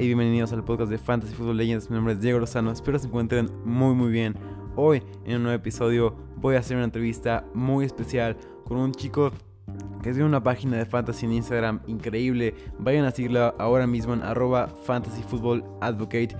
Y 0.00 0.06
bienvenidos 0.06 0.52
al 0.52 0.62
podcast 0.62 0.92
de 0.92 0.98
Fantasy 0.98 1.34
Football 1.34 1.56
Legends. 1.56 1.90
Mi 1.90 1.96
nombre 1.96 2.14
es 2.14 2.20
Diego 2.20 2.38
Lozano. 2.38 2.70
Espero 2.70 3.00
se 3.00 3.08
encuentren 3.08 3.50
muy 3.64 3.96
muy 3.96 4.12
bien. 4.12 4.36
Hoy 4.76 5.02
en 5.24 5.38
un 5.38 5.42
nuevo 5.42 5.56
episodio 5.56 6.14
voy 6.36 6.54
a 6.54 6.60
hacer 6.60 6.76
una 6.76 6.84
entrevista 6.84 7.44
muy 7.52 7.84
especial 7.84 8.36
con 8.64 8.78
un 8.78 8.92
chico 8.92 9.32
que 10.00 10.12
tiene 10.12 10.24
una 10.24 10.40
página 10.40 10.76
de 10.76 10.86
fantasy 10.86 11.26
en 11.26 11.32
Instagram 11.32 11.80
increíble. 11.88 12.54
Vayan 12.78 13.06
a 13.06 13.10
seguirla 13.10 13.56
ahora 13.58 13.88
mismo 13.88 14.14
en 14.14 14.22
arroba 14.22 14.68
fantasy 14.84 15.20
football 15.24 15.64
advocate. 15.80 16.36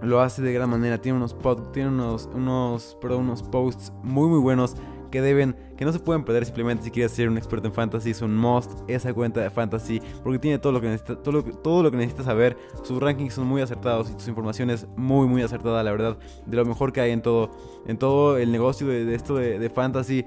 Lo 0.00 0.22
hace 0.22 0.40
de 0.40 0.54
gran 0.54 0.70
manera. 0.70 0.96
Tiene 0.96 1.18
unos, 1.18 1.36
tiene 1.72 1.90
unos, 1.90 2.30
unos, 2.32 2.96
unos 3.02 3.42
posts 3.42 3.92
muy 4.02 4.28
muy 4.28 4.40
buenos 4.40 4.76
que 5.12 5.20
deben, 5.20 5.54
que 5.76 5.84
no 5.84 5.92
se 5.92 6.00
pueden 6.00 6.24
perder 6.24 6.44
simplemente 6.44 6.82
si 6.82 6.90
quieres 6.90 7.12
ser 7.12 7.28
un 7.28 7.38
experto 7.38 7.68
en 7.68 7.74
fantasy, 7.74 8.10
es 8.10 8.22
un 8.22 8.36
must 8.36 8.72
esa 8.88 9.14
cuenta 9.14 9.40
de 9.40 9.50
fantasy 9.50 10.00
porque 10.24 10.40
tiene 10.40 10.58
todo 10.58 10.72
lo 10.72 10.80
que 10.80 10.88
necesitas, 10.88 11.22
todo 11.22 11.82
lo, 11.82 11.90
que 11.92 11.96
necesitas 11.96 12.26
saber. 12.26 12.56
Sus 12.82 12.98
rankings 13.00 13.34
son 13.34 13.46
muy 13.46 13.62
acertados 13.62 14.10
y 14.10 14.20
su 14.20 14.30
información 14.30 14.70
es 14.70 14.88
muy 14.96 15.28
muy 15.28 15.42
acertada, 15.42 15.84
la 15.84 15.92
verdad, 15.92 16.18
de 16.46 16.56
lo 16.56 16.64
mejor 16.64 16.92
que 16.92 17.00
hay 17.00 17.12
en 17.12 17.22
todo, 17.22 17.50
en 17.86 17.98
todo 17.98 18.38
el 18.38 18.50
negocio 18.50 18.88
de, 18.88 19.14
esto 19.14 19.36
de 19.36 19.70
fantasy. 19.70 20.24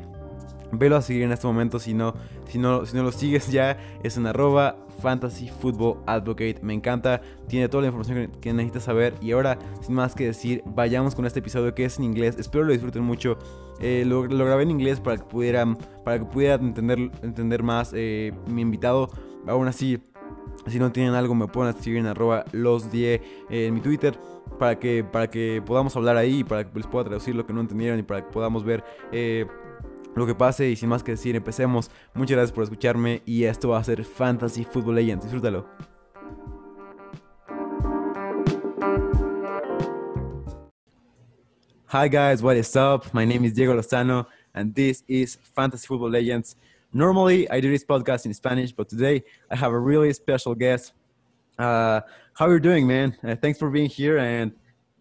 Velo 0.78 0.96
a 0.96 1.02
seguir 1.02 1.24
en 1.24 1.32
este 1.32 1.48
momento 1.48 1.80
si 1.80 1.94
no, 1.94 2.14
si 2.48 2.58
no, 2.58 2.86
si 2.86 2.96
no 2.96 3.04
lo 3.04 3.12
sigues 3.12 3.52
ya, 3.52 3.78
es 4.04 4.18
en 4.18 4.28
arroba 4.28 4.78
Fantasy 5.02 5.50
Football 5.50 6.00
Advocate. 6.06 6.58
Me 6.62 6.74
encanta, 6.74 7.22
tiene 7.48 7.70
toda 7.70 7.82
la 7.82 7.88
información 7.88 8.32
que 8.42 8.54
necesitas 8.54 8.84
saber. 8.84 9.14
Y 9.22 9.32
ahora, 9.32 9.58
sin 9.82 9.96
más 9.96 10.16
que 10.16 10.26
decir, 10.26 10.64
vayamos 10.66 11.16
con 11.16 11.26
este 11.26 11.40
episodio 11.40 11.74
que 11.76 11.86
es 11.86 11.98
en 11.98 12.06
inglés. 12.06 12.36
Espero 12.38 12.64
lo 12.64 12.74
disfruten 12.74 13.04
mucho. 13.04 13.38
Eh, 13.80 14.04
lo, 14.06 14.24
grabé 14.24 14.64
en 14.64 14.72
inglés 14.72 15.00
para 15.00 15.18
que 15.18 15.24
pudieran, 15.24 15.78
para 16.04 16.20
que 16.20 16.26
pudieran 16.26 16.66
entender, 16.66 17.12
entender 17.22 17.64
más 17.64 17.92
eh, 17.94 18.34
mi 18.48 18.62
invitado. 18.62 19.10
Aún 19.48 19.68
así, 19.68 20.00
si 20.68 20.80
no 20.80 20.92
tienen 20.92 21.14
algo, 21.14 21.36
me 21.36 21.48
pueden 21.48 21.76
escribir 21.76 22.00
en 22.00 22.08
arroba 22.08 22.46
los 22.52 22.92
10 22.92 23.22
eh, 23.50 23.68
en 23.68 23.74
mi 23.74 23.82
Twitter. 23.82 24.18
Para 24.60 24.80
que, 24.80 25.04
para 25.04 25.30
que 25.30 25.62
podamos 25.66 25.96
hablar 25.98 26.16
ahí, 26.16 26.44
para 26.44 26.64
que 26.64 26.78
les 26.78 26.88
pueda 26.88 27.06
traducir 27.06 27.36
lo 27.36 27.46
que 27.46 27.52
no 27.52 27.60
entendieron 27.60 28.00
y 28.00 28.04
para 28.04 28.24
que 28.24 28.32
podamos 28.32 28.64
ver 28.64 28.84
lo 30.16 30.26
que 30.26 30.34
pase 30.34 30.70
y 30.70 30.76
sin 30.76 30.90
más 30.90 31.04
que 31.04 31.12
decir, 31.12 31.36
empecemos. 31.36 31.92
Muchas 32.14 32.38
gracias 32.38 32.54
por 32.54 32.64
escucharme 32.64 33.22
y 33.26 33.44
esto 33.44 33.70
va 33.70 33.80
a 33.80 33.84
ser 33.84 34.04
Fantasy 34.04 34.64
Football 34.64 34.96
Legends. 34.96 35.26
Disfrútalo. 35.26 35.68
Hi 41.88 42.10
guys, 42.10 42.42
what 42.42 42.56
is 42.58 42.76
up? 42.76 43.06
My 43.14 43.26
name 43.26 43.46
is 43.46 43.54
Diego 43.54 43.74
Lozano 43.74 44.26
and 44.54 44.74
this 44.74 45.04
is 45.08 45.38
Fantasy 45.54 45.88
Football 45.88 46.12
Legends. 46.12 46.56
Normally 46.92 47.50
I 47.50 47.60
do 47.62 47.70
this 47.70 47.86
podcast 47.86 48.26
in 48.26 48.34
Spanish, 48.34 48.72
but 48.72 48.90
today 48.90 49.24
I 49.52 49.56
have 49.56 49.72
a 49.72 49.80
really 49.80 50.12
special 50.14 50.56
guest. 50.56 50.94
Uh, 51.58 52.02
how 52.34 52.48
are 52.48 52.54
you 52.54 52.60
doing, 52.60 52.88
man? 52.88 53.16
Uh, 53.24 53.36
thanks 53.36 53.60
for 53.60 53.70
being 53.70 53.90
here 53.90 54.18
and 54.18 54.54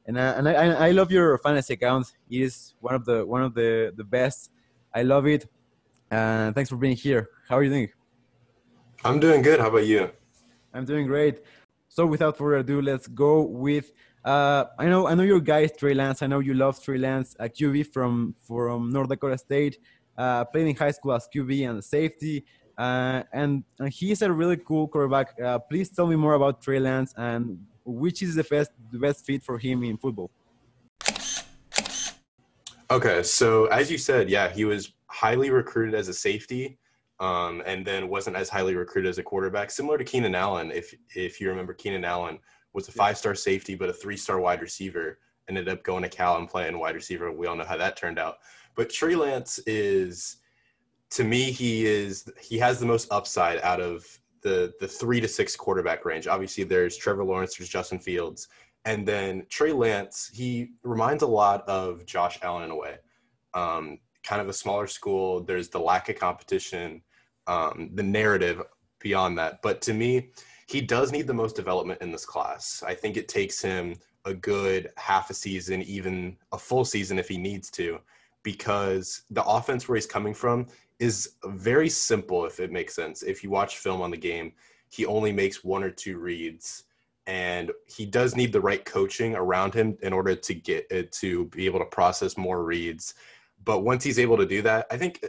and, 0.07 0.19
uh, 0.19 0.35
and 0.37 0.49
I, 0.49 0.89
I 0.89 0.91
love 0.91 1.11
your 1.11 1.39
fantasy 1.39 1.75
account. 1.75 2.13
It 2.29 2.43
is 2.43 2.75
one 2.81 2.95
of 2.95 3.05
the 3.05 3.25
one 3.25 3.43
of 3.43 3.55
the 3.55 3.93
the 3.97 4.05
best 4.05 4.51
I 4.95 5.03
love 5.03 5.27
it. 5.27 5.49
And 6.11 6.55
thanks 6.55 6.71
for 6.71 6.77
being 6.77 6.97
here. 6.97 7.29
How 7.49 7.59
are 7.59 7.63
you 7.63 7.71
doing? 7.71 7.89
I'm 9.05 9.19
doing 9.21 9.43
good. 9.43 9.61
How 9.61 9.69
about 9.69 9.87
you? 9.87 10.11
I'm 10.73 10.85
doing 10.85 11.07
great. 11.07 11.41
So 11.89 12.07
without 12.07 12.39
further 12.39 12.59
ado, 12.59 12.81
let's 12.81 13.07
go 13.07 13.43
with. 13.43 13.93
Uh, 14.25 14.65
I 14.79 14.87
know, 14.87 15.07
I 15.07 15.15
know 15.15 15.23
your 15.23 15.41
guy 15.41 15.61
is 15.61 15.73
Trey 15.73 15.95
Lance. 15.95 16.23
I 16.23 16.27
know 16.27 16.39
you 16.39 16.55
love 16.55 16.83
Trey 16.83 16.99
Lance, 16.99 17.37
a 17.39 17.49
QB 17.49 17.93
from 17.93 18.35
from 18.41 18.91
North 18.91 19.09
Dakota 19.09 19.37
State. 19.37 19.79
Uh, 20.17 20.45
played 20.45 20.69
in 20.69 20.77
high 20.77 20.93
school 20.93 21.13
as 21.13 21.29
QB 21.35 21.69
and 21.69 21.85
safety, 21.85 22.45
uh, 22.79 23.25
and, 23.33 23.65
and 23.81 23.93
he's 23.93 24.23
a 24.23 24.33
really 24.33 24.57
cool 24.57 24.87
quarterback. 24.87 25.35
Uh, 25.41 25.59
please 25.59 25.91
tell 25.91 26.07
me 26.07 26.17
more 26.17 26.35
about 26.35 26.63
Trey 26.63 26.79
Lance 26.79 27.13
and 27.17 27.59
which 27.85 28.23
is 28.23 28.35
the 28.35 28.45
best 28.45 28.71
the 28.93 28.99
best 28.99 29.27
fit 29.27 29.43
for 29.43 29.59
him 29.59 29.83
in 29.83 29.97
football. 29.99 30.31
Okay, 32.91 33.23
so 33.23 33.67
as 33.67 33.91
you 33.91 33.97
said, 33.97 34.29
yeah, 34.29 34.49
he 34.49 34.65
was 34.65 34.93
highly 35.07 35.51
recruited 35.51 35.95
as 35.95 36.09
a 36.09 36.15
safety, 36.15 36.79
um, 37.19 37.63
and 37.65 37.87
then 37.87 38.09
wasn't 38.09 38.37
as 38.37 38.49
highly 38.49 38.75
recruited 38.75 39.09
as 39.09 39.19
a 39.19 39.23
quarterback. 39.23 39.71
Similar 39.71 39.99
to 39.99 40.05
Keenan 40.05 40.35
Allen, 40.35 40.71
if 40.71 40.95
if 41.15 41.41
you 41.41 41.49
remember, 41.49 41.73
Keenan 41.73 42.05
Allen 42.05 42.39
was 42.73 42.89
a 42.89 42.93
five-star 42.93 43.35
safety 43.35 43.75
but 43.75 43.89
a 43.89 43.93
three-star 43.93 44.39
wide 44.39 44.61
receiver. 44.61 45.19
Ended 45.49 45.69
up 45.69 45.83
going 45.83 46.03
to 46.03 46.09
Cal 46.09 46.39
and 46.39 46.49
playing 46.49 46.79
wide 46.79 46.95
receiver. 46.95 47.31
We 47.31 47.47
all 47.47 47.57
know 47.57 47.65
how 47.65 47.77
that 47.77 47.97
turned 47.97 48.19
out. 48.19 48.39
But 48.75 48.91
Trey 48.91 49.15
Lance 49.15 49.59
is, 49.67 50.39
to 51.11 51.25
me, 51.25 51.53
he 51.53 51.87
is 51.87 52.31
he 52.41 52.59
has 52.59 52.81
the 52.81 52.87
most 52.87 53.09
upside 53.11 53.61
out 53.61 53.81
of 53.81 54.07
the 54.43 54.75
the 54.81 54.89
three 54.89 55.21
to 55.21 55.29
six 55.29 55.57
quarterback 55.57 56.05
range. 56.05 56.27
Obviously, 56.27 56.65
there's 56.65 56.97
Trevor 56.97 57.25
Lawrence, 57.25 57.57
there's 57.57 57.69
Justin 57.69 57.99
Fields, 57.99 58.49
and 58.85 59.07
then 59.07 59.47
Trey 59.49 59.73
Lance, 59.73 60.31
he 60.33 60.73
reminds 60.83 61.23
a 61.23 61.27
lot 61.27 61.67
of 61.69 62.05
Josh 62.05 62.39
Allen 62.43 62.65
in 62.65 62.71
a 62.71 62.77
way. 62.77 62.97
Um, 63.55 63.99
kind 64.23 64.43
of 64.43 64.49
a 64.49 64.53
smaller 64.53 64.87
school. 64.87 65.43
There's 65.43 65.69
the 65.69 65.79
lack 65.79 66.09
of 66.09 66.17
competition, 66.17 67.03
um, 67.47 67.91
the 67.95 68.03
narrative 68.03 68.63
beyond 68.99 69.39
that. 69.39 69.63
But 69.63 69.81
to 69.83 69.95
me, 69.95 70.31
he 70.67 70.81
does 70.81 71.13
need 71.13 71.27
the 71.27 71.35
most 71.35 71.57
development 71.57 72.01
in 72.03 72.11
this 72.11 72.27
class. 72.27 72.83
I 72.87 72.95
think 72.95 73.17
it 73.17 73.29
takes 73.29 73.61
him 73.61 73.95
a 74.25 74.35
good 74.35 74.91
half 74.97 75.31
a 75.31 75.35
season, 75.35 75.83
even 75.83 76.37
a 76.53 76.59
full 76.59 76.85
season 76.85 77.19
if 77.19 77.29
he 77.29 77.37
needs 77.37 77.71
to, 77.73 77.99
because 78.43 79.23
the 79.31 79.45
offense 79.45 79.89
where 79.89 79.97
he's 79.97 80.07
coming 80.07 80.33
from 80.35 80.67
is 80.99 81.35
very 81.47 81.89
simple, 81.89 82.47
if 82.47 82.61
it 82.61 82.73
makes 82.73 82.95
sense. 82.95 83.23
If 83.23 83.45
you 83.45 83.51
watch 83.51 83.79
film 83.79 84.01
on 84.01 84.11
the 84.11 84.17
game, 84.17 84.53
he 84.89 85.05
only 85.05 85.33
makes 85.33 85.65
one 85.65 85.83
or 85.83 85.91
two 85.91 86.19
reads 86.19 86.85
and 87.27 87.73
he 87.87 88.05
does 88.05 88.37
need 88.37 88.53
the 88.53 88.61
right 88.61 88.85
coaching 88.85 89.35
around 89.35 89.73
him 89.73 89.97
in 90.03 90.13
order 90.13 90.35
to 90.35 90.55
get 90.55 90.87
it 90.91 91.11
to 91.13 91.47
be 91.47 91.67
able 91.67 91.79
to 91.79 91.87
process 91.87 92.37
more 92.37 92.65
reads. 92.65 93.15
But 93.65 93.81
once 93.81 94.05
he's 94.05 94.19
able 94.19 94.37
to 94.37 94.47
do 94.47 94.61
that, 94.63 94.87
I 94.91 94.99
think 94.99 95.25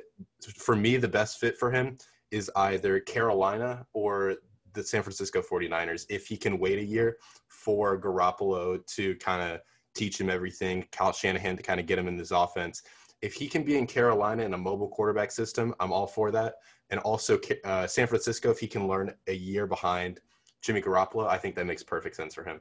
for 0.58 0.76
me 0.76 0.98
the 0.98 1.08
best 1.08 1.40
fit 1.40 1.58
for 1.58 1.72
him 1.72 1.98
is 2.32 2.52
either 2.56 3.00
Carolina 3.00 3.86
or 3.94 4.36
the 4.74 4.84
San 4.84 5.04
Francisco 5.04 5.42
49ers 5.42 6.06
if 6.10 6.28
he 6.28 6.36
can 6.36 6.60
wait 6.60 6.80
a 6.80 6.84
year 6.84 7.18
for 7.48 8.00
Garoppolo 8.00 8.86
to 8.88 9.16
kind 9.16 9.42
of 9.42 9.62
teach 9.94 10.20
him 10.20 10.30
everything, 10.30 10.86
Kyle 10.92 11.14
Shanahan 11.14 11.56
to 11.56 11.64
kind 11.64 11.80
of 11.80 11.86
get 11.86 11.98
him 11.98 12.10
in 12.10 12.18
this 12.18 12.32
offense. 12.32 12.84
If 13.22 13.34
he 13.34 13.48
can 13.48 13.64
be 13.64 13.78
in 13.78 13.88
Carolina 13.88 14.44
in 14.44 14.54
a 14.54 14.58
mobile 14.58 14.90
quarterback 14.90 15.32
system, 15.32 15.74
I'm 15.80 15.94
all 15.94 16.08
for 16.08 16.30
that. 16.32 16.56
And 16.90 17.00
also 17.00 17.40
uh, 17.64 17.88
San 17.88 18.06
Francisco, 18.06 18.52
if 18.52 18.60
he 18.60 18.68
can 18.68 18.86
learn 18.86 19.14
a 19.28 19.34
year 19.34 19.66
behind– 19.66 20.20
Jimmy 20.66 20.82
Garoppolo, 20.82 21.28
I 21.28 21.38
think 21.38 21.56
that 21.56 21.68
makes 21.68 21.84
perfect 21.84 22.16
sense 22.16 22.34
for 22.34 22.44
him. 22.44 22.60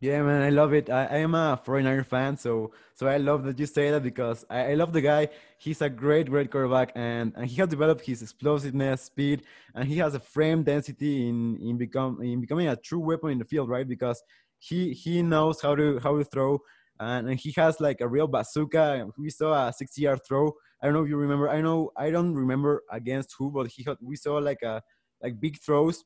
Yeah, 0.00 0.20
man, 0.22 0.42
I 0.42 0.50
love 0.50 0.74
it. 0.74 0.90
I, 0.90 1.04
I 1.04 1.18
am 1.18 1.34
a 1.36 1.60
49er 1.64 2.04
fan, 2.04 2.36
so 2.36 2.72
so 2.92 3.06
I 3.06 3.18
love 3.18 3.44
that 3.44 3.58
you 3.58 3.66
say 3.66 3.90
that 3.92 4.02
because 4.02 4.44
I, 4.50 4.72
I 4.72 4.74
love 4.74 4.92
the 4.92 5.00
guy. 5.00 5.28
He's 5.58 5.80
a 5.80 5.88
great, 5.88 6.28
great 6.28 6.50
quarterback, 6.50 6.90
and, 6.96 7.32
and 7.36 7.46
he 7.46 7.56
has 7.60 7.68
developed 7.68 8.04
his 8.04 8.20
explosiveness, 8.20 9.02
speed, 9.02 9.44
and 9.76 9.88
he 9.88 9.98
has 9.98 10.14
a 10.14 10.20
frame 10.20 10.64
density 10.64 11.28
in 11.28 11.56
in 11.62 11.78
become 11.78 12.20
in 12.20 12.40
becoming 12.40 12.68
a 12.68 12.76
true 12.76 12.98
weapon 12.98 13.30
in 13.30 13.38
the 13.38 13.44
field, 13.44 13.68
right? 13.70 13.88
Because 13.88 14.20
he 14.58 14.92
he 14.92 15.22
knows 15.22 15.62
how 15.62 15.76
to 15.76 16.00
how 16.00 16.18
to 16.18 16.24
throw, 16.24 16.58
and, 16.98 17.28
and 17.28 17.38
he 17.38 17.52
has 17.52 17.80
like 17.80 18.00
a 18.00 18.08
real 18.08 18.26
bazooka. 18.26 19.06
We 19.16 19.30
saw 19.30 19.68
a 19.68 19.72
60-yard 19.72 20.20
throw. 20.26 20.52
I 20.82 20.86
don't 20.86 20.94
know 20.94 21.04
if 21.04 21.08
you 21.08 21.16
remember. 21.16 21.48
I 21.48 21.60
know 21.60 21.92
I 21.96 22.10
don't 22.10 22.34
remember 22.34 22.82
against 22.90 23.36
who, 23.38 23.52
but 23.52 23.68
he 23.68 23.84
had, 23.84 23.98
we 24.02 24.16
saw 24.16 24.34
like 24.38 24.62
a 24.62 24.82
like 25.22 25.40
big 25.40 25.60
throws 25.60 26.04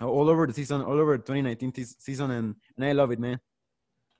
all 0.00 0.28
over 0.28 0.46
the 0.46 0.52
season, 0.52 0.82
all 0.82 0.98
over 0.98 1.16
2019 1.16 1.72
t- 1.72 1.84
season, 1.84 2.30
and, 2.30 2.54
and 2.76 2.84
I 2.86 2.92
love 2.92 3.10
it, 3.10 3.18
man. 3.18 3.40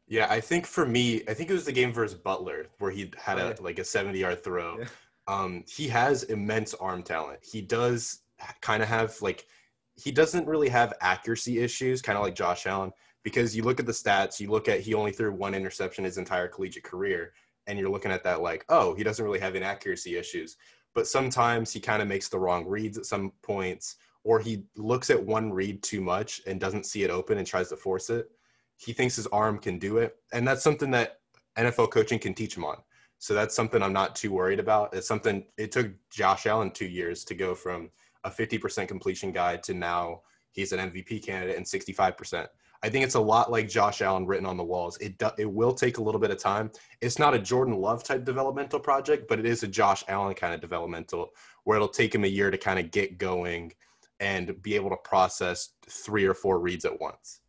Yeah, 0.06 0.26
I 0.28 0.40
think 0.40 0.66
for 0.66 0.84
me, 0.84 1.22
I 1.28 1.34
think 1.34 1.50
it 1.50 1.52
was 1.52 1.64
the 1.64 1.72
game 1.72 1.92
versus 1.92 2.18
Butler 2.18 2.66
where 2.78 2.90
he 2.90 3.12
had 3.16 3.38
a 3.38 3.54
like 3.62 3.78
a 3.78 3.84
70 3.84 4.18
yard 4.18 4.42
throw. 4.42 4.78
Yeah. 4.78 4.86
Um, 5.28 5.64
he 5.68 5.86
has 5.86 6.24
immense 6.24 6.74
arm 6.74 7.04
talent. 7.04 7.38
He 7.42 7.62
does 7.62 8.22
kind 8.60 8.82
of 8.82 8.88
have 8.88 9.14
like 9.22 9.46
he 9.94 10.10
doesn't 10.10 10.48
really 10.48 10.68
have 10.68 10.94
accuracy 11.00 11.60
issues, 11.60 12.02
kind 12.02 12.18
of 12.18 12.24
like 12.24 12.34
Josh 12.34 12.66
Allen, 12.66 12.90
because 13.22 13.54
you 13.54 13.62
look 13.62 13.78
at 13.78 13.86
the 13.86 13.92
stats, 13.92 14.40
you 14.40 14.50
look 14.50 14.68
at 14.68 14.80
he 14.80 14.94
only 14.94 15.12
threw 15.12 15.32
one 15.32 15.54
interception 15.54 16.04
his 16.04 16.18
entire 16.18 16.48
collegiate 16.48 16.84
career, 16.84 17.32
and 17.68 17.78
you're 17.78 17.90
looking 17.90 18.10
at 18.10 18.24
that 18.24 18.42
like, 18.42 18.64
oh, 18.68 18.94
he 18.94 19.04
doesn't 19.04 19.24
really 19.24 19.38
have 19.38 19.54
inaccuracy 19.54 20.16
issues. 20.16 20.56
But 20.92 21.06
sometimes 21.06 21.72
he 21.72 21.78
kind 21.78 22.02
of 22.02 22.08
makes 22.08 22.28
the 22.28 22.38
wrong 22.38 22.66
reads 22.66 22.98
at 22.98 23.06
some 23.06 23.32
points 23.42 23.94
or 24.24 24.40
he 24.40 24.64
looks 24.76 25.10
at 25.10 25.22
one 25.22 25.52
read 25.52 25.82
too 25.82 26.00
much 26.00 26.40
and 26.46 26.60
doesn't 26.60 26.86
see 26.86 27.02
it 27.02 27.10
open 27.10 27.38
and 27.38 27.46
tries 27.46 27.68
to 27.68 27.76
force 27.76 28.10
it. 28.10 28.30
He 28.76 28.92
thinks 28.92 29.16
his 29.16 29.26
arm 29.28 29.58
can 29.58 29.78
do 29.78 29.98
it. 29.98 30.16
And 30.32 30.46
that's 30.46 30.62
something 30.62 30.90
that 30.92 31.20
NFL 31.56 31.90
coaching 31.90 32.18
can 32.18 32.34
teach 32.34 32.56
him 32.56 32.64
on. 32.64 32.76
So 33.18 33.34
that's 33.34 33.54
something 33.54 33.82
I'm 33.82 33.92
not 33.92 34.16
too 34.16 34.32
worried 34.32 34.60
about. 34.60 34.94
It's 34.94 35.06
something 35.06 35.44
it 35.58 35.72
took 35.72 35.90
Josh 36.10 36.46
Allen 36.46 36.70
two 36.70 36.86
years 36.86 37.24
to 37.24 37.34
go 37.34 37.54
from 37.54 37.90
a 38.24 38.30
50% 38.30 38.88
completion 38.88 39.32
guy 39.32 39.56
to 39.58 39.74
now 39.74 40.22
he's 40.52 40.72
an 40.72 40.90
MVP 40.90 41.24
candidate 41.24 41.56
and 41.56 41.66
65%. 41.66 42.46
I 42.82 42.88
think 42.88 43.04
it's 43.04 43.14
a 43.14 43.20
lot 43.20 43.50
like 43.50 43.68
Josh 43.68 44.00
Allen 44.00 44.26
written 44.26 44.46
on 44.46 44.56
the 44.56 44.64
walls. 44.64 44.96
It 44.98 45.18
do, 45.18 45.28
it 45.36 45.50
will 45.50 45.74
take 45.74 45.98
a 45.98 46.02
little 46.02 46.20
bit 46.20 46.30
of 46.30 46.38
time. 46.38 46.70
It's 47.02 47.18
not 47.18 47.34
a 47.34 47.38
Jordan 47.38 47.76
Love 47.76 48.02
type 48.02 48.24
developmental 48.24 48.80
project, 48.80 49.28
but 49.28 49.38
it 49.38 49.44
is 49.44 49.62
a 49.62 49.68
Josh 49.68 50.02
Allen 50.08 50.34
kind 50.34 50.54
of 50.54 50.62
developmental 50.62 51.30
where 51.64 51.76
it'll 51.76 51.88
take 51.88 52.14
him 52.14 52.24
a 52.24 52.28
year 52.28 52.50
to 52.50 52.56
kind 52.56 52.78
of 52.78 52.90
get 52.90 53.18
going 53.18 53.72
and 54.20 54.60
be 54.62 54.74
able 54.74 54.90
to 54.90 54.96
process 54.96 55.70
three 55.88 56.26
or 56.26 56.34
four 56.34 56.60
reads 56.60 56.84
at 56.84 57.00
once. 57.00 57.40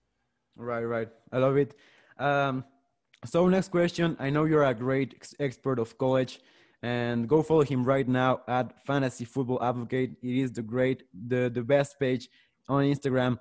Right, 0.56 0.84
right. 0.84 1.10
I 1.32 1.38
love 1.38 1.58
it. 1.58 1.76
Um, 2.18 2.64
so 3.26 3.48
next 3.48 3.70
question. 3.70 4.16
I 4.20 4.30
know 4.30 4.46
you're 4.46 4.64
a 4.64 4.74
great 4.74 5.14
ex- 5.16 5.36
expert 5.40 5.80
of 5.80 5.98
college, 5.98 6.40
and 6.82 7.28
go 7.28 7.44
follow 7.44 7.64
him 7.64 7.84
right 7.84 8.08
now 8.08 8.42
at 8.48 8.84
Fantasy 8.86 9.26
Football 9.26 9.64
Advocate. 9.64 10.18
It 10.24 10.36
is 10.38 10.52
the 10.52 10.64
great, 10.64 11.04
the 11.28 11.50
the 11.54 11.62
best 11.62 12.00
page 12.00 12.30
on 12.68 12.84
Instagram. 12.84 13.38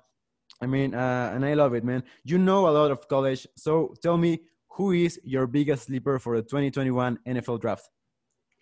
I 0.61 0.67
mean, 0.67 0.93
uh, 0.93 1.31
and 1.33 1.43
I 1.43 1.55
love 1.55 1.73
it, 1.73 1.83
man. 1.83 2.03
You 2.23 2.37
know 2.37 2.67
a 2.67 2.71
lot 2.71 2.91
of 2.91 3.07
college, 3.07 3.47
so 3.55 3.95
tell 4.03 4.17
me 4.17 4.41
who 4.69 4.91
is 4.91 5.19
your 5.23 5.47
biggest 5.47 5.85
sleeper 5.85 6.19
for 6.19 6.37
the 6.37 6.43
2021 6.43 7.19
NFL 7.27 7.61
Draft? 7.61 7.89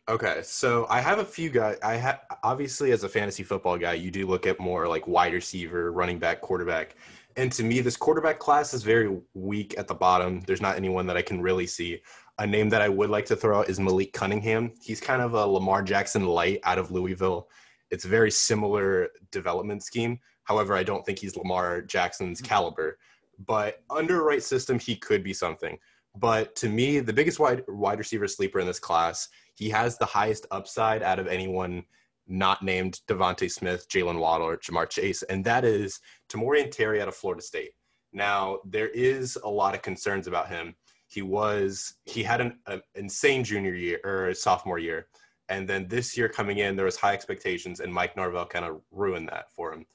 Okay, 0.10 0.40
so 0.42 0.88
I 0.90 1.02
have 1.02 1.20
a 1.20 1.24
few 1.24 1.52
guys. 1.52 1.78
I 1.84 1.94
have 1.94 2.22
obviously 2.42 2.92
as 2.94 3.04
a 3.04 3.10
fantasy 3.10 3.44
football 3.44 3.78
guy, 3.78 3.94
you 3.94 4.10
do 4.10 4.26
look 4.26 4.48
at 4.48 4.60
more 4.60 4.88
like 4.88 5.06
wide 5.06 5.34
receiver, 5.34 5.92
running 5.92 6.18
back, 6.18 6.42
quarterback. 6.42 6.96
And 7.36 7.52
to 7.52 7.64
me, 7.64 7.80
this 7.80 7.96
quarterback 7.96 8.40
class 8.40 8.74
is 8.74 8.82
very 8.82 9.16
weak 9.36 9.76
at 9.78 9.88
the 9.88 9.94
bottom. 9.94 10.42
There's 10.48 10.62
not 10.62 10.78
anyone 10.78 11.06
that 11.06 11.16
I 11.16 11.22
can 11.22 11.44
really 11.44 11.68
see. 11.68 12.02
A 12.40 12.48
name 12.48 12.70
that 12.70 12.82
I 12.82 12.90
would 12.90 13.12
like 13.12 13.28
to 13.28 13.36
throw 13.36 13.60
out 13.60 13.70
is 13.70 13.80
Malik 13.80 14.12
Cunningham. 14.12 14.74
He's 14.82 15.00
kind 15.00 15.22
of 15.22 15.36
a 15.36 15.46
Lamar 15.46 15.84
Jackson 15.84 16.26
light 16.26 16.60
out 16.64 16.80
of 16.80 16.90
Louisville. 16.90 17.48
It's 17.92 18.04
very 18.04 18.32
similar 18.32 19.10
development 19.32 19.84
scheme. 19.84 20.20
However, 20.46 20.76
I 20.76 20.82
don't 20.82 21.06
think 21.06 21.20
he's 21.20 21.38
Lamar 21.38 21.84
Jackson's 21.84 22.42
caliber. 22.42 22.98
But 23.46 23.84
under 23.92 24.24
right 24.24 24.42
system, 24.42 24.80
he 24.80 24.96
could 24.96 25.24
be 25.24 25.34
something. 25.34 25.78
But 26.16 26.56
to 26.58 26.70
me, 26.70 27.00
the 27.00 27.14
biggest 27.14 27.40
wide 27.40 27.64
wide 27.68 28.00
receiver 28.00 28.28
sleeper 28.28 28.60
in 28.60 28.66
this 28.66 28.80
class, 28.80 29.30
he 29.60 29.70
has 29.70 29.98
the 29.98 30.06
highest 30.06 30.48
upside 30.52 31.04
out 31.04 31.20
of 31.20 31.28
anyone 31.28 31.84
not 32.28 32.64
named 32.64 33.02
DeVonta 33.10 33.52
Smith, 33.52 33.90
Jaylen 33.90 34.18
Waddle, 34.18 34.48
or 34.48 34.58
Ja'Marr 34.58 34.90
Chase, 34.90 35.22
and 35.24 35.44
that 35.44 35.66
is 35.66 36.00
Tamorrion 36.30 36.72
Terry 36.72 37.02
out 37.02 37.10
of 37.10 37.16
Florida 37.16 37.42
State. 37.42 37.72
Now, 38.14 38.60
there 38.64 38.88
is 38.88 39.38
a 39.44 39.50
lot 39.50 39.76
of 39.76 39.82
concerns 39.82 40.28
about 40.28 40.48
him. 40.48 40.76
He 41.08 41.22
was 41.22 41.96
he 42.06 42.24
had 42.24 42.40
an, 42.40 42.60
an 42.68 42.82
insane 42.96 43.44
junior 43.44 43.74
year 43.74 44.00
or 44.06 44.34
sophomore 44.34 44.80
year, 44.80 45.08
and 45.50 45.68
then 45.68 45.90
this 45.90 46.16
year 46.16 46.30
coming 46.30 46.60
in, 46.60 46.78
there 46.78 46.86
was 46.86 46.96
high 46.96 47.14
expectations, 47.14 47.82
and 47.82 47.94
Mike 47.94 48.16
Norvell 48.16 48.46
kind 48.46 48.64
of 48.64 48.80
ruined 48.92 49.28
that 49.28 49.52
for 49.52 49.74
him. 49.74 49.86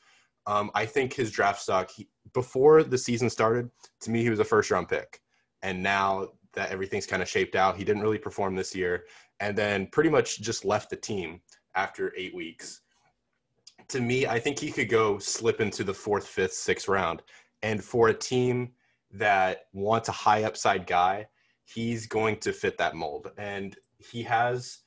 Um, 0.46 0.70
I 0.74 0.84
think 0.84 1.14
his 1.14 1.30
draft 1.30 1.62
stock 1.62 1.90
he, 1.90 2.06
before 2.34 2.82
the 2.82 2.98
season 2.98 3.30
started, 3.30 3.70
to 4.02 4.10
me, 4.10 4.22
he 4.22 4.28
was 4.28 4.40
a 4.40 4.44
first 4.44 4.70
round 4.70 4.90
pick, 4.90 5.22
and 5.62 5.82
now 5.82 6.28
that 6.54 6.70
everything's 6.70 7.06
kind 7.06 7.22
of 7.22 7.28
shaped 7.28 7.56
out, 7.56 7.76
he 7.76 7.84
didn't 7.84 8.02
really 8.02 8.18
perform 8.18 8.54
this 8.54 8.74
year, 8.74 9.04
and 9.40 9.56
then 9.56 9.88
pretty 9.88 10.10
much 10.10 10.40
just 10.40 10.64
left 10.64 10.90
the 10.90 10.96
team 10.96 11.40
after 11.74 12.12
eight 12.16 12.34
weeks. 12.34 12.80
To 13.88 14.00
me, 14.00 14.26
I 14.26 14.38
think 14.38 14.58
he 14.58 14.70
could 14.70 14.88
go 14.88 15.18
slip 15.18 15.60
into 15.60 15.84
the 15.84 15.94
fourth, 15.94 16.26
fifth, 16.26 16.54
sixth 16.54 16.88
round. 16.88 17.22
And 17.62 17.82
for 17.82 18.08
a 18.08 18.14
team 18.14 18.72
that 19.12 19.66
wants 19.72 20.08
a 20.08 20.12
high 20.12 20.44
upside 20.44 20.86
guy, 20.86 21.26
he's 21.64 22.06
going 22.06 22.38
to 22.38 22.52
fit 22.52 22.78
that 22.78 22.94
mold. 22.94 23.30
And 23.36 23.76
he 23.98 24.22
has 24.22 24.80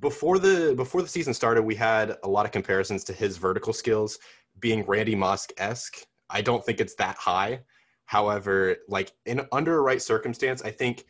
before 0.00 0.38
the 0.38 0.74
before 0.74 1.02
the 1.02 1.08
season 1.08 1.34
started, 1.34 1.62
we 1.62 1.74
had 1.74 2.16
a 2.24 2.28
lot 2.28 2.46
of 2.46 2.52
comparisons 2.52 3.04
to 3.04 3.12
his 3.12 3.36
vertical 3.36 3.72
skills 3.72 4.18
being 4.58 4.84
Randy 4.86 5.14
Moss 5.14 5.46
esque. 5.58 6.06
I 6.30 6.40
don't 6.40 6.64
think 6.64 6.80
it's 6.80 6.94
that 6.96 7.16
high. 7.16 7.60
However, 8.06 8.76
like 8.88 9.12
in 9.26 9.46
under 9.52 9.78
a 9.78 9.82
right 9.82 10.00
circumstance, 10.00 10.62
I 10.62 10.70
think 10.70 11.04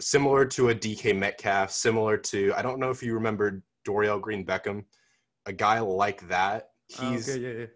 similar 0.00 0.44
to 0.46 0.70
a 0.70 0.74
DK 0.74 1.16
Metcalf, 1.16 1.70
similar 1.70 2.16
to 2.18 2.52
I 2.56 2.62
don't 2.62 2.78
know 2.78 2.90
if 2.90 3.02
you 3.02 3.14
remember 3.14 3.62
Dorial 3.84 4.20
Green 4.20 4.44
Beckham, 4.44 4.84
a 5.46 5.52
guy 5.52 5.80
like 5.80 6.26
that. 6.28 6.70
Oh, 6.98 7.10
He's 7.10 7.28
okay, 7.28 7.40
yeah, 7.40 7.58
yeah. 7.60 7.66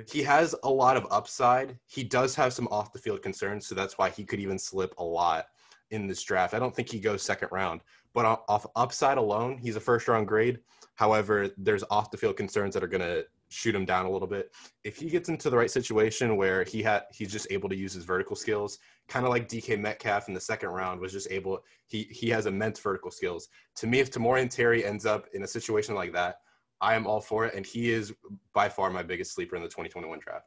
Okay. 0.00 0.04
he 0.12 0.22
has 0.22 0.54
a 0.64 0.70
lot 0.70 0.96
of 0.96 1.06
upside. 1.10 1.78
He 1.86 2.04
does 2.04 2.34
have 2.34 2.52
some 2.52 2.68
off 2.68 2.92
the 2.92 2.98
field 2.98 3.22
concerns, 3.22 3.66
so 3.66 3.74
that's 3.74 3.96
why 3.96 4.10
he 4.10 4.24
could 4.24 4.40
even 4.40 4.58
slip 4.58 4.94
a 4.98 5.04
lot 5.04 5.46
in 5.90 6.06
this 6.06 6.22
draft. 6.22 6.52
I 6.52 6.58
don't 6.58 6.74
think 6.74 6.90
he 6.90 7.00
goes 7.00 7.22
second 7.22 7.48
round, 7.50 7.80
but 8.12 8.24
off 8.48 8.66
upside 8.76 9.18
alone, 9.18 9.58
he's 9.58 9.76
a 9.76 9.80
first 9.80 10.08
round 10.08 10.28
grade. 10.28 10.58
However, 10.96 11.48
there's 11.56 11.84
off 11.90 12.10
the 12.10 12.16
field 12.16 12.36
concerns 12.36 12.74
that 12.74 12.82
are 12.82 12.88
going 12.88 13.00
to 13.00 13.24
shoot 13.48 13.74
him 13.74 13.84
down 13.84 14.06
a 14.06 14.10
little 14.10 14.28
bit. 14.28 14.54
If 14.84 14.96
he 14.96 15.08
gets 15.08 15.28
into 15.28 15.50
the 15.50 15.56
right 15.56 15.70
situation 15.70 16.36
where 16.36 16.64
he 16.64 16.82
had 16.82 17.04
he's 17.12 17.32
just 17.32 17.46
able 17.50 17.68
to 17.68 17.76
use 17.76 17.92
his 17.92 18.04
vertical 18.04 18.36
skills, 18.36 18.78
kind 19.08 19.24
of 19.24 19.30
like 19.30 19.48
DK 19.48 19.78
Metcalf 19.78 20.28
in 20.28 20.34
the 20.34 20.40
second 20.40 20.70
round 20.70 21.00
was 21.00 21.12
just 21.12 21.30
able 21.30 21.60
he 21.86 22.04
he 22.10 22.28
has 22.30 22.46
immense 22.46 22.78
vertical 22.78 23.10
skills. 23.10 23.48
To 23.76 23.86
me, 23.86 24.00
if 24.00 24.10
Tamorrion 24.10 24.50
Terry 24.50 24.84
ends 24.84 25.06
up 25.06 25.26
in 25.32 25.42
a 25.42 25.46
situation 25.46 25.94
like 25.94 26.12
that, 26.12 26.36
I 26.80 26.94
am 26.94 27.06
all 27.06 27.20
for 27.20 27.46
it, 27.46 27.54
and 27.54 27.64
he 27.64 27.90
is 27.90 28.12
by 28.52 28.68
far 28.68 28.90
my 28.90 29.02
biggest 29.02 29.34
sleeper 29.34 29.56
in 29.56 29.62
the 29.62 29.68
2021 29.68 30.18
draft. 30.20 30.46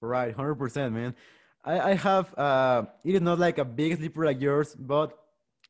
Right, 0.00 0.34
hundred 0.34 0.56
percent, 0.56 0.94
man. 0.94 1.14
I, 1.64 1.90
I 1.90 1.94
have 1.94 2.36
uh, 2.38 2.84
it 3.04 3.14
is 3.14 3.20
not 3.20 3.38
like 3.38 3.58
a 3.58 3.64
big 3.64 3.96
sleeper 3.96 4.24
like 4.24 4.40
yours, 4.40 4.74
but 4.74 5.12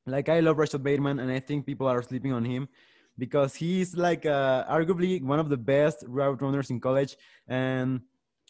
like 0.07 0.29
I 0.29 0.41
love 0.41 0.59
Rashod 0.59 0.83
Bateman, 0.83 1.19
and 1.19 1.31
I 1.31 1.41
think 1.41 1.67
people 1.67 1.87
are 1.87 2.03
sleeping 2.03 2.33
on 2.33 2.45
him 2.45 2.69
because 3.21 3.55
he's 3.55 3.95
like 3.95 4.25
uh, 4.25 4.65
arguably 4.65 5.23
one 5.23 5.39
of 5.39 5.49
the 5.51 5.57
best 5.57 6.03
route 6.09 6.41
runners 6.41 6.71
in 6.71 6.81
college, 6.81 7.17
and 7.47 8.01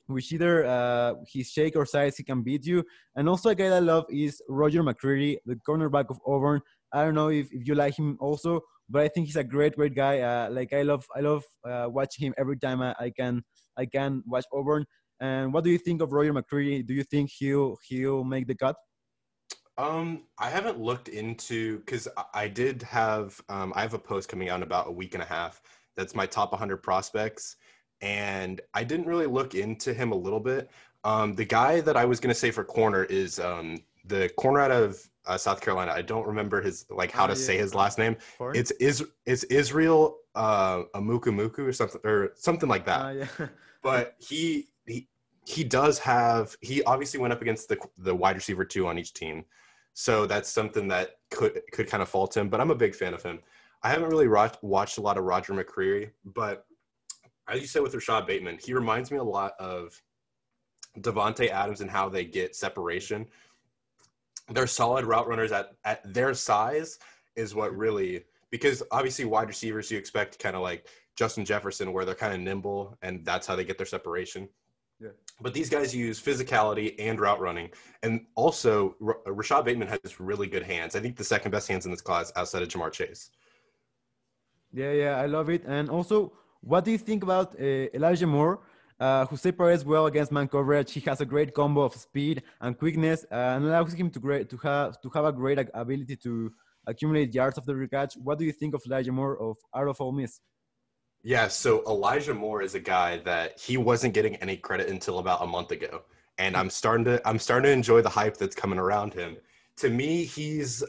with 0.09 0.33
either 0.33 0.65
uh, 0.65 1.15
his 1.27 1.51
shake 1.51 1.77
or 1.77 1.85
size, 1.85 2.17
he 2.17 2.23
can 2.23 2.43
beat 2.43 2.65
you. 2.65 2.85
And 3.17 3.29
also 3.29 3.51
a 3.51 3.55
guy 3.55 3.67
I 3.67 3.81
love 3.81 4.07
is 4.11 4.41
Roger 4.49 4.83
McCreary, 4.83 5.39
the 5.47 5.57
cornerback 5.69 6.07
of 6.09 6.19
Auburn. 6.27 6.61
I 6.93 7.05
don't 7.05 7.15
know 7.15 7.31
if, 7.31 7.53
if 7.53 7.67
you 7.67 7.75
like 7.75 7.97
him 7.99 8.17
also, 8.21 8.61
but 8.89 9.03
I 9.03 9.09
think 9.09 9.27
he's 9.27 9.37
a 9.37 9.45
great, 9.45 9.77
great 9.77 9.95
guy. 9.95 10.21
Uh, 10.21 10.51
like 10.51 10.73
I 10.73 10.83
love, 10.83 11.05
I 11.17 11.21
love 11.21 11.45
uh, 11.69 11.87
watching 11.89 12.27
him 12.27 12.35
every 12.39 12.59
time 12.59 12.83
I, 12.83 12.95
I 12.99 13.11
can, 13.11 13.43
I 13.77 13.87
can 13.87 14.23
watch 14.27 14.45
Auburn. 14.53 14.85
And 15.21 15.53
what 15.53 15.65
do 15.65 15.71
you 15.71 15.79
think 15.79 16.03
of 16.03 16.13
Roger 16.13 16.35
McCreary? 16.35 16.85
Do 16.85 16.95
you 16.95 17.05
think 17.05 17.31
he'll 17.39 17.77
he'll 17.87 18.25
make 18.25 18.47
the 18.47 18.55
cut? 18.55 18.77
Um, 19.81 20.25
I 20.39 20.51
haven't 20.51 20.79
looked 20.79 21.09
into 21.09 21.79
because 21.79 22.07
I 22.35 22.49
did 22.49 22.83
have 22.83 23.41
um, 23.49 23.73
I 23.75 23.81
have 23.81 23.95
a 23.95 23.99
post 23.99 24.29
coming 24.29 24.51
out 24.51 24.57
in 24.57 24.63
about 24.63 24.89
a 24.89 24.93
week 24.93 25.15
and 25.15 25.23
a 25.23 25.27
half. 25.27 25.63
That's 25.97 26.15
my 26.15 26.27
top 26.27 26.53
100 26.53 26.79
prospects, 26.79 27.57
and 28.03 28.61
I 28.75 28.85
didn't 28.85 29.07
really 29.07 29.27
look 29.27 29.55
into 29.55 29.95
him 29.95 30.13
a 30.13 30.17
little 30.17 30.41
bit. 30.41 30.71
Um, 31.05 31.35
the 31.35 31.45
guy 31.47 31.81
that 31.81 31.97
I 31.97 32.05
was 32.05 32.21
gonna 32.21 32.35
say 32.35 32.51
for 32.51 32.63
corner 32.63 33.05
is 33.05 33.41
um, 33.41 33.79
the 34.05 34.29
corner 34.37 34.61
out 34.61 34.71
of 34.71 34.99
uh, 35.27 35.39
South 35.39 35.61
Carolina. 35.63 35.93
I 35.93 36.03
don't 36.03 36.27
remember 36.27 36.61
his 36.61 36.85
like 36.91 37.11
how 37.11 37.25
Oh, 37.25 37.29
to 37.29 37.33
yeah. 37.33 37.47
say 37.47 37.57
his 37.57 37.75
last 37.75 37.97
name. 37.97 38.17
For 38.37 38.55
It's 38.55 38.71
is 38.73 39.05
it's 39.25 39.45
Israel 39.45 40.19
uh, 40.35 40.83
Amukumuku 40.95 41.61
or 41.61 41.73
something 41.73 42.01
or 42.05 42.33
something 42.37 42.69
like 42.69 42.85
that 42.85 43.01
uh, 43.01 43.11
yeah. 43.11 43.49
but 43.83 44.15
he 44.19 44.69
he 44.87 45.09
he 45.47 45.65
does 45.65 45.99
have 45.99 46.55
he 46.61 46.83
obviously 46.85 47.19
went 47.19 47.33
up 47.33 47.41
against 47.41 47.69
the 47.69 47.79
the 47.99 48.15
wide 48.15 48.37
receiver 48.37 48.65
two 48.65 48.87
on 48.87 48.99
each 48.99 49.13
team 49.15 49.45
so 49.95 50.27
that's 50.27 50.49
something 50.49 50.89
that 50.89 51.17
could 51.31 51.61
could 51.73 51.89
kind 51.89 52.03
of 52.03 52.09
fault 52.09 52.37
him 52.37 52.49
but 52.49 52.61
i'm 52.61 52.71
a 52.71 52.75
big 52.75 52.95
fan 52.95 53.15
of 53.15 53.23
him 53.23 53.39
i 53.83 53.91
haven't 53.91 54.09
really 54.09 54.27
ro- 54.27 54.51
watched 54.63 54.99
a 54.99 55.01
lot 55.01 55.19
of 55.19 55.25
roger 55.25 55.53
mccreary 55.53 56.11
but 56.25 56.65
as 57.49 57.61
you 57.61 57.67
said 57.67 57.83
with 57.83 57.95
rashod 57.95 58.27
bateman 58.27 58.59
he 58.63 58.73
reminds 58.73 59.11
me 59.11 59.19
a 59.19 59.23
lot 59.23 59.53
of 59.59 60.01
davante 61.01 61.49
adams 61.49 61.81
and 61.81 61.91
how 61.91 62.09
they 62.09 62.25
get 62.25 62.57
separation 62.57 63.27
they're 64.51 64.67
solid 64.67 65.05
route 65.05 65.29
runners 65.29 65.53
at 65.53 65.73
at 65.85 66.01
their 66.13 66.35
size 66.35 66.99
is 67.37 67.55
what 67.55 67.77
really 67.77 68.25
because 68.51 68.83
obviously 68.91 69.25
wide 69.25 69.49
receivers 69.49 69.91
you 69.91 69.99
expect 69.99 70.39
kind 70.39 70.57
of 70.57 70.63
like 70.63 70.87
Justin 71.17 71.45
Jefferson 71.45 71.93
where 71.93 72.05
they're 72.05 72.15
kind 72.15 72.35
of 72.35 72.41
nimble 72.41 72.97
and 73.03 73.25
that's 73.25 73.47
how 73.47 73.55
they 73.55 73.65
get 73.65 73.77
their 73.77 73.87
separation. 73.87 74.49
Yeah. 75.01 75.09
But 75.41 75.55
these 75.55 75.71
guys 75.71 75.95
use 75.95 76.21
physicality 76.21 76.95
and 76.99 77.19
route 77.19 77.41
running. 77.41 77.71
And 78.03 78.27
also 78.35 78.97
R- 79.05 79.21
Rashod 79.27 79.65
Bateman 79.65 79.89
has 79.89 80.21
really 80.21 80.47
good 80.47 80.63
hands. 80.63 80.95
I 80.95 81.01
think 81.01 81.17
the 81.17 81.25
second 81.25 81.51
best 81.51 81.67
hands 81.69 81.87
in 81.87 81.91
this 81.91 82.03
class 82.03 82.31
outside 82.37 82.63
of 82.63 82.69
Ja'Marr 82.69 82.93
Chase. 82.93 83.31
Yeah, 84.73 84.93
yeah, 84.93 85.17
I 85.17 85.27
love 85.27 85.49
it. 85.49 85.65
And 85.67 85.89
also, 85.89 86.33
what 86.61 86.85
do 86.85 86.91
you 86.91 86.99
think 86.99 87.23
about 87.23 87.59
uh, 87.59 87.65
Elijah 87.95 88.27
Moore, 88.27 88.61
uh, 89.01 89.25
who 89.27 89.37
separates 89.37 89.85
well 89.85 90.07
against 90.07 90.31
man 90.31 90.47
coverage? 90.47 90.93
He 90.93 91.01
has 91.01 91.21
a 91.21 91.27
great 91.27 91.55
combo 91.55 91.83
of 91.83 91.95
speed 91.95 92.43
and 92.61 92.79
quickness, 92.79 93.25
uh, 93.33 93.35
and 93.35 93.65
allows 93.65 93.93
him 93.95 94.11
to 94.11 94.21
great 94.21 94.51
to 94.51 94.57
have 94.59 95.01
to 95.01 95.11
have 95.15 95.25
a 95.25 95.33
great 95.33 95.59
ability 95.75 96.17
to 96.17 96.53
accumulate 96.87 97.35
yards 97.35 97.59
after 97.59 97.75
the 97.75 97.89
catch. 97.89 98.15
What 98.15 98.39
do 98.39 98.45
you 98.45 98.53
think 98.53 98.75
of 98.75 98.83
Elijah 98.87 99.13
Moore 99.13 99.41
of 99.41 99.57
out 99.75 99.89
of 99.89 100.01
Ole 100.01 100.13
Miss? 100.13 100.41
Yeah, 101.23 101.49
so 101.49 101.83
Elijah 101.87 102.33
Moore 102.33 102.63
is 102.63 102.75
a 102.75 102.81
guy 102.81 103.19
that 103.19 103.59
he 103.59 103.77
wasn't 103.77 104.15
getting 104.15 104.37
any 104.37 104.57
credit 104.57 104.89
until 104.89 105.19
about 105.19 105.43
a 105.43 105.47
month 105.47 105.71
ago. 105.71 106.03
And 106.39 106.57
I'm 106.57 106.71
starting 106.71 107.05
to 107.05 107.29
I'm 107.29 107.39
starting 107.39 107.69
to 107.69 107.73
enjoy 107.73 108.01
the 108.01 108.09
hype 108.09 108.39
that's 108.39 108.57
coming 108.57 108.79
around 108.79 109.13
him. 109.13 109.37
To 109.79 109.91
me, 109.91 110.25
he's 110.25 110.83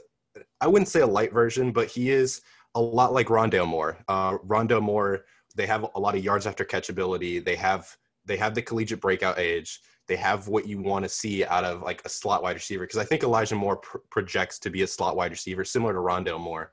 I 0.61 0.67
wouldn't 0.67 0.87
say 0.87 1.01
a 1.01 1.07
light 1.07 1.33
version, 1.33 1.71
but 1.71 1.87
he 1.87 2.11
is 2.11 2.41
a 2.75 2.81
lot 2.81 3.11
like 3.11 3.27
Rondale 3.27 3.67
Moore. 3.67 3.97
Uh, 4.07 4.37
Rondale 4.37 4.81
Moore, 4.81 5.25
they 5.55 5.67
have 5.67 5.85
a 5.95 5.99
lot 5.99 6.15
of 6.15 6.23
yards 6.23 6.47
after 6.47 6.63
catch 6.63 6.87
ability. 6.87 7.39
They 7.39 7.57
have 7.57 7.97
they 8.25 8.37
have 8.37 8.55
the 8.55 8.61
collegiate 8.61 9.01
breakout 9.01 9.37
age. 9.37 9.81
They 10.07 10.15
have 10.15 10.47
what 10.47 10.65
you 10.65 10.81
want 10.81 11.03
to 11.03 11.09
see 11.09 11.43
out 11.43 11.65
of 11.65 11.81
like 11.81 12.01
a 12.05 12.09
slot 12.09 12.41
wide 12.41 12.55
receiver 12.55 12.85
because 12.85 12.99
I 12.99 13.03
think 13.03 13.23
Elijah 13.23 13.55
Moore 13.55 13.77
pr- 13.77 13.97
projects 14.09 14.59
to 14.59 14.69
be 14.69 14.83
a 14.83 14.87
slot 14.87 15.17
wide 15.17 15.31
receiver 15.31 15.65
similar 15.65 15.93
to 15.93 15.99
Rondale 15.99 16.39
Moore. 16.39 16.71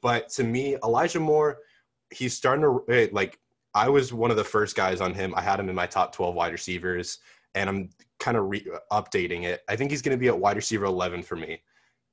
But 0.00 0.28
to 0.30 0.44
me, 0.44 0.76
Elijah 0.84 1.20
Moore, 1.20 1.58
he's 2.10 2.36
starting 2.36 2.62
to 2.62 3.08
like. 3.12 3.38
I 3.72 3.88
was 3.88 4.12
one 4.12 4.32
of 4.32 4.36
the 4.36 4.44
first 4.44 4.74
guys 4.74 5.00
on 5.00 5.14
him. 5.14 5.32
I 5.36 5.42
had 5.42 5.60
him 5.60 5.68
in 5.68 5.76
my 5.76 5.86
top 5.86 6.12
twelve 6.12 6.34
wide 6.34 6.52
receivers, 6.52 7.18
and 7.54 7.68
I'm 7.68 7.90
kind 8.18 8.36
of 8.36 8.48
re- 8.48 8.66
updating 8.92 9.44
it. 9.44 9.62
I 9.68 9.76
think 9.76 9.90
he's 9.90 10.02
going 10.02 10.16
to 10.16 10.20
be 10.20 10.28
at 10.28 10.38
wide 10.38 10.56
receiver 10.56 10.84
11 10.84 11.22
for 11.22 11.36
me 11.36 11.62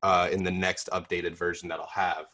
uh, 0.01 0.29
in 0.31 0.43
the 0.43 0.51
next 0.51 0.89
updated 0.91 1.35
version 1.35 1.69
that 1.69 1.79
I'll 1.79 1.87
have. 1.87 2.25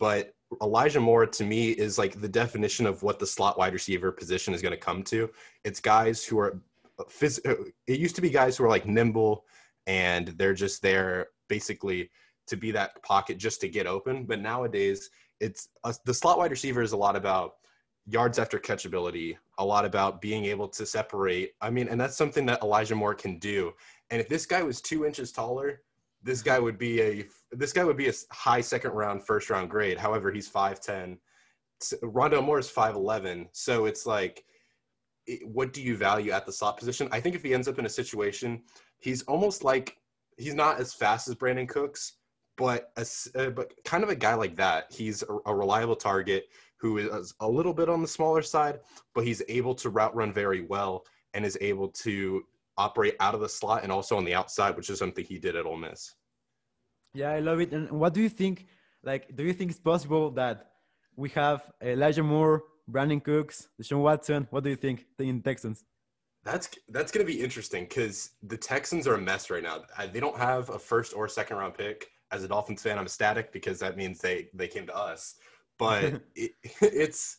But 0.00 0.34
Elijah 0.62 1.00
Moore 1.00 1.26
to 1.26 1.44
me 1.44 1.70
is 1.70 1.98
like 1.98 2.20
the 2.20 2.28
definition 2.28 2.86
of 2.86 3.02
what 3.02 3.18
the 3.18 3.26
slot 3.26 3.58
wide 3.58 3.72
receiver 3.74 4.10
position 4.10 4.54
is 4.54 4.62
going 4.62 4.72
to 4.72 4.78
come 4.78 5.02
to. 5.04 5.30
It's 5.64 5.80
guys 5.80 6.24
who 6.24 6.38
are 6.38 6.60
phys- 7.02 7.44
it 7.86 8.00
used 8.00 8.16
to 8.16 8.22
be 8.22 8.30
guys 8.30 8.56
who 8.56 8.64
are 8.64 8.68
like 8.68 8.86
nimble 8.86 9.44
and 9.86 10.28
they're 10.28 10.54
just 10.54 10.82
there 10.82 11.28
basically 11.48 12.10
to 12.46 12.56
be 12.56 12.70
that 12.70 13.02
pocket 13.02 13.38
just 13.38 13.60
to 13.60 13.68
get 13.68 13.86
open. 13.86 14.24
But 14.24 14.40
nowadays, 14.40 15.10
it's 15.40 15.68
uh, 15.84 15.92
the 16.04 16.14
slot 16.14 16.38
wide 16.38 16.50
receiver 16.50 16.82
is 16.82 16.92
a 16.92 16.96
lot 16.96 17.16
about 17.16 17.56
yards 18.06 18.38
after 18.38 18.58
catchability, 18.58 19.36
a 19.58 19.64
lot 19.64 19.84
about 19.84 20.20
being 20.20 20.44
able 20.46 20.68
to 20.68 20.86
separate. 20.86 21.52
I 21.60 21.70
mean, 21.70 21.88
and 21.88 22.00
that's 22.00 22.16
something 22.16 22.46
that 22.46 22.62
Elijah 22.62 22.94
Moore 22.94 23.14
can 23.14 23.38
do. 23.38 23.72
And 24.10 24.20
if 24.20 24.28
this 24.28 24.46
guy 24.46 24.62
was 24.62 24.80
two 24.80 25.04
inches 25.04 25.32
taller, 25.32 25.82
this 26.22 26.42
guy 26.42 26.58
would 26.58 26.78
be 26.78 27.00
a 27.00 27.26
this 27.52 27.72
guy 27.72 27.84
would 27.84 27.96
be 27.96 28.08
a 28.08 28.12
high 28.30 28.60
second 28.60 28.92
round, 28.92 29.24
first 29.24 29.50
round 29.50 29.70
grade. 29.70 29.98
However, 29.98 30.32
he's 30.32 30.48
five 30.48 30.80
ten. 30.80 31.18
Rondale 32.02 32.44
Moore 32.44 32.58
is 32.58 32.70
five 32.70 32.96
eleven, 32.96 33.48
so 33.52 33.86
it's 33.86 34.04
like, 34.04 34.44
what 35.44 35.72
do 35.72 35.80
you 35.82 35.96
value 35.96 36.32
at 36.32 36.44
the 36.44 36.52
slot 36.52 36.76
position? 36.76 37.08
I 37.12 37.20
think 37.20 37.36
if 37.36 37.42
he 37.42 37.54
ends 37.54 37.68
up 37.68 37.78
in 37.78 37.86
a 37.86 37.90
situation, 37.90 38.62
he's 38.98 39.22
almost 39.22 39.62
like 39.62 39.96
he's 40.38 40.54
not 40.54 40.80
as 40.80 40.92
fast 40.94 41.28
as 41.28 41.34
Brandin 41.34 41.68
Cooks, 41.68 42.14
but 42.58 42.90
a, 42.96 43.06
uh, 43.40 43.50
but 43.50 43.72
kind 43.84 44.02
of 44.02 44.10
a 44.10 44.14
guy 44.14 44.34
like 44.34 44.56
that. 44.56 44.86
He's 44.90 45.22
a, 45.22 45.38
a, 45.46 45.54
reliable 45.54 45.96
target 45.96 46.48
who 46.80 46.98
is 46.98 47.32
a 47.40 47.48
little 47.48 47.72
bit 47.72 47.88
on 47.88 48.02
the 48.02 48.08
smaller 48.08 48.42
side, 48.42 48.80
but 49.14 49.24
he's 49.24 49.42
able 49.48 49.74
to 49.76 49.88
route 49.88 50.14
run 50.14 50.32
very 50.32 50.60
well 50.60 51.04
and 51.32 51.46
is 51.46 51.56
able 51.60 51.88
to 51.88 52.42
operate 52.76 53.14
out 53.20 53.34
of 53.34 53.40
the 53.40 53.48
slot 53.48 53.84
and 53.84 53.92
also 53.92 54.16
on 54.16 54.24
the 54.24 54.34
outside, 54.34 54.76
which 54.76 54.90
is 54.90 54.98
something 54.98 55.24
he 55.24 55.38
did 55.38 55.56
at 55.56 55.66
Ole 55.66 55.76
Miss. 55.76 56.14
Yeah, 57.14 57.30
I 57.30 57.40
love 57.40 57.60
it. 57.60 57.72
And 57.72 57.90
what 57.90 58.12
do 58.12 58.20
you 58.20 58.28
think? 58.28 58.66
Like, 59.02 59.34
do 59.34 59.44
you 59.44 59.52
think 59.52 59.70
it's 59.70 59.80
possible 59.80 60.30
that 60.32 60.72
we 61.16 61.28
have 61.30 61.62
Elijah 61.82 62.22
Moore, 62.22 62.64
Brandin 62.90 63.22
Cooks, 63.22 63.68
Deshaun 63.80 64.02
Watson? 64.02 64.46
What 64.50 64.64
do 64.64 64.70
you 64.70 64.76
think 64.76 65.06
in 65.18 65.42
Texans? 65.42 65.84
That's 66.44 66.68
that's 66.88 67.12
going 67.12 67.24
to 67.26 67.32
be 67.32 67.40
interesting 67.40 67.84
because 67.84 68.30
the 68.42 68.56
Texans 68.56 69.06
are 69.06 69.14
a 69.14 69.20
mess 69.20 69.50
right 69.50 69.62
now. 69.62 69.82
They 70.12 70.20
don't 70.20 70.38
have 70.38 70.70
a 70.70 70.78
first 70.78 71.14
or 71.14 71.28
second 71.28 71.56
round 71.56 71.74
pick 71.74 72.08
as 72.30 72.44
a 72.44 72.48
Dolphins 72.48 72.82
fan, 72.82 72.98
I'm 72.98 73.04
ecstatic 73.04 73.52
because 73.52 73.78
that 73.80 73.96
means 73.96 74.20
they 74.20 74.48
they 74.54 74.68
came 74.68 74.86
to 74.86 74.96
us. 74.96 75.36
But 75.78 76.20
it, 76.34 76.52
it's 76.80 77.38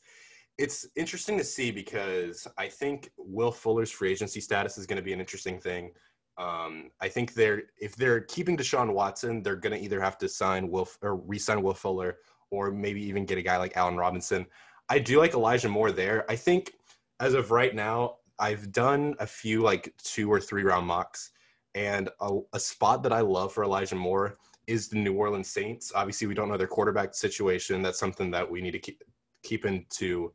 it's 0.58 0.88
interesting 0.98 1.38
to 1.38 1.43
see 1.43 1.72
because 1.72 2.46
I 2.58 2.67
think 2.67 3.12
Will 3.17 3.51
Fuller's 3.51 3.91
free 3.91 4.12
agency 4.12 4.41
status 4.41 4.77
is 4.77 4.86
going 4.86 4.98
to 4.98 5.03
be 5.03 5.13
an 5.13 5.19
interesting 5.19 5.60
thing. 5.60 5.91
Um, 6.38 6.91
I 7.01 7.08
think 7.08 7.34
they're 7.34 7.63
if 7.79 7.96
they're 7.96 8.22
keeping 8.22 8.58
Deshaun 8.58 8.93
Watson, 8.93 9.41
they're 9.41 9.55
going 9.55 9.77
to 9.77 9.84
either 9.84 10.01
have 10.01 10.17
to 10.19 10.29
sign 10.29 10.69
Will 10.69 10.88
or 11.01 11.15
re-sign 11.15 11.62
Will 11.62 11.74
Fuller, 11.74 12.17
or 12.51 12.72
maybe 12.72 13.01
even 13.03 13.25
get 13.25 13.38
a 13.38 13.41
guy 13.41 13.58
like 13.58 13.77
Allen 13.77 13.98
Robinson. 13.98 14.46
I 14.89 15.00
do 15.00 15.19
like 15.19 15.34
Elijah 15.34 15.69
Moore 15.69 15.91
there. 15.91 16.29
I 16.29 16.36
think 16.36 16.74
as 17.19 17.34
of 17.34 17.51
right 17.51 17.75
now, 17.75 18.15
I've 18.39 18.72
done 18.72 19.15
a 19.19 19.27
few 19.27 19.62
like 19.62 19.93
two 20.03 20.31
or 20.31 20.39
three 20.39 20.63
round 20.63 20.88
mocks, 20.88 21.31
and 21.75 22.10
a, 22.22 22.39
a 22.53 22.60
spot 22.60 23.03
that 23.03 23.13
I 23.13 23.22
love 23.22 23.53
for 23.53 23.63
Elijah 23.63 23.96
Moore 23.96 24.38
is 24.70 24.88
the 24.88 24.98
New 24.98 25.14
Orleans 25.14 25.50
Saints. 25.50 25.92
Obviously, 25.96 26.28
we 26.28 26.36
don't 26.36 26.48
know 26.48 26.58
their 26.58 26.68
quarterback 26.68 27.16
situation. 27.16 27.82
That's 27.82 28.00
something 28.00 28.30
that 28.32 28.50
we 28.50 28.62
need 28.62 28.72
to 28.72 28.80
keep 28.80 29.04
keep 29.44 29.66
into 29.66 30.32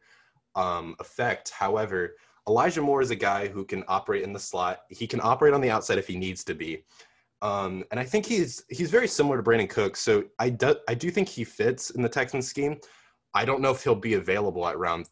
um, 0.54 0.96
effect. 0.98 1.50
However, 1.50 2.16
Elijah 2.48 2.82
Moore 2.82 3.00
is 3.00 3.10
a 3.10 3.16
guy 3.16 3.48
who 3.48 3.64
can 3.64 3.84
operate 3.88 4.22
in 4.22 4.32
the 4.32 4.38
slot. 4.38 4.80
He 4.90 5.06
can 5.06 5.20
operate 5.22 5.54
on 5.54 5.60
the 5.60 5.70
outside 5.70 5.98
if 5.98 6.06
he 6.06 6.16
needs 6.16 6.44
to 6.44 6.54
be. 6.54 6.84
Um, 7.42 7.84
and 7.90 8.00
I 8.00 8.04
think 8.04 8.26
he's 8.26 8.64
he's 8.68 8.90
very 8.90 9.08
similar 9.08 9.36
to 9.36 9.42
Brandin 9.42 9.68
Cooks. 9.68 10.00
So 10.00 10.24
I 10.38 10.50
do 10.50 10.76
I 10.88 10.94
do 10.94 11.10
think 11.10 11.28
he 11.28 11.44
fits 11.44 11.90
in 11.90 12.02
the 12.02 12.08
Texans 12.08 12.48
scheme. 12.48 12.78
I 13.34 13.44
don't 13.44 13.60
know 13.60 13.70
if 13.70 13.82
he'll 13.82 13.94
be 13.94 14.14
available 14.14 14.66
at 14.66 14.78
round 14.78 15.08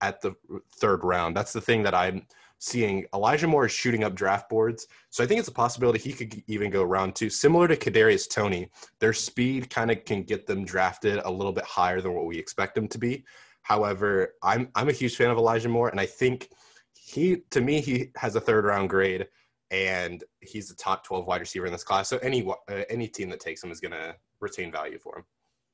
at 0.00 0.20
the 0.20 0.34
third 0.76 1.04
round. 1.04 1.36
That's 1.36 1.52
the 1.52 1.60
thing 1.60 1.82
that 1.82 1.94
I'm 1.94 2.26
seeing 2.62 3.04
Elijah 3.12 3.48
Moore 3.48 3.66
is 3.66 3.72
shooting 3.72 4.04
up 4.04 4.14
draft 4.14 4.48
boards. 4.48 4.86
So 5.10 5.24
I 5.24 5.26
think 5.26 5.40
it's 5.40 5.48
a 5.48 5.52
possibility 5.52 5.98
he 5.98 6.12
could 6.12 6.44
even 6.46 6.70
go 6.70 6.84
round 6.84 7.16
two. 7.16 7.28
Similar 7.28 7.66
to 7.66 7.76
Kadarius 7.76 8.30
Toney, 8.30 8.70
their 9.00 9.12
speed 9.12 9.68
kind 9.68 9.90
of 9.90 10.04
can 10.04 10.22
get 10.22 10.46
them 10.46 10.64
drafted 10.64 11.20
a 11.24 11.30
little 11.30 11.50
bit 11.50 11.64
higher 11.64 12.00
than 12.00 12.14
what 12.14 12.26
we 12.26 12.38
expect 12.38 12.76
them 12.76 12.86
to 12.86 12.98
be. 12.98 13.24
However, 13.62 14.34
I'm 14.44 14.68
I'm 14.76 14.88
a 14.88 14.92
huge 14.92 15.16
fan 15.16 15.30
of 15.30 15.38
Elijah 15.38 15.68
Moore, 15.68 15.88
and 15.88 15.98
I 15.98 16.06
think 16.06 16.50
he 16.94 17.38
to 17.50 17.60
me 17.60 17.80
he 17.80 18.10
has 18.14 18.36
a 18.36 18.40
third 18.40 18.64
round 18.64 18.90
grade, 18.90 19.26
and 19.72 20.22
he's 20.40 20.68
the 20.68 20.76
top 20.76 21.04
12 21.04 21.26
wide 21.26 21.40
receiver 21.40 21.66
in 21.66 21.72
this 21.72 21.82
class. 21.82 22.08
So 22.08 22.18
any 22.18 22.48
uh, 22.48 22.84
any 22.88 23.08
team 23.08 23.28
that 23.30 23.40
takes 23.40 23.62
him 23.64 23.72
is 23.72 23.80
going 23.80 23.92
to 23.92 24.14
retain 24.38 24.70
value 24.70 25.00
for 25.00 25.18
him. 25.18 25.24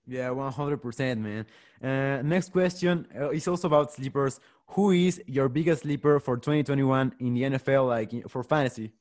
Yeah, 0.09 0.29
100%, 0.29 1.19
man. 1.19 1.45
Uh, 1.85 2.23
next 2.23 2.51
question 2.51 3.07
uh, 3.15 3.29
is 3.29 3.47
also 3.47 3.69
about 3.69 3.93
sleepers. 3.93 4.41
Who 4.73 4.91
is 4.91 5.21
your 5.27 5.49
biggest 5.49 5.83
sleeper 5.83 6.21
for 6.21 6.37
2021 6.37 7.15
in 7.21 7.35
the 7.35 7.43
NFL, 7.43 7.89
like 7.89 8.29
for 8.29 8.43
fantasy? 8.43 8.93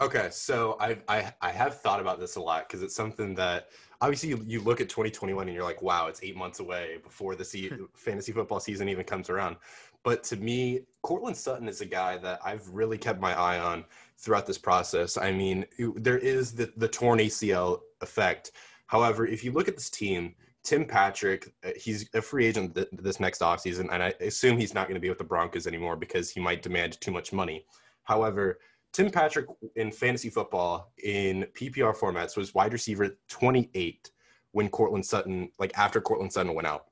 Okay, 0.00 0.28
so 0.30 0.76
I've, 0.80 1.02
I 1.08 1.32
I 1.40 1.50
have 1.50 1.80
thought 1.80 2.00
about 2.00 2.18
this 2.18 2.36
a 2.36 2.40
lot 2.40 2.68
because 2.68 2.82
it's 2.82 2.94
something 2.94 3.34
that 3.36 3.68
obviously 4.00 4.30
you, 4.30 4.42
you, 4.46 4.60
look 4.60 4.80
at 4.80 4.88
2021 4.88 5.46
and 5.46 5.54
you're 5.54 5.64
like, 5.64 5.80
wow, 5.80 6.08
it's 6.08 6.20
eight 6.22 6.36
months 6.36 6.60
away 6.60 6.98
before 7.02 7.36
the 7.36 7.44
se- 7.44 7.70
fantasy 7.94 8.32
football 8.32 8.58
season 8.58 8.88
even 8.88 9.04
comes 9.04 9.30
around. 9.30 9.56
But 10.02 10.24
to 10.24 10.36
me, 10.36 10.80
Courtland 11.02 11.36
Sutton 11.36 11.68
is 11.68 11.80
a 11.80 11.86
guy 11.86 12.16
that 12.18 12.40
I've 12.44 12.68
really 12.68 12.98
kept 12.98 13.20
my 13.20 13.38
eye 13.38 13.60
on 13.60 13.84
throughout 14.18 14.46
this 14.46 14.58
process. 14.58 15.16
I 15.16 15.30
mean, 15.30 15.66
there 15.96 16.18
is 16.18 16.52
the 16.52 16.72
the 16.76 16.88
torn 16.88 17.20
ACL 17.20 17.80
effect 18.00 18.50
However, 18.92 19.26
if 19.26 19.42
you 19.42 19.52
look 19.52 19.68
at 19.68 19.74
this 19.74 19.88
team, 19.88 20.34
Tim 20.64 20.84
Patrick, 20.84 21.52
uh, 21.64 21.70
he's 21.76 22.08
a 22.14 22.22
free 22.22 22.46
agent 22.46 22.74
th- 22.74 22.88
this 22.92 23.18
next 23.18 23.40
offseason, 23.40 23.88
and 23.92 24.02
I 24.02 24.14
assume 24.20 24.58
he's 24.58 24.74
not 24.74 24.86
going 24.86 24.94
to 24.94 25.00
be 25.00 25.08
with 25.08 25.18
the 25.18 25.24
Broncos 25.24 25.66
anymore 25.66 25.96
because 25.96 26.30
he 26.30 26.40
might 26.40 26.62
demand 26.62 27.00
too 27.00 27.10
much 27.10 27.32
money. 27.32 27.66
However, 28.04 28.58
Tim 28.92 29.10
Patrick 29.10 29.46
in 29.76 29.90
fantasy 29.90 30.28
football 30.28 30.92
in 31.02 31.46
PPR 31.54 31.96
formats 31.96 32.36
was 32.36 32.54
wide 32.54 32.72
receiver 32.72 33.16
28 33.28 34.10
when 34.52 34.68
Courtland 34.68 35.04
Sutton, 35.04 35.50
like 35.58 35.72
after 35.76 36.00
Courtland 36.00 36.32
Sutton 36.32 36.54
went 36.54 36.68
out. 36.68 36.86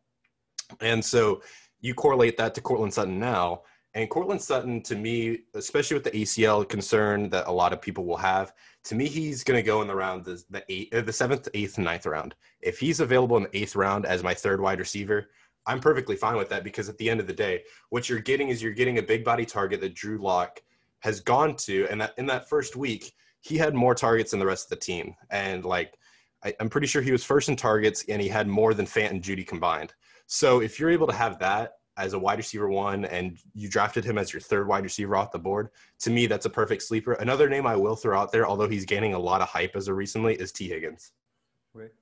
And 0.80 1.04
so 1.04 1.42
you 1.80 1.94
correlate 1.94 2.36
that 2.38 2.54
to 2.54 2.60
Courtland 2.60 2.94
Sutton 2.94 3.18
now, 3.18 3.62
and 3.94 4.08
Courtland 4.08 4.40
Sutton, 4.40 4.82
to 4.82 4.94
me, 4.94 5.40
especially 5.54 5.94
with 5.94 6.04
the 6.04 6.12
ACL 6.12 6.68
concern 6.68 7.28
that 7.30 7.48
a 7.48 7.52
lot 7.52 7.72
of 7.72 7.82
people 7.82 8.04
will 8.04 8.16
have, 8.16 8.52
to 8.84 8.94
me, 8.94 9.08
he's 9.08 9.42
going 9.42 9.58
to 9.58 9.66
go 9.66 9.82
in 9.82 9.88
the 9.88 9.94
round 9.94 10.24
the, 10.24 10.42
the 10.48 10.64
eight, 10.68 10.94
uh, 10.94 11.00
the 11.00 11.12
seventh, 11.12 11.48
eighth, 11.54 11.76
ninth 11.76 12.06
round. 12.06 12.34
If 12.60 12.78
he's 12.78 13.00
available 13.00 13.36
in 13.36 13.44
the 13.44 13.56
eighth 13.56 13.74
round 13.74 14.06
as 14.06 14.22
my 14.22 14.32
third 14.32 14.60
wide 14.60 14.78
receiver, 14.78 15.30
I'm 15.66 15.80
perfectly 15.80 16.16
fine 16.16 16.36
with 16.36 16.48
that 16.50 16.64
because 16.64 16.88
at 16.88 16.98
the 16.98 17.10
end 17.10 17.20
of 17.20 17.26
the 17.26 17.32
day, 17.32 17.64
what 17.90 18.08
you're 18.08 18.20
getting 18.20 18.48
is 18.48 18.62
you're 18.62 18.72
getting 18.72 18.98
a 18.98 19.02
big 19.02 19.24
body 19.24 19.44
target 19.44 19.80
that 19.80 19.94
Drew 19.94 20.18
Lock 20.18 20.62
has 21.00 21.20
gone 21.20 21.56
to, 21.56 21.86
and 21.90 22.00
that 22.00 22.14
in 22.16 22.26
that 22.26 22.48
first 22.48 22.76
week, 22.76 23.12
he 23.40 23.56
had 23.56 23.74
more 23.74 23.94
targets 23.94 24.30
than 24.30 24.40
the 24.40 24.46
rest 24.46 24.66
of 24.66 24.70
the 24.70 24.84
team, 24.84 25.14
and 25.30 25.64
like 25.64 25.98
I, 26.44 26.54
I'm 26.60 26.68
pretty 26.68 26.86
sure 26.86 27.02
he 27.02 27.12
was 27.12 27.24
first 27.24 27.48
in 27.48 27.56
targets, 27.56 28.04
and 28.08 28.20
he 28.20 28.28
had 28.28 28.48
more 28.48 28.74
than 28.74 28.86
Fant 28.86 29.10
and 29.10 29.22
Jeudy 29.22 29.46
combined. 29.46 29.94
So 30.26 30.60
if 30.60 30.78
you're 30.78 30.90
able 30.90 31.06
to 31.06 31.12
have 31.12 31.38
that 31.40 31.74
as 32.00 32.12
a 32.14 32.18
wide 32.18 32.38
receiver 32.38 32.68
one 32.68 33.04
and 33.04 33.38
you 33.54 33.68
drafted 33.68 34.04
him 34.04 34.16
as 34.18 34.32
your 34.32 34.40
third 34.40 34.66
wide 34.66 34.84
receiver 34.84 35.14
off 35.16 35.30
the 35.30 35.38
board, 35.38 35.68
to 36.00 36.10
me, 36.10 36.26
that's 36.26 36.46
a 36.46 36.50
perfect 36.50 36.82
sleeper. 36.82 37.12
Another 37.12 37.48
name 37.48 37.66
I 37.66 37.76
will 37.76 37.96
throw 37.96 38.18
out 38.18 38.32
there, 38.32 38.46
although 38.46 38.68
he's 38.68 38.84
gaining 38.84 39.14
a 39.14 39.18
lot 39.18 39.40
of 39.42 39.48
hype 39.48 39.76
as 39.76 39.88
of 39.88 39.96
recently, 39.96 40.34
is 40.34 40.50
Tee 40.52 40.68
Higgins. 40.68 41.12
Right. 41.74 41.92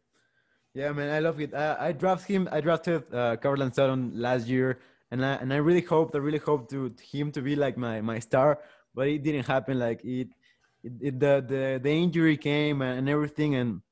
Yeah, 0.75 0.93
man, 0.93 1.11
I 1.13 1.19
love 1.19 1.41
it. 1.41 1.53
I, 1.55 1.89
I 1.89 1.93
drafted 1.93 2.29
him. 2.29 2.49
I 2.53 2.61
drafted 2.61 3.13
uh, 3.13 3.37
Sutton 3.73 4.13
last 4.15 4.47
year, 4.47 4.79
and 5.11 5.25
I 5.25 5.35
and 5.43 5.53
I 5.53 5.57
really 5.57 5.81
hoped, 5.81 6.15
I 6.15 6.19
really 6.19 6.39
hoped 6.39 6.71
to 6.71 6.95
him 7.11 7.33
to 7.33 7.43
be 7.43 7.57
like 7.57 7.77
my 7.77 8.01
my 8.01 8.21
star, 8.21 8.61
but 8.95 9.09
it 9.09 9.23
didn't 9.23 9.47
happen. 9.47 9.79
Like 9.79 10.05
it, 10.05 10.29
it, 10.85 10.93
it 11.01 11.21
the 11.21 11.45
the 11.47 11.81
the 11.83 11.91
injury 11.91 12.37
came 12.37 12.83
and 12.83 13.09
everything, 13.09 13.57
and 13.57 13.83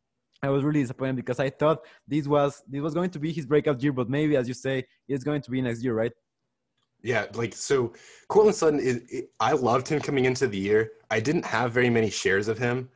I 0.43 0.51
was 0.51 0.65
really 0.65 0.83
disappointed 0.83 1.17
because 1.17 1.41
I 1.41 1.51
thought 1.51 1.81
this 2.07 2.27
was 2.27 2.63
this 2.69 2.81
was 2.81 2.95
going 2.95 3.11
to 3.11 3.19
be 3.19 3.33
his 3.33 3.47
breakout 3.47 3.83
year, 3.83 3.93
but 3.93 4.09
maybe, 4.09 4.37
as 4.37 4.49
you 4.49 4.55
say, 4.55 4.85
it's 5.09 5.25
going 5.25 5.43
to 5.43 5.51
be 5.51 5.61
next 5.63 5.83
year, 5.83 5.95
right? 5.95 6.13
Yeah, 7.03 7.27
like 7.35 7.55
so, 7.55 7.93
Courtland 8.29 8.57
Sutton 8.57 8.81
is. 8.81 9.03
It, 9.09 9.31
I 9.41 9.53
loved 9.53 9.89
him 9.89 10.01
coming 10.01 10.25
into 10.25 10.47
the 10.47 10.59
year. 10.59 10.93
I 11.11 11.21
didn't 11.21 11.45
have 11.45 11.73
very 11.73 11.91
many 11.91 12.11
shares 12.11 12.49
of 12.49 12.59
him 12.59 12.89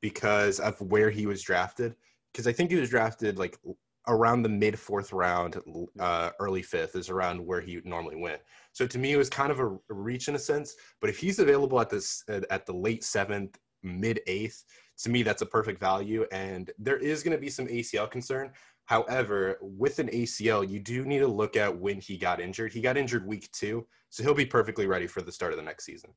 because 0.00 0.60
of 0.60 0.80
where 0.80 1.10
he 1.10 1.26
was 1.26 1.42
drafted. 1.42 1.94
Because 2.32 2.46
I 2.46 2.52
think 2.52 2.70
he 2.70 2.76
was 2.76 2.90
drafted 2.90 3.38
like 3.38 3.58
around 4.06 4.42
the 4.42 4.48
mid 4.48 4.78
fourth 4.78 5.12
round, 5.12 5.60
uh, 5.98 6.30
early 6.40 6.62
fifth 6.62 6.96
is 6.96 7.10
around 7.10 7.44
where 7.44 7.60
he 7.60 7.80
normally 7.84 8.16
went. 8.16 8.40
So 8.72 8.86
to 8.86 8.98
me, 8.98 9.12
it 9.12 9.16
was 9.16 9.28
kind 9.28 9.52
of 9.52 9.60
a 9.60 9.76
reach 9.88 10.28
in 10.28 10.34
a 10.34 10.38
sense. 10.38 10.74
But 11.00 11.10
if 11.10 11.18
he's 11.18 11.38
available 11.38 11.80
at 11.80 11.90
this 11.90 12.24
at 12.28 12.66
the 12.66 12.72
late 12.72 13.04
seventh, 13.04 13.58
mid 13.82 14.20
eighth, 14.26 14.64
to 14.98 15.10
me, 15.10 15.22
that's 15.22 15.42
a 15.42 15.46
perfect 15.46 15.80
value. 15.80 16.26
And 16.32 16.70
there 16.78 16.96
is 16.96 17.22
going 17.22 17.36
to 17.36 17.40
be 17.40 17.50
some 17.50 17.66
ACL 17.66 18.10
concern. 18.10 18.50
However, 18.86 19.58
with 19.60 19.98
an 19.98 20.08
ACL, 20.08 20.68
you 20.68 20.80
do 20.80 21.04
need 21.04 21.18
to 21.20 21.28
look 21.28 21.56
at 21.56 21.76
when 21.76 22.00
he 22.00 22.16
got 22.16 22.40
injured. 22.40 22.72
He 22.72 22.80
got 22.80 22.96
injured 22.96 23.26
week 23.26 23.50
two, 23.52 23.86
so 24.08 24.22
he'll 24.22 24.34
be 24.34 24.46
perfectly 24.46 24.86
ready 24.86 25.06
for 25.06 25.20
the 25.20 25.30
start 25.32 25.52
of 25.52 25.58
the 25.58 25.64
next 25.64 25.84
season. 25.84 26.10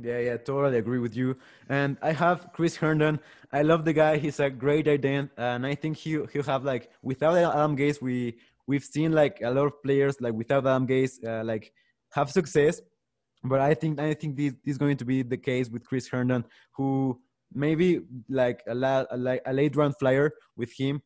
Yeah, 0.00 0.18
yeah, 0.18 0.36
totally 0.36 0.78
agree 0.78 0.98
with 1.00 1.16
you. 1.16 1.36
And 1.68 1.96
I 2.02 2.12
have 2.12 2.50
Chris 2.52 2.76
Herndon. 2.76 3.18
I 3.52 3.62
love 3.62 3.84
the 3.84 3.92
guy. 3.92 4.18
He's 4.18 4.38
a 4.38 4.48
great 4.48 4.86
idea, 4.86 5.28
and 5.36 5.66
I 5.66 5.74
think 5.74 5.96
he 5.96 6.18
he'll 6.32 6.44
have 6.44 6.64
like 6.64 6.90
without 7.02 7.36
Adam 7.36 7.76
Gase, 7.76 8.00
we 8.00 8.38
we've 8.68 8.84
seen 8.84 9.12
like 9.12 9.40
a 9.42 9.50
lot 9.50 9.66
of 9.66 9.82
players 9.82 10.20
like 10.20 10.34
without 10.34 10.66
Adam 10.66 10.86
Gase 10.86 11.24
uh, 11.26 11.44
like 11.44 11.72
have 12.12 12.30
success. 12.30 12.80
But 13.42 13.60
I 13.60 13.74
think 13.74 14.00
I 14.00 14.14
think 14.14 14.36
this, 14.36 14.52
this 14.64 14.72
is 14.72 14.78
going 14.78 14.96
to 14.98 15.04
be 15.04 15.22
the 15.22 15.36
case 15.36 15.68
with 15.68 15.84
Chris 15.84 16.08
Herndon, 16.08 16.44
who 16.76 17.20
maybe 17.52 18.00
like 18.28 18.62
a, 18.68 18.74
la, 18.74 19.04
like 19.16 19.42
a 19.46 19.52
late 19.52 19.76
round 19.76 19.94
flyer 19.98 20.32
with 20.56 20.72
him 20.76 21.02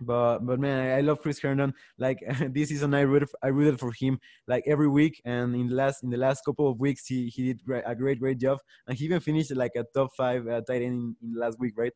but 0.00 0.40
but 0.40 0.60
man, 0.60 0.96
I, 0.98 1.00
love 1.00 1.20
Chris 1.20 1.40
Herndon. 1.40 1.72
Like 1.98 2.18
this 2.50 2.68
season, 2.68 2.94
I 2.94 3.00
rooted 3.00 3.28
I 3.42 3.48
rooted 3.48 3.80
for 3.80 3.92
him 3.92 4.18
like 4.46 4.64
every 4.66 4.88
week, 4.88 5.20
and 5.24 5.54
in 5.54 5.68
the 5.68 5.74
last 5.74 6.02
in 6.02 6.10
the 6.10 6.16
last 6.16 6.44
couple 6.44 6.68
of 6.68 6.78
weeks, 6.78 7.06
he 7.06 7.28
he 7.28 7.52
did 7.52 7.60
a 7.86 7.94
great 7.94 8.20
great 8.20 8.38
job, 8.38 8.58
and 8.86 8.96
he 8.96 9.04
even 9.04 9.20
finished 9.20 9.54
like 9.54 9.72
a 9.76 9.84
top 9.94 10.10
five 10.16 10.46
uh, 10.46 10.60
tight 10.62 10.82
end 10.82 11.16
in, 11.22 11.28
in 11.30 11.34
last 11.34 11.58
week, 11.58 11.74
right? 11.76 11.92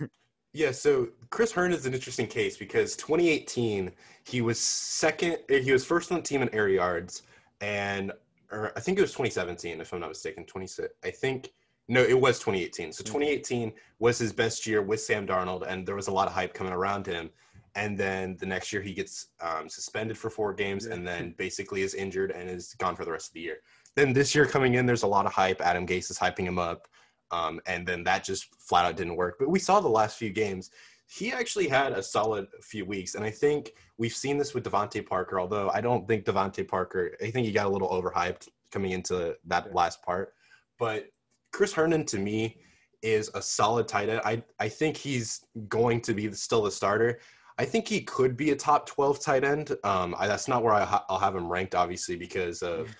yeah. 0.52 0.70
So 0.70 1.08
Chris 1.30 1.52
Herndon 1.52 1.78
is 1.78 1.86
an 1.86 1.94
interesting 1.94 2.26
case 2.26 2.56
because 2.56 2.96
2018 2.96 3.92
he 4.24 4.40
was 4.40 4.58
second, 4.58 5.38
he 5.48 5.72
was 5.72 5.84
first 5.84 6.10
on 6.10 6.18
the 6.18 6.22
team 6.22 6.40
in 6.42 6.54
air 6.54 6.68
yards, 6.68 7.22
and 7.60 8.12
I 8.50 8.80
think 8.80 8.98
it 8.98 9.02
was 9.02 9.10
2017 9.10 9.80
if 9.80 9.92
I'm 9.92 10.00
not 10.00 10.08
mistaken. 10.08 10.44
26, 10.44 10.88
I 11.04 11.10
think. 11.10 11.50
No, 11.88 12.02
it 12.02 12.18
was 12.18 12.38
2018. 12.38 12.92
So 12.92 13.04
2018 13.04 13.72
was 13.98 14.18
his 14.18 14.32
best 14.32 14.66
year 14.66 14.80
with 14.80 15.00
Sam 15.00 15.26
Darnold, 15.26 15.66
and 15.66 15.86
there 15.86 15.94
was 15.94 16.08
a 16.08 16.12
lot 16.12 16.26
of 16.26 16.32
hype 16.32 16.54
coming 16.54 16.72
around 16.72 17.06
him. 17.06 17.30
And 17.76 17.98
then 17.98 18.36
the 18.38 18.46
next 18.46 18.72
year 18.72 18.80
he 18.80 18.94
gets 18.94 19.28
um, 19.40 19.68
suspended 19.68 20.16
for 20.16 20.30
four 20.30 20.54
games, 20.54 20.86
and 20.86 21.06
then 21.06 21.34
basically 21.36 21.82
is 21.82 21.94
injured 21.94 22.30
and 22.30 22.48
is 22.48 22.74
gone 22.74 22.96
for 22.96 23.04
the 23.04 23.12
rest 23.12 23.28
of 23.28 23.34
the 23.34 23.40
year. 23.40 23.58
Then 23.96 24.12
this 24.12 24.34
year 24.34 24.46
coming 24.46 24.74
in, 24.74 24.86
there's 24.86 25.02
a 25.02 25.08
lot 25.08 25.26
of 25.26 25.32
hype. 25.32 25.60
Adam 25.60 25.86
Gase 25.86 26.10
is 26.10 26.18
hyping 26.18 26.46
him 26.46 26.58
up, 26.58 26.88
um, 27.30 27.60
and 27.66 27.86
then 27.86 28.02
that 28.04 28.24
just 28.24 28.54
flat 28.54 28.86
out 28.86 28.96
didn't 28.96 29.16
work. 29.16 29.36
But 29.38 29.50
we 29.50 29.58
saw 29.58 29.80
the 29.80 29.88
last 29.88 30.16
few 30.18 30.30
games. 30.30 30.70
He 31.06 31.32
actually 31.32 31.68
had 31.68 31.92
a 31.92 32.02
solid 32.02 32.46
few 32.62 32.86
weeks, 32.86 33.14
and 33.14 33.24
I 33.24 33.30
think 33.30 33.72
we've 33.98 34.14
seen 34.14 34.38
this 34.38 34.54
with 34.54 34.64
DeVante 34.64 35.04
Parker. 35.06 35.38
Although 35.38 35.70
I 35.74 35.80
don't 35.82 36.08
think 36.08 36.24
DeVante 36.24 36.66
Parker, 36.66 37.16
I 37.22 37.30
think 37.30 37.46
he 37.46 37.52
got 37.52 37.66
a 37.66 37.68
little 37.68 37.90
overhyped 37.90 38.48
coming 38.70 38.92
into 38.92 39.36
that 39.44 39.74
last 39.74 40.02
part. 40.02 40.32
But 40.78 41.08
Chris 41.54 41.72
Herndon 41.72 42.04
to 42.06 42.18
me 42.18 42.56
is 43.00 43.30
a 43.34 43.40
solid 43.40 43.86
tight 43.86 44.08
end. 44.08 44.20
I 44.24 44.42
I 44.58 44.68
think 44.68 44.96
he's 44.96 45.46
going 45.68 46.00
to 46.02 46.12
be 46.12 46.30
still 46.32 46.66
a 46.66 46.70
starter. 46.70 47.20
I 47.58 47.64
think 47.64 47.86
he 47.86 48.00
could 48.00 48.36
be 48.36 48.50
a 48.50 48.56
top 48.56 48.86
12 48.86 49.20
tight 49.20 49.44
end. 49.44 49.76
Um, 49.84 50.16
I, 50.18 50.26
that's 50.26 50.48
not 50.48 50.64
where 50.64 50.74
I 50.74 50.84
ha- 50.84 51.04
I'll 51.08 51.20
have 51.20 51.36
him 51.36 51.48
ranked, 51.48 51.76
obviously, 51.76 52.16
because 52.16 52.64
of 52.64 52.92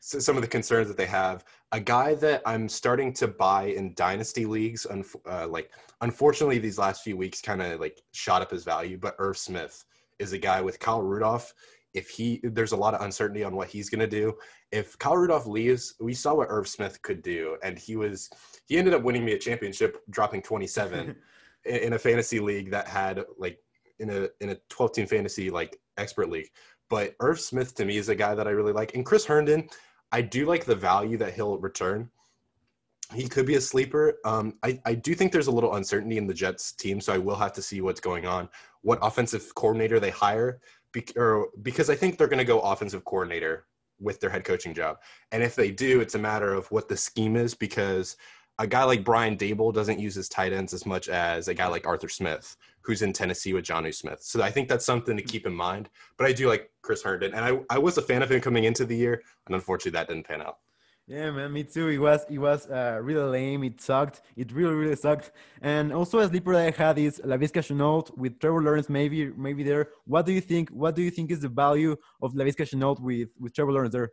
some 0.00 0.34
of 0.34 0.42
the 0.42 0.48
concerns 0.48 0.88
that 0.88 0.96
they 0.96 1.06
have. 1.06 1.44
A 1.70 1.78
guy 1.78 2.16
that 2.16 2.42
I'm 2.44 2.68
starting 2.68 3.12
to 3.12 3.28
buy 3.28 3.66
in 3.66 3.94
dynasty 3.94 4.44
leagues, 4.44 4.84
uh, 4.86 5.46
like 5.46 5.70
unfortunately, 6.00 6.58
these 6.58 6.78
last 6.78 7.04
few 7.04 7.16
weeks 7.16 7.40
kind 7.40 7.62
of 7.62 7.78
like 7.78 8.00
shot 8.10 8.42
up 8.42 8.50
his 8.50 8.64
value. 8.64 8.98
But 8.98 9.14
Irv 9.20 9.38
Smith 9.38 9.84
is 10.18 10.32
a 10.32 10.38
guy 10.38 10.60
with 10.60 10.80
Kyle 10.80 11.02
Rudolph 11.02 11.54
if 11.94 12.08
he 12.08 12.40
there's 12.42 12.72
a 12.72 12.76
lot 12.76 12.94
of 12.94 13.02
uncertainty 13.02 13.42
on 13.42 13.56
what 13.56 13.68
he's 13.68 13.90
going 13.90 14.00
to 14.00 14.06
do. 14.06 14.34
If 14.70 14.98
Kyle 14.98 15.16
Rudolph 15.16 15.46
leaves, 15.46 15.94
we 16.00 16.14
saw 16.14 16.34
what 16.34 16.48
Irv 16.50 16.68
Smith 16.68 17.00
could 17.02 17.22
do, 17.22 17.56
and 17.62 17.78
he 17.78 17.96
was 17.96 18.30
he 18.66 18.76
ended 18.76 18.94
up 18.94 19.02
winning 19.02 19.24
me 19.24 19.32
a 19.32 19.38
championship, 19.38 19.98
dropping 20.10 20.42
27 20.42 21.16
in 21.64 21.92
a 21.92 21.98
fantasy 21.98 22.40
league 22.40 22.70
that 22.70 22.86
had 22.86 23.24
like 23.38 23.58
in 23.98 24.10
a 24.10 24.28
in 24.40 24.50
a 24.50 24.56
12 24.68 24.92
team 24.92 25.06
fantasy 25.06 25.50
like 25.50 25.78
expert 25.96 26.30
league. 26.30 26.48
But 26.88 27.14
Irv 27.20 27.40
Smith 27.40 27.74
to 27.76 27.84
me 27.84 27.96
is 27.96 28.08
a 28.08 28.14
guy 28.14 28.34
that 28.34 28.48
I 28.48 28.50
really 28.50 28.72
like, 28.72 28.94
and 28.94 29.06
Chris 29.06 29.24
Herndon, 29.24 29.68
I 30.12 30.22
do 30.22 30.46
like 30.46 30.64
the 30.64 30.74
value 30.74 31.16
that 31.18 31.34
he'll 31.34 31.58
return. 31.58 32.10
He 33.14 33.28
could 33.28 33.46
be 33.46 33.56
a 33.56 33.60
sleeper. 33.60 34.18
Um, 34.24 34.54
I, 34.62 34.80
I 34.86 34.94
do 34.94 35.14
think 35.14 35.32
there's 35.32 35.48
a 35.48 35.52
little 35.52 35.74
uncertainty 35.74 36.16
in 36.16 36.28
the 36.28 36.34
Jets 36.34 36.72
team, 36.72 37.00
so 37.00 37.12
I 37.12 37.18
will 37.18 37.36
have 37.36 37.52
to 37.54 37.62
see 37.62 37.80
what's 37.80 38.00
going 38.00 38.24
on, 38.24 38.48
what 38.82 39.00
offensive 39.02 39.52
coordinator 39.56 39.98
they 39.98 40.10
hire 40.10 40.60
be, 40.92 41.04
or 41.16 41.48
because 41.62 41.90
I 41.90 41.94
think 41.94 42.18
they're 42.18 42.28
going 42.28 42.38
to 42.38 42.44
go 42.44 42.60
offensive 42.60 43.04
coordinator 43.04 43.66
with 44.00 44.20
their 44.20 44.30
head 44.30 44.44
coaching 44.44 44.74
job. 44.74 44.98
And 45.32 45.42
if 45.42 45.54
they 45.54 45.70
do, 45.70 46.00
it's 46.00 46.14
a 46.14 46.18
matter 46.18 46.52
of 46.52 46.70
what 46.70 46.88
the 46.88 46.96
scheme 46.96 47.36
is 47.36 47.54
because 47.54 48.16
a 48.58 48.66
guy 48.66 48.84
like 48.84 49.04
Brian 49.04 49.36
Daboll 49.36 49.72
doesn't 49.72 49.98
use 49.98 50.14
his 50.14 50.28
tight 50.28 50.52
ends 50.52 50.74
as 50.74 50.84
much 50.84 51.08
as 51.08 51.48
a 51.48 51.54
guy 51.54 51.66
like 51.66 51.86
Arthur 51.86 52.08
Smith, 52.08 52.56
who's 52.82 53.02
in 53.02 53.12
Tennessee 53.12 53.54
with 53.54 53.64
Jonnu 53.64 53.94
Smith. 53.94 54.22
So 54.22 54.42
I 54.42 54.50
think 54.50 54.68
that's 54.68 54.84
something 54.84 55.16
to 55.16 55.22
keep 55.22 55.46
in 55.46 55.54
mind. 55.54 55.88
But 56.18 56.26
I 56.26 56.32
do 56.32 56.48
like 56.48 56.70
Chris 56.82 57.02
Herndon, 57.02 57.32
and 57.34 57.44
I, 57.44 57.74
I 57.74 57.78
was 57.78 57.96
a 57.96 58.02
fan 58.02 58.22
of 58.22 58.30
him 58.30 58.40
coming 58.40 58.64
into 58.64 58.84
the 58.84 58.96
year, 58.96 59.22
and 59.46 59.54
unfortunately 59.54 59.92
that 59.92 60.08
didn't 60.08 60.26
pan 60.26 60.42
out. 60.42 60.58
Yeah, 61.10 61.32
man, 61.32 61.52
me 61.52 61.64
too. 61.64 61.88
It 61.88 61.98
was 61.98 62.24
it 62.30 62.38
was 62.38 62.70
uh, 62.70 63.00
really 63.02 63.28
lame. 63.28 63.64
It 63.64 63.80
sucked. 63.80 64.22
It 64.36 64.52
really 64.52 64.74
really 64.74 64.94
sucked. 64.94 65.32
And 65.60 65.92
also 65.92 66.20
a 66.20 66.28
sleeper 66.28 66.52
that 66.52 66.68
I 66.68 66.70
had 66.70 66.98
is 66.98 67.20
Laviska 67.24 67.62
Shenault 67.66 68.16
with 68.16 68.38
Trevor 68.38 68.62
Lawrence. 68.62 68.88
Maybe 68.88 69.32
maybe 69.36 69.64
there. 69.64 69.88
What 70.04 70.24
do 70.24 70.30
you 70.32 70.40
think? 70.40 70.70
What 70.70 70.94
do 70.94 71.02
you 71.02 71.10
think 71.10 71.32
is 71.32 71.40
the 71.40 71.48
value 71.48 71.96
of 72.22 72.34
Laviska 72.34 72.64
Shenault 72.64 73.00
with 73.00 73.30
with 73.40 73.52
Trevor 73.52 73.72
Lawrence 73.72 73.92
there? 73.92 74.10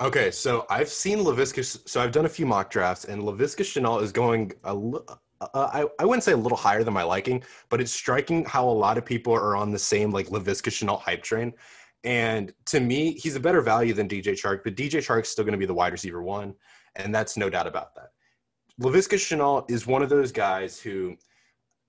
Okay, 0.00 0.30
so 0.30 0.64
I've 0.70 0.88
seen 0.88 1.18
Laviska. 1.18 1.62
So 1.86 2.00
I've 2.00 2.12
done 2.12 2.24
a 2.24 2.34
few 2.38 2.46
mock 2.46 2.70
drafts, 2.70 3.04
and 3.04 3.20
Laviska 3.20 3.62
Shenault 3.62 4.02
is 4.02 4.10
going 4.10 4.52
a. 4.64 4.74
Uh, 5.40 5.68
I, 5.72 5.86
I 6.00 6.04
wouldn't 6.04 6.24
say 6.24 6.32
a 6.32 6.36
little 6.36 6.58
higher 6.58 6.82
than 6.82 6.94
my 6.94 7.04
liking, 7.04 7.44
but 7.68 7.80
it's 7.82 7.92
striking 7.92 8.44
how 8.46 8.66
a 8.66 8.76
lot 8.84 8.98
of 8.98 9.04
people 9.04 9.34
are 9.34 9.54
on 9.54 9.70
the 9.70 9.78
same 9.78 10.10
like 10.10 10.28
Laviska 10.28 10.70
Shenault 10.70 11.00
hype 11.00 11.22
train. 11.22 11.52
And 12.04 12.52
to 12.66 12.80
me, 12.80 13.12
he's 13.12 13.36
a 13.36 13.40
better 13.40 13.60
value 13.60 13.92
than 13.92 14.08
DJ 14.08 14.32
Chark, 14.32 14.62
but 14.64 14.76
DJ 14.76 14.98
Chark's 14.98 15.28
still 15.28 15.44
going 15.44 15.52
to 15.52 15.58
be 15.58 15.66
the 15.66 15.74
wide 15.74 15.92
receiver 15.92 16.22
one, 16.22 16.54
and 16.96 17.14
that's 17.14 17.36
no 17.36 17.50
doubt 17.50 17.66
about 17.66 17.94
that. 17.96 18.10
Laviska 18.80 19.16
Shenault 19.16 19.70
is 19.70 19.86
one 19.86 20.02
of 20.02 20.08
those 20.08 20.30
guys 20.30 20.78
who 20.78 21.16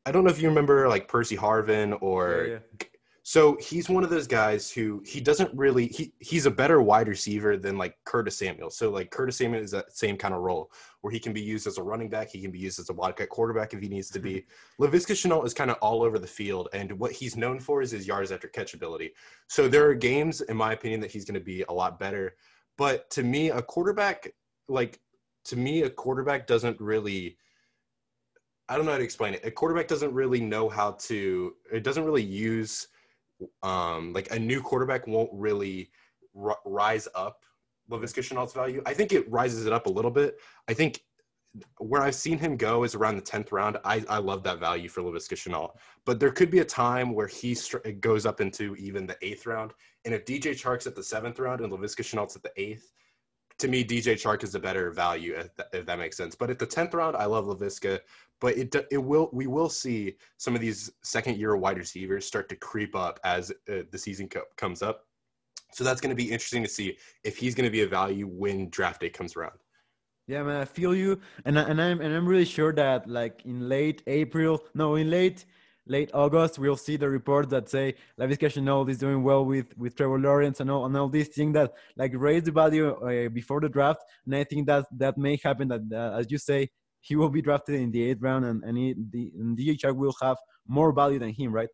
I 0.05 0.11
don't 0.11 0.23
know 0.23 0.31
if 0.31 0.41
you 0.41 0.49
remember 0.49 0.87
like 0.87 1.07
Percy 1.07 1.37
Harvin 1.37 1.97
or 2.01 2.45
yeah, 2.47 2.53
yeah. 2.53 2.87
So 3.23 3.57
he's 3.59 3.89
one 3.89 4.03
of 4.03 4.09
those 4.09 4.27
guys 4.27 4.71
who 4.71 5.03
he 5.05 5.19
doesn't 5.19 5.53
really 5.53 5.87
he 5.87 6.13
he's 6.19 6.45
a 6.45 6.51
better 6.51 6.81
wide 6.81 7.07
receiver 7.07 7.57
than 7.57 7.77
like 7.77 7.97
Curtis 8.05 8.37
Samuel. 8.37 8.69
So 8.69 8.89
like 8.89 9.11
Curtis 9.11 9.37
Samuel 9.37 9.61
is 9.61 9.71
that 9.71 9.95
same 9.95 10.17
kind 10.17 10.33
of 10.33 10.41
role 10.41 10.71
where 11.01 11.11
he 11.11 11.19
can 11.19 11.33
be 11.33 11.41
used 11.41 11.67
as 11.67 11.77
a 11.77 11.83
running 11.83 12.09
back, 12.09 12.29
he 12.29 12.41
can 12.41 12.51
be 12.51 12.59
used 12.59 12.79
as 12.79 12.89
a 12.89 12.93
wildcat 12.93 13.29
quarterback 13.29 13.73
if 13.73 13.81
he 13.81 13.87
needs 13.87 14.09
to 14.11 14.19
be. 14.19 14.45
Mm-hmm. 14.79 14.83
Laviska 14.83 15.13
Shenault 15.13 15.45
is 15.45 15.53
kind 15.53 15.71
of 15.71 15.77
all 15.77 16.03
over 16.03 16.19
the 16.19 16.27
field, 16.27 16.69
and 16.73 16.91
what 16.93 17.11
he's 17.11 17.37
known 17.37 17.59
for 17.59 17.81
is 17.81 17.91
his 17.91 18.07
yards 18.07 18.31
after 18.31 18.47
catch 18.47 18.73
ability. 18.73 19.11
So 19.47 19.67
there 19.67 19.87
are 19.87 19.93
games, 19.93 20.41
in 20.41 20.57
my 20.57 20.73
opinion, 20.73 20.99
that 21.01 21.11
he's 21.11 21.25
going 21.25 21.39
to 21.39 21.45
be 21.45 21.63
a 21.69 21.73
lot 21.73 21.99
better. 21.99 22.35
But 22.77 23.09
to 23.11 23.23
me, 23.23 23.49
a 23.49 23.61
quarterback 23.61 24.33
like 24.69 24.99
to 25.45 25.55
me, 25.55 25.83
a 25.83 25.89
quarterback 25.89 26.47
doesn't 26.47 26.79
really. 26.79 27.37
I 28.67 28.75
don't 28.75 28.85
know 28.85 28.91
how 28.91 28.99
to 28.99 29.03
explain 29.03 29.33
it. 29.33 29.43
A 29.43 29.49
quarterback 29.49 29.87
doesn't 29.87 30.13
really 30.13 30.41
know 30.41 30.69
how 30.69 30.91
to. 30.91 31.55
It 31.71 31.83
doesn't 31.83 32.05
really 32.05 32.23
use 32.23 32.87
um, 33.63 34.13
like 34.13 34.31
a 34.31 34.39
new 34.39 34.61
quarterback 34.61 35.07
won't 35.07 35.29
really 35.33 35.91
r- 36.35 36.57
rise 36.65 37.07
up 37.15 37.43
Laviska 37.89 38.21
Shenault's 38.21 38.53
value. 38.53 38.81
I 38.85 38.93
think 38.93 39.11
it 39.11 39.29
rises 39.29 39.65
it 39.65 39.73
up 39.73 39.87
a 39.87 39.89
little 39.89 40.11
bit. 40.11 40.37
I 40.67 40.73
think 40.73 41.03
where 41.79 42.01
I've 42.01 42.15
seen 42.15 42.37
him 42.37 42.57
go 42.57 42.83
is 42.83 42.93
around 42.93 43.15
the 43.15 43.21
10th 43.23 43.51
round. 43.51 43.77
I, 43.83 44.03
I 44.07 44.19
love 44.19 44.43
that 44.43 44.59
value 44.59 44.87
for 44.87 45.01
Laviska 45.01 45.33
Shenault. 45.33 45.71
But 46.05 46.19
there 46.19 46.31
could 46.31 46.51
be 46.51 46.59
a 46.59 46.65
time 46.65 47.13
where 47.13 47.27
he 47.27 47.55
st- 47.55 48.01
goes 48.01 48.25
up 48.25 48.39
into 48.39 48.75
even 48.75 49.07
the 49.07 49.17
eighth 49.21 49.47
round. 49.47 49.71
And 50.05 50.13
if 50.13 50.25
DJ 50.25 50.51
Chark's 50.51 50.85
at 50.85 50.95
the 50.95 51.03
seventh 51.03 51.39
round 51.39 51.61
and 51.61 51.71
Laviska 51.73 52.03
Shenault's 52.03 52.35
at 52.35 52.43
the 52.43 52.51
eighth, 52.55 52.91
to 53.57 53.67
me, 53.67 53.83
DJ 53.83 54.13
Chark 54.13 54.43
is 54.43 54.55
a 54.55 54.59
better 54.59 54.89
value, 54.91 55.33
if 55.33 55.53
that, 55.55 55.67
if 55.73 55.85
that 55.85 55.99
makes 55.99 56.15
sense. 56.15 56.33
But 56.33 56.49
at 56.49 56.59
the 56.59 56.67
10th 56.67 56.93
round, 56.93 57.17
I 57.17 57.25
love 57.25 57.45
Laviska 57.45 57.99
but 58.39 58.57
it 58.57 58.75
it 58.91 58.97
will 58.97 59.29
we 59.33 59.47
will 59.47 59.69
see 59.69 60.15
some 60.37 60.55
of 60.55 60.61
these 60.61 60.91
second 61.03 61.37
year 61.37 61.55
wide 61.55 61.77
receivers 61.77 62.25
start 62.25 62.49
to 62.49 62.55
creep 62.55 62.95
up 62.95 63.19
as 63.23 63.51
uh, 63.51 63.83
the 63.91 63.97
season 63.97 64.27
co- 64.27 64.43
comes 64.57 64.81
up. 64.81 65.05
So 65.71 65.83
that's 65.83 66.01
going 66.01 66.09
to 66.09 66.15
be 66.15 66.31
interesting 66.31 66.63
to 66.63 66.69
see 66.69 66.97
if 67.23 67.37
he's 67.37 67.53
going 67.53 67.65
to 67.65 67.71
be 67.71 67.83
a 67.83 67.87
value 67.87 68.27
when 68.27 68.69
draft 68.69 69.01
day 69.01 69.09
comes 69.09 69.35
around. 69.35 69.59
Yeah, 70.27 70.43
man, 70.43 70.61
I 70.61 70.65
feel 70.65 70.93
you, 70.93 71.19
and 71.45 71.59
I, 71.59 71.63
and 71.63 71.81
I'm 71.81 72.01
and 72.01 72.13
I'm 72.15 72.27
really 72.27 72.45
sure 72.45 72.73
that 72.73 73.07
like 73.09 73.41
in 73.45 73.67
late 73.67 74.03
April, 74.07 74.63
no, 74.75 74.95
in 74.95 75.09
late 75.09 75.45
late 75.87 76.11
August, 76.13 76.59
we'll 76.59 76.77
see 76.77 76.97
the 76.97 77.09
reports 77.09 77.49
that 77.49 77.67
say 77.67 77.95
Laviska 78.19 78.47
Shenault 78.47 78.89
is 78.89 78.99
doing 78.99 79.23
well 79.23 79.43
with 79.43 79.75
with 79.75 79.95
Trevor 79.95 80.19
Lawrence 80.19 80.59
and 80.59 80.69
all 80.69 80.85
and 80.85 80.95
all 80.95 81.09
these 81.09 81.29
things 81.29 81.53
that 81.55 81.73
like 81.97 82.11
raise 82.15 82.43
the 82.43 82.51
value 82.51 82.89
uh, 82.91 83.29
before 83.29 83.59
the 83.59 83.69
draft, 83.69 84.03
and 84.25 84.35
I 84.35 84.43
think 84.43 84.67
that 84.67 84.85
that 84.97 85.17
may 85.17 85.39
happen. 85.43 85.67
That 85.67 85.81
uh, 85.91 86.19
as 86.19 86.27
you 86.29 86.37
say, 86.37 86.69
he 87.01 87.15
will 87.15 87.29
be 87.29 87.41
drafted 87.41 87.75
in 87.75 87.91
the 87.91 88.03
eighth 88.03 88.21
round, 88.21 88.45
and 88.45 88.63
and, 88.63 88.77
he, 88.77 88.95
the, 89.11 89.31
and 89.37 89.57
DJ 89.57 89.77
Chark 89.79 89.95
will 89.95 90.15
have 90.21 90.37
more 90.67 90.91
value 90.91 91.19
than 91.19 91.33
him, 91.33 91.51
right? 91.51 91.69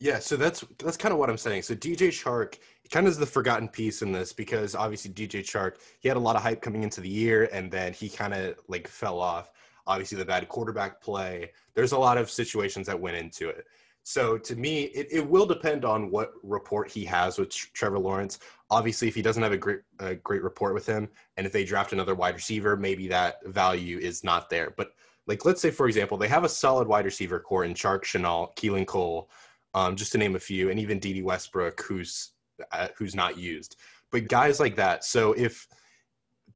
Yeah, 0.00 0.18
so 0.18 0.36
that's 0.36 0.64
that's 0.78 0.96
kind 0.96 1.12
of 1.12 1.18
what 1.18 1.28
I'm 1.28 1.36
saying. 1.36 1.62
So 1.62 1.74
DJ 1.74 2.08
Chark 2.08 2.58
kind 2.90 3.06
of 3.06 3.12
is 3.12 3.18
the 3.18 3.26
forgotten 3.26 3.68
piece 3.68 4.00
in 4.00 4.12
this 4.12 4.32
because 4.32 4.74
obviously 4.74 5.12
DJ 5.12 5.40
Chark 5.40 5.76
he 6.00 6.08
had 6.08 6.16
a 6.16 6.20
lot 6.20 6.36
of 6.36 6.42
hype 6.42 6.62
coming 6.62 6.82
into 6.82 7.02
the 7.02 7.08
year, 7.08 7.50
and 7.52 7.70
then 7.70 7.92
he 7.92 8.08
kind 8.08 8.32
of 8.32 8.56
like 8.68 8.88
fell 8.88 9.20
off. 9.20 9.52
Obviously, 9.86 10.16
the 10.16 10.24
bad 10.24 10.48
quarterback 10.48 11.02
play. 11.02 11.50
There's 11.74 11.92
a 11.92 11.98
lot 11.98 12.16
of 12.16 12.30
situations 12.30 12.86
that 12.86 12.98
went 12.98 13.16
into 13.16 13.48
it. 13.48 13.66
So 14.02 14.38
to 14.38 14.56
me, 14.56 14.84
it, 14.84 15.08
it 15.10 15.28
will 15.28 15.46
depend 15.46 15.84
on 15.84 16.10
what 16.10 16.32
report 16.42 16.90
he 16.90 17.04
has 17.04 17.38
with 17.38 17.50
Trevor 17.50 17.98
Lawrence. 17.98 18.38
Obviously, 18.70 19.08
if 19.08 19.14
he 19.14 19.22
doesn't 19.22 19.42
have 19.42 19.52
a 19.52 19.58
great 19.58 19.80
a 19.98 20.14
great 20.14 20.42
report 20.42 20.74
with 20.74 20.86
him, 20.86 21.08
and 21.36 21.46
if 21.46 21.52
they 21.52 21.64
draft 21.64 21.92
another 21.92 22.14
wide 22.14 22.34
receiver, 22.34 22.76
maybe 22.76 23.08
that 23.08 23.44
value 23.46 23.98
is 23.98 24.24
not 24.24 24.48
there. 24.48 24.72
But 24.76 24.92
like, 25.26 25.44
let's 25.44 25.60
say 25.60 25.70
for 25.70 25.86
example, 25.86 26.16
they 26.16 26.28
have 26.28 26.44
a 26.44 26.48
solid 26.48 26.88
wide 26.88 27.04
receiver 27.04 27.38
core 27.40 27.64
in 27.64 27.74
Chark 27.74 28.04
Shenault, 28.04 28.56
Keelan 28.56 28.86
Cole, 28.86 29.30
um, 29.74 29.96
just 29.96 30.12
to 30.12 30.18
name 30.18 30.34
a 30.34 30.40
few, 30.40 30.70
and 30.70 30.80
even 30.80 30.98
Dede 30.98 31.24
Westbrook, 31.24 31.80
who's 31.82 32.32
uh, 32.72 32.88
who's 32.96 33.14
not 33.14 33.38
used. 33.38 33.76
But 34.10 34.28
guys 34.28 34.60
like 34.60 34.76
that. 34.76 35.04
So 35.04 35.32
if 35.34 35.68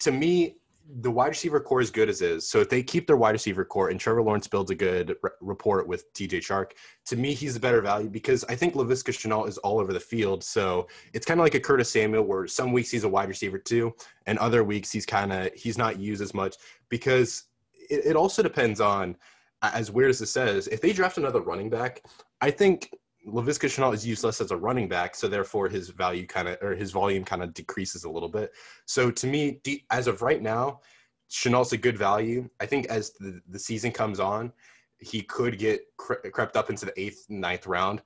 to 0.01 0.11
me, 0.11 0.57
the 1.01 1.11
wide 1.11 1.29
receiver 1.29 1.61
core 1.61 1.81
is 1.81 1.91
good 1.91 2.09
as 2.09 2.21
is. 2.21 2.47
So 2.47 2.61
if 2.61 2.69
they 2.69 2.83
keep 2.83 3.07
their 3.07 3.17
wide 3.17 3.33
receiver 3.33 3.65
core 3.65 3.89
and 3.89 3.99
Trevor 3.99 4.23
Lawrence 4.23 4.47
builds 4.47 4.71
a 4.71 4.75
good 4.75 5.17
r- 5.23 5.35
report 5.41 5.89
with 5.89 6.13
DJ 6.13 6.39
Chark, 6.39 6.73
to 7.07 7.17
me 7.17 7.33
he's 7.33 7.57
a 7.57 7.61
better 7.61 7.81
value 7.81 8.09
because 8.09 8.45
I 8.45 8.55
think 8.55 8.75
Laviska 8.75 9.13
Shenault 9.13 9.49
is 9.49 9.59
all 9.59 9.81
over 9.81 9.93
the 9.93 10.01
field. 10.01 10.45
So 10.45 10.87
it's 11.15 11.25
kind 11.25 11.41
of 11.41 11.45
like 11.45 11.55
a 11.55 11.61
Curtis 11.61 11.91
Samuel 11.91 12.25
where 12.25 12.47
some 12.47 12.73
weeks 12.73 12.91
he's 12.91 13.05
a 13.05 13.09
wide 13.09 13.29
receiver 13.29 13.59
too, 13.59 13.95
and 14.27 14.39
other 14.39 14.63
weeks 14.63 14.93
he's 14.93 15.07
kind 15.07 15.33
of 15.33 15.53
he's 15.55 15.79
not 15.79 15.99
used 15.99 16.21
as 16.21 16.35
much 16.35 16.57
because 16.91 17.45
it, 17.73 18.07
it 18.07 18.17
also 18.17 18.43
depends 18.43 18.81
on 18.81 19.17
as 19.63 19.91
weird 19.91 20.11
as 20.11 20.21
it 20.21 20.27
says, 20.27 20.67
if 20.69 20.81
they 20.81 20.93
draft 20.93 21.17
another 21.17 21.41
running 21.41 21.71
back, 21.71 22.03
I 22.41 22.51
think 22.51 22.91
Laviska 23.27 23.69
Shenault 23.69 23.95
is 23.95 24.07
useless 24.07 24.41
as 24.41 24.51
a 24.51 24.57
running 24.57 24.89
back, 24.89 25.15
so 25.15 25.29
therefore 25.29 25.69
his 25.69 25.89
value 25.89 26.27
kind 26.27 26.49
of 26.49 26.59
or 26.63 26.75
his 26.75 26.93
volume 26.93 27.25
kind 27.25 27.43
of 27.43 27.55
decreases 27.55 28.05
a 28.05 28.11
little 28.11 28.29
bit. 28.29 28.53
So 28.87 29.11
to 29.11 29.27
me, 29.27 29.61
as 29.91 30.07
of 30.07 30.23
right 30.23 30.43
now, 30.43 30.81
Shenault's 31.31 31.73
a 31.73 31.79
good 31.79 31.97
value. 31.97 32.49
I 32.61 32.67
think 32.67 32.87
as 32.87 33.13
the, 33.13 33.41
the 33.49 33.59
season 33.59 33.93
comes 33.93 34.21
on, 34.21 34.53
he 34.99 35.23
could 35.23 35.59
get 35.59 35.83
cre- 35.97 36.29
crept 36.33 36.57
up 36.57 36.71
into 36.71 36.87
the 36.87 37.01
eighth, 37.01 37.27
ninth 37.29 37.67
round, 37.67 38.03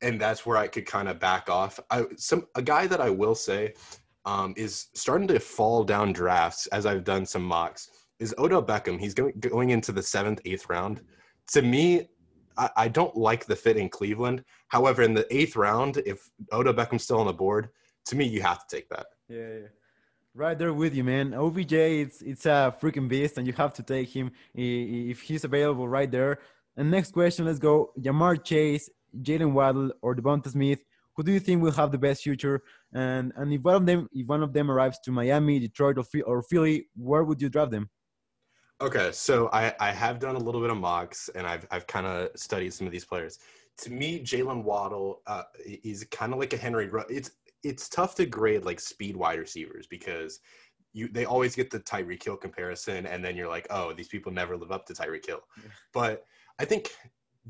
and 0.00 0.20
that's 0.20 0.44
where 0.44 0.56
I 0.56 0.66
could 0.66 0.86
kind 0.86 1.08
of 1.08 1.18
back 1.18 1.48
off. 1.48 1.78
I 1.90 2.04
some 2.16 2.46
a 2.54 2.62
guy 2.62 2.86
that 2.86 3.00
I 3.00 3.10
will 3.10 3.34
say 3.34 3.74
um, 4.24 4.54
is 4.56 4.86
starting 4.94 5.28
to 5.28 5.40
fall 5.40 5.84
down 5.84 6.12
drafts 6.12 6.66
as 6.68 6.86
I've 6.86 7.04
done 7.04 7.26
some 7.26 7.44
mocks 7.44 7.88
is 8.18 8.34
Odell 8.38 8.62
Beckham. 8.62 8.98
He's 8.98 9.14
going 9.14 9.34
going 9.40 9.70
into 9.70 9.92
the 9.92 10.02
seventh, 10.02 10.40
eighth 10.44 10.68
round. 10.68 11.02
To 11.52 11.62
me, 11.62 12.08
I, 12.56 12.70
I, 12.76 12.88
don't 12.88 13.16
like 13.16 13.46
the 13.46 13.56
fit 13.56 13.76
in 13.76 13.88
Cleveland. 13.88 14.44
However, 14.68 15.02
in 15.02 15.14
the 15.14 15.26
eighth 15.34 15.56
round, 15.56 15.98
if 16.06 16.30
Odell 16.52 16.74
Beckham's 16.74 17.04
still 17.04 17.20
on 17.20 17.26
the 17.26 17.32
board, 17.32 17.68
to 18.06 18.16
me, 18.16 18.24
you 18.24 18.42
have 18.42 18.66
to 18.66 18.76
take 18.76 18.88
that. 18.88 19.06
Yeah, 19.28 19.38
yeah. 19.38 19.66
Right 20.34 20.58
there 20.58 20.72
with 20.72 20.94
you, 20.94 21.04
man. 21.04 21.34
OBJ, 21.34 21.72
it's 21.72 22.22
it's 22.22 22.46
a 22.46 22.74
freaking 22.80 23.08
beast, 23.08 23.36
and 23.36 23.46
you 23.46 23.52
have 23.52 23.74
to 23.74 23.82
take 23.82 24.08
him 24.08 24.32
if 24.54 25.20
he's 25.20 25.44
available 25.44 25.86
right 25.86 26.10
there. 26.10 26.38
And 26.76 26.90
next 26.90 27.12
question, 27.12 27.44
let's 27.44 27.58
go. 27.58 27.92
Ja'Marr 28.00 28.42
Chase, 28.42 28.88
Jaylen 29.20 29.52
Waddle, 29.52 29.92
or 30.00 30.16
Devonta 30.16 30.48
Smith. 30.48 30.78
Who 31.16 31.22
do 31.22 31.32
you 31.32 31.40
think 31.40 31.62
will 31.62 31.72
have 31.72 31.92
the 31.92 31.98
best 31.98 32.22
future? 32.22 32.62
And 32.94 33.32
and 33.36 33.52
if 33.52 33.60
one 33.60 33.74
of 33.74 33.84
them 33.84 34.08
if 34.12 34.26
one 34.26 34.42
of 34.42 34.54
them 34.54 34.70
arrives 34.70 34.98
to 35.04 35.12
Miami, 35.12 35.58
Detroit, 35.58 35.98
or 36.24 36.42
Philly, 36.42 36.88
where 36.96 37.24
would 37.24 37.42
you 37.42 37.50
draft 37.50 37.72
them? 37.72 37.90
Okay, 38.82 39.12
so 39.12 39.48
I, 39.52 39.72
I 39.78 39.92
have 39.92 40.18
done 40.18 40.34
a 40.34 40.40
little 40.40 40.60
bit 40.60 40.70
of 40.70 40.76
mocks 40.76 41.30
and 41.36 41.46
I've 41.46 41.68
I've 41.70 41.86
kind 41.86 42.04
of 42.04 42.30
studied 42.34 42.74
some 42.74 42.84
of 42.84 42.92
these 42.92 43.04
players. 43.04 43.38
To 43.82 43.90
me, 43.90 44.18
Jaylen 44.18 44.64
Waddle 44.64 45.22
uh, 45.28 45.44
is 45.64 46.04
kind 46.10 46.32
of 46.32 46.40
like 46.40 46.52
a 46.52 46.56
Henry. 46.56 46.90
It's 47.08 47.30
it's 47.62 47.88
tough 47.88 48.16
to 48.16 48.26
grade 48.26 48.64
like 48.64 48.80
speed 48.80 49.16
wide 49.16 49.38
receivers 49.38 49.86
because 49.86 50.40
you 50.92 51.06
they 51.06 51.26
always 51.26 51.54
get 51.54 51.70
the 51.70 51.78
Tyreek 51.78 52.24
Hill 52.24 52.36
comparison, 52.36 53.06
and 53.06 53.24
then 53.24 53.36
you're 53.36 53.48
like, 53.48 53.68
oh, 53.70 53.92
these 53.92 54.08
people 54.08 54.32
never 54.32 54.56
live 54.56 54.72
up 54.72 54.84
to 54.86 54.94
Tyreek 54.94 55.26
Hill. 55.26 55.42
Yeah. 55.58 55.70
But 55.92 56.24
I 56.58 56.64
think 56.64 56.90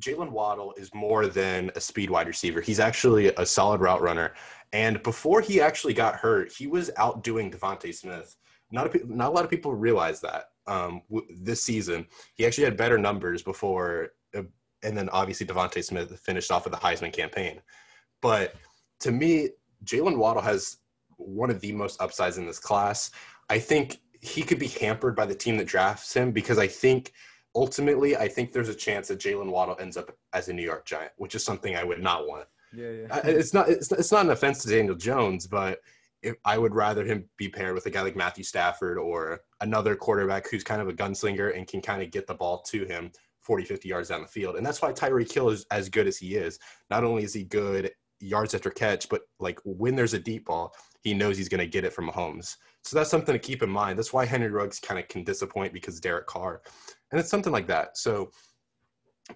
Jaylen 0.01 0.33
Waddle 0.33 0.75
is 0.77 0.93
more 0.93 1.29
than 1.29 1.71
a 1.75 1.81
speed 1.81 2.11
wide 2.11 2.27
receiver. 2.27 2.61
He's 2.61 2.79
actually 2.79 3.29
a 3.29 3.47
solid 3.47 3.81
route 3.81 4.03
runner, 4.03 4.35
and 4.75 5.03
before 5.03 5.41
he 5.41 5.63
actually 5.63 5.95
got 5.95 6.17
hurt, 6.17 6.53
he 6.53 6.67
was 6.67 6.91
outdoing 6.99 7.51
DeVonta 7.51 7.95
Smith. 7.95 8.37
Not 8.71 8.95
a, 8.95 9.01
not 9.07 9.29
a 9.29 9.35
lot 9.35 9.45
of 9.45 9.51
people 9.51 9.75
realize 9.75 10.21
that 10.21 10.52
um, 10.67 11.03
w- 11.11 11.27
this 11.41 11.63
season. 11.63 12.07
He 12.35 12.47
actually 12.47 12.65
had 12.65 12.77
better 12.77 12.99
numbers 12.99 13.43
before, 13.43 14.11
uh, 14.35 14.43
and 14.83 14.97
then 14.97 15.09
obviously 15.11 15.47
DeVonta 15.47 15.83
Smith 15.85 16.19
finished 16.21 16.51
off 16.51 16.65
with 16.65 16.73
the 16.73 16.79
Heisman 16.79 17.13
campaign. 17.13 17.61
But 18.21 18.55
to 19.01 19.13
me, 19.13 19.51
Jaylen 19.85 20.17
Waddle 20.17 20.43
has 20.43 20.79
one 21.17 21.51
of 21.51 21.61
the 21.61 21.73
most 21.73 22.01
upsides 22.01 22.39
in 22.39 22.47
this 22.47 22.59
class. 22.59 23.11
I 23.51 23.59
think 23.59 23.99
he 24.21 24.43
could 24.43 24.59
be 24.59 24.69
hampered 24.69 25.17
by 25.17 25.27
the 25.27 25.35
team 25.35 25.57
that 25.57 25.67
drafts 25.67 26.15
him 26.15 26.31
because 26.31 26.59
I 26.59 26.69
think 26.69 27.13
ultimately, 27.55 28.17
I 28.17 28.29
think 28.29 28.53
there's 28.53 28.69
a 28.69 28.75
chance 28.75 29.09
that 29.09 29.19
Jaylen 29.19 29.51
Waddle 29.51 29.77
ends 29.81 29.97
up 29.97 30.17
as 30.33 30.49
a 30.49 30.53
New 30.53 30.63
York 30.63 30.87
Giant, 30.87 31.13
which 31.17 31.35
is 31.35 31.45
something 31.45 31.77
I 31.77 31.85
would 31.85 32.03
not 32.03 32.27
want. 32.27 32.47
Yeah, 32.75 32.91
yeah. 32.91 33.21
It's 33.25 33.53
not. 33.53 33.69
It's, 33.69 33.93
it's 33.93 34.13
not 34.13 34.25
an 34.25 34.31
offense 34.31 34.63
to 34.63 34.71
Daniel 34.71 34.95
Jones, 34.95 35.47
but 35.47 35.81
if 36.23 36.37
I 36.45 36.59
would 36.59 36.75
rather 36.75 37.05
him 37.05 37.29
be 37.37 37.49
paired 37.49 37.75
with 37.75 37.87
a 37.87 37.91
guy 37.91 38.03
like 38.03 38.17
Matthew 38.17 38.45
Stafford 38.45 38.99
or 38.99 39.41
another 39.61 39.97
quarterback 39.97 40.49
who's 40.49 40.65
kind 40.65 40.81
of 40.81 40.89
a 40.89 40.93
gunslinger 40.93 41.57
and 41.57 41.67
can 41.67 41.81
kind 41.81 42.03
of 42.03 42.11
get 42.11 42.27
the 42.27 42.35
ball 42.35 42.63
to 42.69 42.85
him 42.85 43.11
40, 43.41 43.65
50 43.65 43.89
yards 43.89 44.09
down 44.09 44.23
the 44.23 44.29
field. 44.29 44.57
And 44.57 44.65
that's 44.65 44.81
why 44.81 44.93
Tyreek 44.93 45.33
Hill 45.33 45.51
is 45.51 45.67
as 45.71 45.89
good 45.89 46.07
as 46.07 46.17
he 46.17 46.37
is. 46.37 46.59
Not 46.91 47.03
only 47.05 47.25
is 47.25 47.35
he 47.35 47.45
good 47.45 47.91
yards 48.21 48.55
after 48.55 48.71
catch, 48.71 49.09
but 49.09 49.23
like 49.41 49.59
when 49.65 49.97
there's 49.97 50.15
a 50.15 50.19
deep 50.19 50.47
ball, 50.47 50.73
he 51.03 51.13
knows 51.13 51.37
he's 51.37 51.49
going 51.49 51.59
to 51.59 51.67
get 51.67 51.85
it 51.85 51.93
from 51.93 52.09
Mahomes. 52.09 52.57
So 52.85 52.97
that's 52.97 53.11
something 53.11 53.33
to 53.33 53.39
keep 53.39 53.63
in 53.63 53.71
mind. 53.71 53.99
That's 53.99 54.13
why 54.13 54.25
Henry 54.25 54.51
Ruggs 54.51 54.79
kind 54.79 55.01
of 55.01 55.09
can 55.09 55.25
disappoint 55.25 55.73
because 55.73 55.99
Derek 55.99 56.27
Carr. 56.27 56.63
And 57.11 57.19
it's 57.19 57.31
something 57.31 57.53
like 57.53 57.67
that. 57.67 57.99
So 57.99 58.31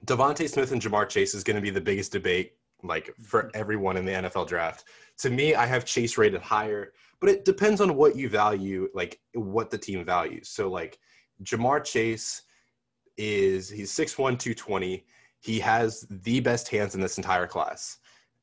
DeVonta 0.07 0.49
Smith 0.49 0.71
and 0.71 0.81
Ja'Marr 0.81 1.09
Chase 1.09 1.35
is 1.35 1.43
going 1.43 1.57
to 1.57 1.63
be 1.63 1.71
the 1.71 1.81
biggest 1.81 2.13
debate 2.13 2.53
like 2.87 3.15
for 3.23 3.45
mm-hmm. 3.45 3.51
everyone 3.55 3.97
in 3.97 4.05
the 4.05 4.13
NFL 4.13 4.49
draft 4.49 4.85
to 5.19 5.31
me, 5.31 5.55
I 5.55 5.67
have 5.67 5.85
Chase 5.85 6.19
rated 6.19 6.43
higher, 6.43 6.93
but 7.21 7.31
it 7.31 7.45
depends 7.45 7.81
on 7.81 7.97
what 7.97 8.17
you 8.17 8.29
value, 8.29 8.89
like 8.95 9.21
what 9.35 9.71
the 9.71 9.79
team 9.79 10.05
values. 10.05 10.49
So 10.49 10.69
like 10.69 10.99
Ja'Marr 11.43 11.85
Chase 11.85 12.43
is 13.17 13.69
he's 13.69 13.93
6'1, 13.93 14.17
220. 14.39 15.05
He 15.41 15.61
has 15.61 16.07
the 16.11 16.41
best 16.41 16.69
hands 16.69 16.95
in 16.95 17.01
this 17.01 17.17
entire 17.17 17.47
class. 17.47 17.99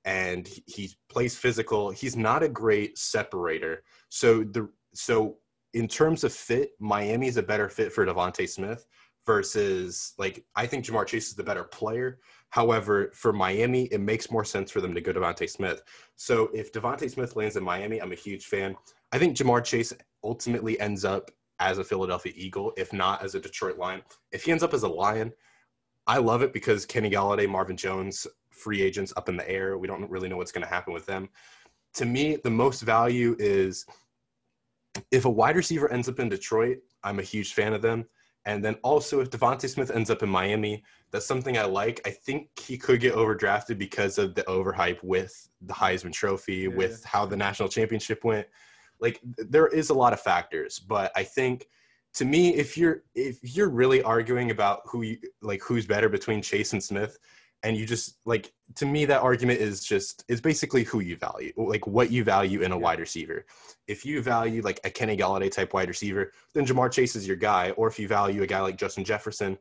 And 0.05 0.49
he 0.65 0.91
plays 1.09 1.37
physical. 1.37 1.91
He's 1.91 2.17
not 2.17 2.43
a 2.43 2.49
great 2.49 2.97
separator. 2.97 3.83
So 4.09 4.43
the 4.43 4.69
so 4.93 5.37
in 5.73 5.87
terms 5.87 6.23
of 6.23 6.33
fit, 6.33 6.71
Miami 6.79 7.27
is 7.27 7.37
a 7.37 7.43
better 7.43 7.69
fit 7.69 7.93
for 7.93 8.05
DeVonta 8.05 8.47
Smith 8.49 8.85
versus 9.25 10.13
like 10.17 10.43
I 10.55 10.65
think 10.65 10.85
Ja'Marr 10.85 11.07
Chase 11.07 11.29
is 11.29 11.35
the 11.35 11.43
better 11.43 11.63
player. 11.63 12.19
However, 12.53 13.09
for 13.15 13.33
Miami, 13.33 13.85
it 13.85 13.99
makes 13.99 14.29
more 14.29 14.45
sense 14.45 14.69
for 14.69 14.79
them 14.79 14.93
to 14.93 15.01
go 15.01 15.11
DeVonta 15.11 15.49
Smith. 15.49 15.81
So 16.17 16.51
if 16.53 16.71
DeVonta 16.71 17.09
Smith 17.09 17.35
lands 17.35 17.55
in 17.55 17.63
Miami, 17.63 17.99
I'm 17.99 18.11
a 18.11 18.15
huge 18.15 18.45
fan. 18.45 18.75
I 19.11 19.17
think 19.17 19.35
Ja'Marr 19.35 19.63
Chase 19.63 19.91
ultimately 20.23 20.79
ends 20.79 21.03
up 21.03 21.31
as 21.59 21.79
a 21.79 21.83
Philadelphia 21.83 22.31
Eagle, 22.35 22.71
if 22.77 22.93
not 22.93 23.23
as 23.23 23.33
a 23.33 23.39
Detroit 23.39 23.79
Lion. 23.79 24.03
If 24.31 24.43
he 24.43 24.51
ends 24.51 24.61
up 24.61 24.75
as 24.75 24.83
a 24.83 24.87
Lion, 24.87 25.33
I 26.05 26.19
love 26.19 26.43
it 26.43 26.53
because 26.53 26.85
Kenny 26.85 27.09
Golladay, 27.09 27.49
Marvin 27.49 27.75
Jones, 27.75 28.27
free 28.51 28.83
agents 28.83 29.13
up 29.17 29.29
in 29.29 29.35
the 29.35 29.49
air. 29.49 29.79
We 29.79 29.87
don't 29.87 30.07
really 30.07 30.29
know 30.29 30.37
what's 30.37 30.51
going 30.51 30.63
to 30.63 30.71
happen 30.71 30.93
with 30.93 31.07
them. 31.07 31.29
To 31.95 32.05
me, 32.05 32.35
the 32.35 32.51
most 32.51 32.81
value 32.81 33.35
is 33.39 33.83
if 35.09 35.25
a 35.25 35.29
wide 35.29 35.55
receiver 35.55 35.91
ends 35.91 36.07
up 36.07 36.19
in 36.19 36.29
Detroit, 36.29 36.77
I'm 37.03 37.17
a 37.17 37.23
huge 37.23 37.53
fan 37.53 37.73
of 37.73 37.81
them. 37.81 38.05
And 38.45 38.63
then 38.63 38.75
also, 38.83 39.21
if 39.21 39.29
DeVonta 39.29 39.69
Smith 39.69 39.89
ends 39.91 40.09
up 40.09 40.21
in 40.21 40.29
Miami, 40.29 40.83
that's 41.11 41.25
something 41.25 41.57
I 41.57 41.63
like. 41.63 42.01
I 42.05 42.09
think 42.09 42.49
he 42.59 42.77
could 42.77 42.99
get 42.99 43.15
overdrafted 43.15 43.77
because 43.77 44.17
of 44.17 44.35
the 44.35 44.43
overhype 44.43 45.01
with 45.01 45.49
the 45.61 45.73
Heisman 45.73 46.11
Trophy, 46.11 46.55
yeah. 46.55 46.67
with 46.67 47.03
how 47.05 47.25
the 47.25 47.37
national 47.37 47.69
championship 47.69 48.23
went. 48.23 48.47
Like 48.99 49.19
there 49.37 49.67
is 49.67 49.89
a 49.89 49.93
lot 49.93 50.13
of 50.13 50.19
factors, 50.21 50.79
but 50.79 51.11
I 51.15 51.23
think 51.23 51.67
to 52.15 52.25
me, 52.25 52.53
if 52.53 52.77
you're 52.77 53.03
if 53.15 53.37
you're 53.41 53.69
really 53.69 54.03
arguing 54.03 54.51
about 54.51 54.81
who 54.85 55.01
you 55.01 55.17
like 55.41 55.61
who's 55.61 55.85
better 55.85 56.09
between 56.09 56.41
Chase 56.41 56.73
and 56.73 56.83
Smith, 56.83 57.17
and 57.63 57.77
you 57.77 57.85
just 57.85 58.17
like 58.25 58.53
to 58.75 58.85
me 58.85 59.05
that 59.05 59.21
argument 59.21 59.59
is 59.59 59.83
just 59.83 60.23
is 60.27 60.41
basically 60.41 60.83
who 60.83 60.99
you 60.99 61.15
value 61.15 61.53
like 61.57 61.87
what 61.87 62.11
you 62.11 62.23
value 62.23 62.61
in 62.61 62.71
a 62.71 62.77
wide 62.77 62.99
receiver. 62.99 63.45
If 63.87 64.05
you 64.05 64.21
value 64.21 64.61
like 64.61 64.79
a 64.83 64.89
kenny 64.89 65.17
golladay 65.17 65.51
type 65.51 65.73
wide 65.73 65.87
receiver 65.87 66.31
then 66.53 66.65
ja'marr 66.65 66.91
chase 66.91 67.15
is 67.15 67.27
your 67.27 67.37
guy 67.37 67.71
or 67.71 67.87
if 67.87 67.97
you 67.97 68.07
value 68.07 68.43
a 68.43 68.47
guy 68.47 68.59
like 68.59 68.77
justin 68.77 69.03
jefferson 69.03 69.57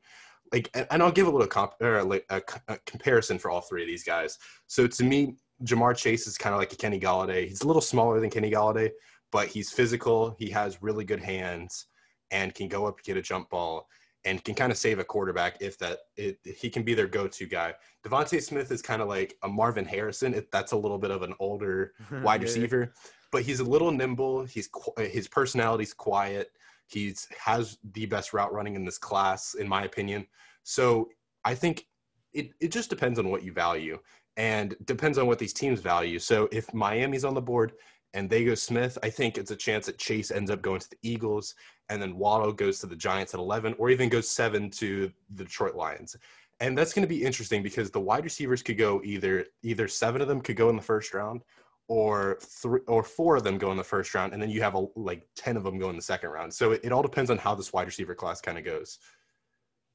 like 0.52 0.68
and 0.90 1.02
i'll 1.02 1.12
give 1.12 1.26
a 1.26 1.30
little 1.30 1.46
comp 1.46 1.74
or 1.80 2.02
like 2.02 2.26
a, 2.30 2.42
a 2.68 2.78
comparison 2.84 3.38
for 3.38 3.50
all 3.50 3.60
three 3.60 3.82
of 3.82 3.88
these 3.88 4.04
guys. 4.04 4.38
So 4.66 4.86
to 4.86 5.04
me 5.04 5.36
ja'marr 5.64 5.96
chase 5.96 6.26
is 6.26 6.36
kind 6.36 6.54
of 6.54 6.58
like 6.58 6.72
a 6.72 6.76
kenny 6.76 6.98
golladay. 6.98 7.46
He's 7.48 7.62
a 7.62 7.66
little 7.66 7.82
smaller 7.82 8.20
than 8.20 8.30
kenny 8.30 8.50
golladay 8.50 8.90
but 9.30 9.48
he's 9.48 9.70
physical 9.70 10.36
he 10.38 10.50
has 10.50 10.82
really 10.82 11.04
good 11.04 11.20
hands 11.20 11.86
and 12.30 12.54
can 12.54 12.68
go 12.68 12.86
up 12.86 13.02
get 13.02 13.16
a 13.16 13.22
jump 13.22 13.48
ball 13.50 13.86
and 14.24 14.42
can 14.44 14.54
kind 14.54 14.70
of 14.70 14.78
save 14.78 14.98
a 14.98 15.04
quarterback 15.04 15.56
if 15.61 15.78
that 15.78 16.00
it, 16.16 16.38
he 16.44 16.70
can 16.70 16.82
be 16.82 16.94
their 16.94 17.08
go-to 17.08 17.46
guy. 17.46 17.74
DeVonta 18.04 18.40
Smith 18.40 18.70
is 18.70 18.80
kind 18.80 19.02
of 19.02 19.08
like 19.08 19.37
a 19.42 19.48
Marvin 19.48 19.85
Harrison. 19.85 20.32
If 20.35 20.50
that's 20.50 20.72
a 20.72 20.76
little 20.76 20.98
bit 20.98 21.11
of 21.11 21.22
an 21.22 21.35
older 21.40 21.92
wide 22.22 22.42
receiver, 22.42 22.92
but 23.30 23.42
he's 23.42 23.61
a 23.61 23.64
little 23.64 23.90
nimble. 23.90 24.44
He's 24.44 24.68
his 24.98 25.28
personality's 25.28 25.92
quiet. 25.92 26.52
He's 26.87 27.26
has 27.38 27.78
the 27.94 28.06
best 28.06 28.32
route 28.32 28.52
running 28.52 28.76
in 28.76 28.85
this 28.85 28.98
class, 28.98 29.54
in 29.54 29.68
my 29.68 29.85
opinion. 29.85 30.26
So 30.62 31.08
I 31.44 31.54
think 31.54 31.87
it, 32.32 32.50
it 32.61 32.68
just 32.68 32.90
depends 32.90 33.18
on 33.18 33.28
what 33.30 33.42
you 33.42 33.52
value 33.52 33.98
and 34.37 34.76
depends 34.85 35.18
on 35.18 35.26
what 35.26 35.38
these 35.38 35.52
teams 35.52 35.80
value. 35.80 36.18
So 36.18 36.48
if 36.52 36.72
Miami's 36.72 37.24
on 37.24 37.35
the 37.35 37.42
board 37.42 37.72
and 38.14 38.28
they 38.28 38.44
go 38.44 38.54
Smith, 38.54 38.96
I 39.02 39.11
think 39.11 39.38
it's 39.38 39.50
a 39.50 39.56
chance 39.56 39.87
that 39.87 39.98
Chase 39.98 40.30
ends 40.30 40.50
up 40.50 40.62
going 40.62 40.80
to 40.80 40.90
the 40.90 40.96
Eagles 41.02 41.54
and 41.92 42.00
then 42.00 42.16
Waddle 42.16 42.52
goes 42.52 42.78
to 42.78 42.87
the 42.87 42.96
Giants 42.96 43.35
at 43.35 43.40
11 43.40 43.74
or 43.78 43.90
even 43.90 44.09
goes 44.09 44.26
seven 44.26 44.70
to 44.70 45.12
the 45.35 45.44
Detroit 45.44 45.74
Lions. 45.74 46.16
And 46.61 46.76
that's 46.76 46.94
going 46.94 47.02
to 47.02 47.09
be 47.09 47.22
interesting 47.22 47.62
because 47.62 47.90
the 47.90 48.00
wide 48.00 48.24
receivers 48.24 48.62
could 48.62 48.78
go 48.78 49.02
either 49.05 49.44
either 49.62 49.88
seven 49.88 50.22
of 50.22 50.28
them 50.28 50.40
could 50.40 50.57
go 50.57 50.70
in 50.70 50.76
the 50.76 50.83
first 50.83 51.12
round 51.12 51.42
or 51.88 52.38
three 52.40 52.81
or 52.87 53.02
four 53.02 53.37
of 53.37 53.44
them 53.44 53.59
go 53.59 53.70
in 53.72 53.76
the 53.76 53.85
first 53.85 54.14
round 54.14 54.33
and 54.33 54.40
then 54.40 54.48
you 54.48 54.62
have 54.62 54.74
a, 54.74 54.87
like 54.96 55.26
10 55.37 55.59
of 55.59 55.64
them 55.64 55.78
go 55.78 55.90
in 55.90 55.96
the 55.96 56.02
second 56.02 56.31
round. 56.31 56.55
So 56.55 56.72
it, 56.72 56.81
it 56.83 56.92
all 56.92 57.02
depends 57.02 57.31
on 57.31 57.37
how 57.37 57.55
this 57.55 57.74
wide 57.74 57.87
receiver 57.87 58.14
class 58.14 58.40
kind 58.40 58.57
of 58.57 58.64
goes. 58.64 58.98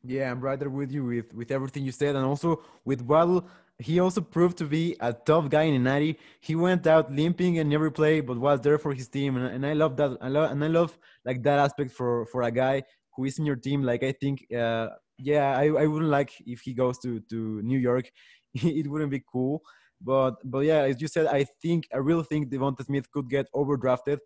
Yeah, 0.04 0.32
I'm 0.32 0.40
right 0.40 0.60
there 0.60 0.70
with 0.70 0.92
you 0.92 1.04
with 1.06 1.34
with 1.34 1.52
everything 1.52 1.84
you 1.84 1.92
said, 1.92 2.16
and 2.16 2.26
also 2.26 2.64
with 2.86 3.02
Waddle. 3.02 3.48
He 3.80 4.00
also 4.00 4.22
proved 4.22 4.58
to 4.58 4.66
be 4.66 4.96
a 5.02 5.14
tough 5.14 5.50
guy 5.50 5.64
in 5.64 5.84
90. 5.84 6.18
He 6.40 6.56
went 6.56 6.88
out 6.88 7.12
limping 7.12 7.56
in 7.56 7.72
every 7.74 7.92
play, 7.92 8.22
but 8.22 8.38
was 8.40 8.62
there 8.62 8.80
for 8.80 8.94
his 8.94 9.08
team, 9.08 9.38
and, 9.38 9.46
and 9.48 9.66
I 9.66 9.74
love 9.74 9.98
that. 9.98 10.18
I 10.22 10.30
love 10.30 10.52
and 10.52 10.64
I 10.64 10.68
love 10.68 10.98
like 11.26 11.44
that 11.44 11.60
aspect 11.60 11.92
for 11.92 12.26
for 12.28 12.44
a 12.44 12.52
guy 12.52 12.84
who 13.16 13.26
is 13.26 13.38
in 13.40 13.46
your 13.46 13.56
team. 13.56 13.84
Like 13.84 14.04
I 14.04 14.12
think, 14.14 14.46
uh, 14.54 14.90
yeah, 15.18 15.58
I, 15.58 15.66
I 15.66 15.86
wouldn't 15.88 16.12
like 16.12 16.32
if 16.46 16.62
he 16.62 16.74
goes 16.74 17.00
to 17.00 17.20
to 17.30 17.62
New 17.64 17.80
York. 17.80 18.10
it 18.54 18.88
wouldn't 18.88 19.12
be 19.12 19.24
cool. 19.32 19.62
But 20.02 20.36
but 20.44 20.60
yeah, 20.60 20.82
as 20.84 21.02
you 21.02 21.08
said, 21.08 21.28
I 21.28 21.46
think 21.62 21.88
I 21.94 21.98
really 21.98 22.24
think 22.24 22.50
Devonta 22.50 22.86
Smith 22.86 23.12
could 23.12 23.30
get 23.30 23.48
overdrafted 23.54 24.20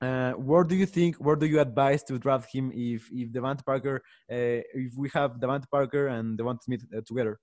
uh, 0.00 0.32
where 0.32 0.64
do 0.64 0.74
you 0.74 0.86
think? 0.86 1.16
Where 1.16 1.36
do 1.36 1.46
you 1.46 1.60
advise 1.60 2.02
to 2.04 2.18
draft 2.18 2.52
him 2.52 2.72
if 2.74 3.08
if 3.12 3.30
DeVante 3.30 3.64
Parker, 3.64 4.02
uh, 4.30 4.60
if 4.74 4.94
we 4.96 5.08
have 5.14 5.32
DeVante 5.32 5.70
Parker 5.70 6.08
and 6.08 6.38
DeVonta 6.38 6.62
Smith 6.62 6.84
uh, 6.96 7.00
together? 7.06 7.38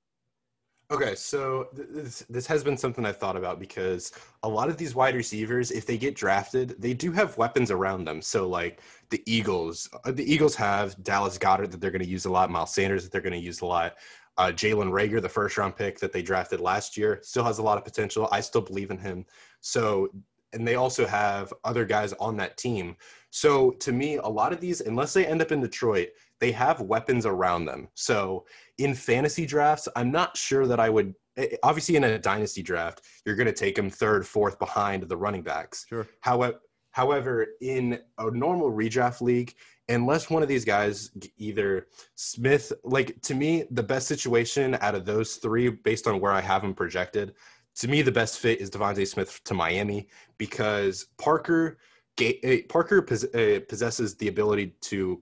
Okay, 0.91 1.15
so 1.15 1.69
this 1.71 2.25
this 2.29 2.45
has 2.47 2.65
been 2.65 2.75
something 2.75 3.05
I've 3.05 3.15
thought 3.15 3.37
about 3.37 3.61
because 3.61 4.11
a 4.43 4.49
lot 4.49 4.67
of 4.67 4.75
these 4.75 4.93
wide 4.93 5.15
receivers, 5.15 5.71
if 5.71 5.85
they 5.85 5.97
get 5.97 6.15
drafted, 6.15 6.75
they 6.79 6.93
do 6.93 7.13
have 7.13 7.37
weapons 7.37 7.71
around 7.71 8.03
them. 8.03 8.21
So 8.21 8.45
like 8.49 8.81
the 9.09 9.23
Eagles, 9.25 9.89
uh, 10.03 10.11
the 10.11 10.29
Eagles 10.29 10.53
have 10.55 11.01
Dallas 11.01 11.37
Goedert 11.37 11.71
that 11.71 11.79
they're 11.79 11.91
going 11.91 12.03
to 12.03 12.09
use 12.09 12.25
a 12.25 12.31
lot, 12.31 12.51
Miles 12.51 12.73
Sanders 12.73 13.03
that 13.03 13.11
they're 13.13 13.21
going 13.21 13.31
to 13.31 13.39
use 13.39 13.61
a 13.61 13.65
lot. 13.65 13.95
Uh, 14.37 14.47
Jalen 14.47 14.91
Reagor, 14.91 15.21
the 15.21 15.29
first 15.29 15.57
round 15.57 15.77
pick 15.77 15.97
that 15.99 16.11
they 16.11 16.21
drafted 16.21 16.59
last 16.59 16.97
year, 16.97 17.19
still 17.21 17.45
has 17.45 17.59
a 17.59 17.63
lot 17.63 17.77
of 17.77 17.85
potential. 17.85 18.27
I 18.29 18.41
still 18.41 18.61
believe 18.61 18.91
in 18.91 18.97
him. 18.97 19.25
So 19.61 20.09
and 20.53 20.67
they 20.67 20.75
also 20.75 21.05
have 21.05 21.53
other 21.63 21.85
guys 21.85 22.13
on 22.13 22.37
that 22.37 22.57
team. 22.57 22.95
So 23.29 23.71
to 23.71 23.91
me, 23.91 24.15
a 24.17 24.27
lot 24.27 24.53
of 24.53 24.59
these, 24.59 24.81
unless 24.81 25.13
they 25.13 25.25
end 25.25 25.41
up 25.41 25.51
in 25.51 25.61
Detroit, 25.61 26.09
they 26.39 26.51
have 26.51 26.81
weapons 26.81 27.25
around 27.25 27.65
them. 27.65 27.87
So 27.93 28.45
in 28.77 28.93
fantasy 28.93 29.45
drafts, 29.45 29.87
I'm 29.95 30.11
not 30.11 30.35
sure 30.35 30.65
that 30.67 30.79
I 30.79 30.89
would. 30.89 31.15
Eh, 31.37 31.47
eh, 31.51 31.55
obviously, 31.63 31.95
in 31.95 32.03
a 32.03 32.19
dynasty 32.19 32.61
draft, 32.61 33.03
you're 33.25 33.35
going 33.35 33.47
to 33.47 33.53
take 33.53 33.75
them 33.75 33.89
third, 33.89 34.27
fourth 34.27 34.59
behind 34.59 35.03
the 35.03 35.15
running 35.15 35.43
backs. 35.43 35.85
Sure. 35.87 36.07
However, 36.19 36.59
however, 36.91 37.47
in 37.61 37.99
a 38.17 38.31
normal 38.31 38.69
redraft 38.71 39.21
league, 39.21 39.53
unless 39.87 40.29
one 40.29 40.41
of 40.41 40.49
these 40.49 40.65
guys, 40.65 41.11
either 41.37 41.87
Smith, 42.15 42.73
like 42.83 43.21
to 43.21 43.35
me, 43.35 43.65
the 43.71 43.83
best 43.83 44.07
situation 44.07 44.77
out 44.81 44.95
of 44.95 45.05
those 45.05 45.35
three, 45.35 45.69
based 45.69 46.07
on 46.07 46.19
where 46.19 46.31
I 46.31 46.41
have 46.41 46.63
them 46.63 46.73
projected, 46.73 47.33
to 47.75 47.87
me, 47.87 48.01
the 48.01 48.11
best 48.11 48.39
fit 48.39 48.59
is 48.59 48.69
DeVonta 48.69 49.07
Smith 49.07 49.41
to 49.45 49.53
Miami 49.53 50.07
because 50.37 51.07
Parker 51.17 51.77
eh, 52.19 52.61
Parker 52.67 52.99
uh, 52.99 53.59
possesses 53.67 54.15
the 54.15 54.27
ability 54.27 54.75
to 54.81 55.21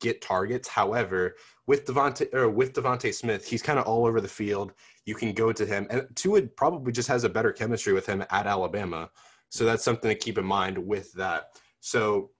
get 0.00 0.20
targets. 0.20 0.68
However, 0.68 1.36
with 1.66 1.86
Devonte 1.86 2.32
or 2.34 2.48
with 2.48 2.72
DeVonta 2.72 3.12
Smith, 3.12 3.46
he's 3.46 3.62
kind 3.62 3.78
of 3.78 3.86
all 3.86 4.06
over 4.06 4.20
the 4.20 4.28
field. 4.28 4.72
You 5.06 5.14
can 5.14 5.32
go 5.32 5.52
to 5.52 5.66
him, 5.66 5.86
and 5.90 6.06
Tua 6.14 6.42
probably 6.42 6.92
just 6.92 7.08
has 7.08 7.24
a 7.24 7.28
better 7.28 7.52
chemistry 7.52 7.92
with 7.92 8.06
him 8.06 8.24
at 8.30 8.46
Alabama. 8.46 9.10
So 9.50 9.64
that's 9.64 9.84
something 9.84 10.10
to 10.10 10.14
keep 10.14 10.36
in 10.38 10.44
mind 10.44 10.76
with 10.76 11.12
that. 11.14 11.58
So 11.80 12.30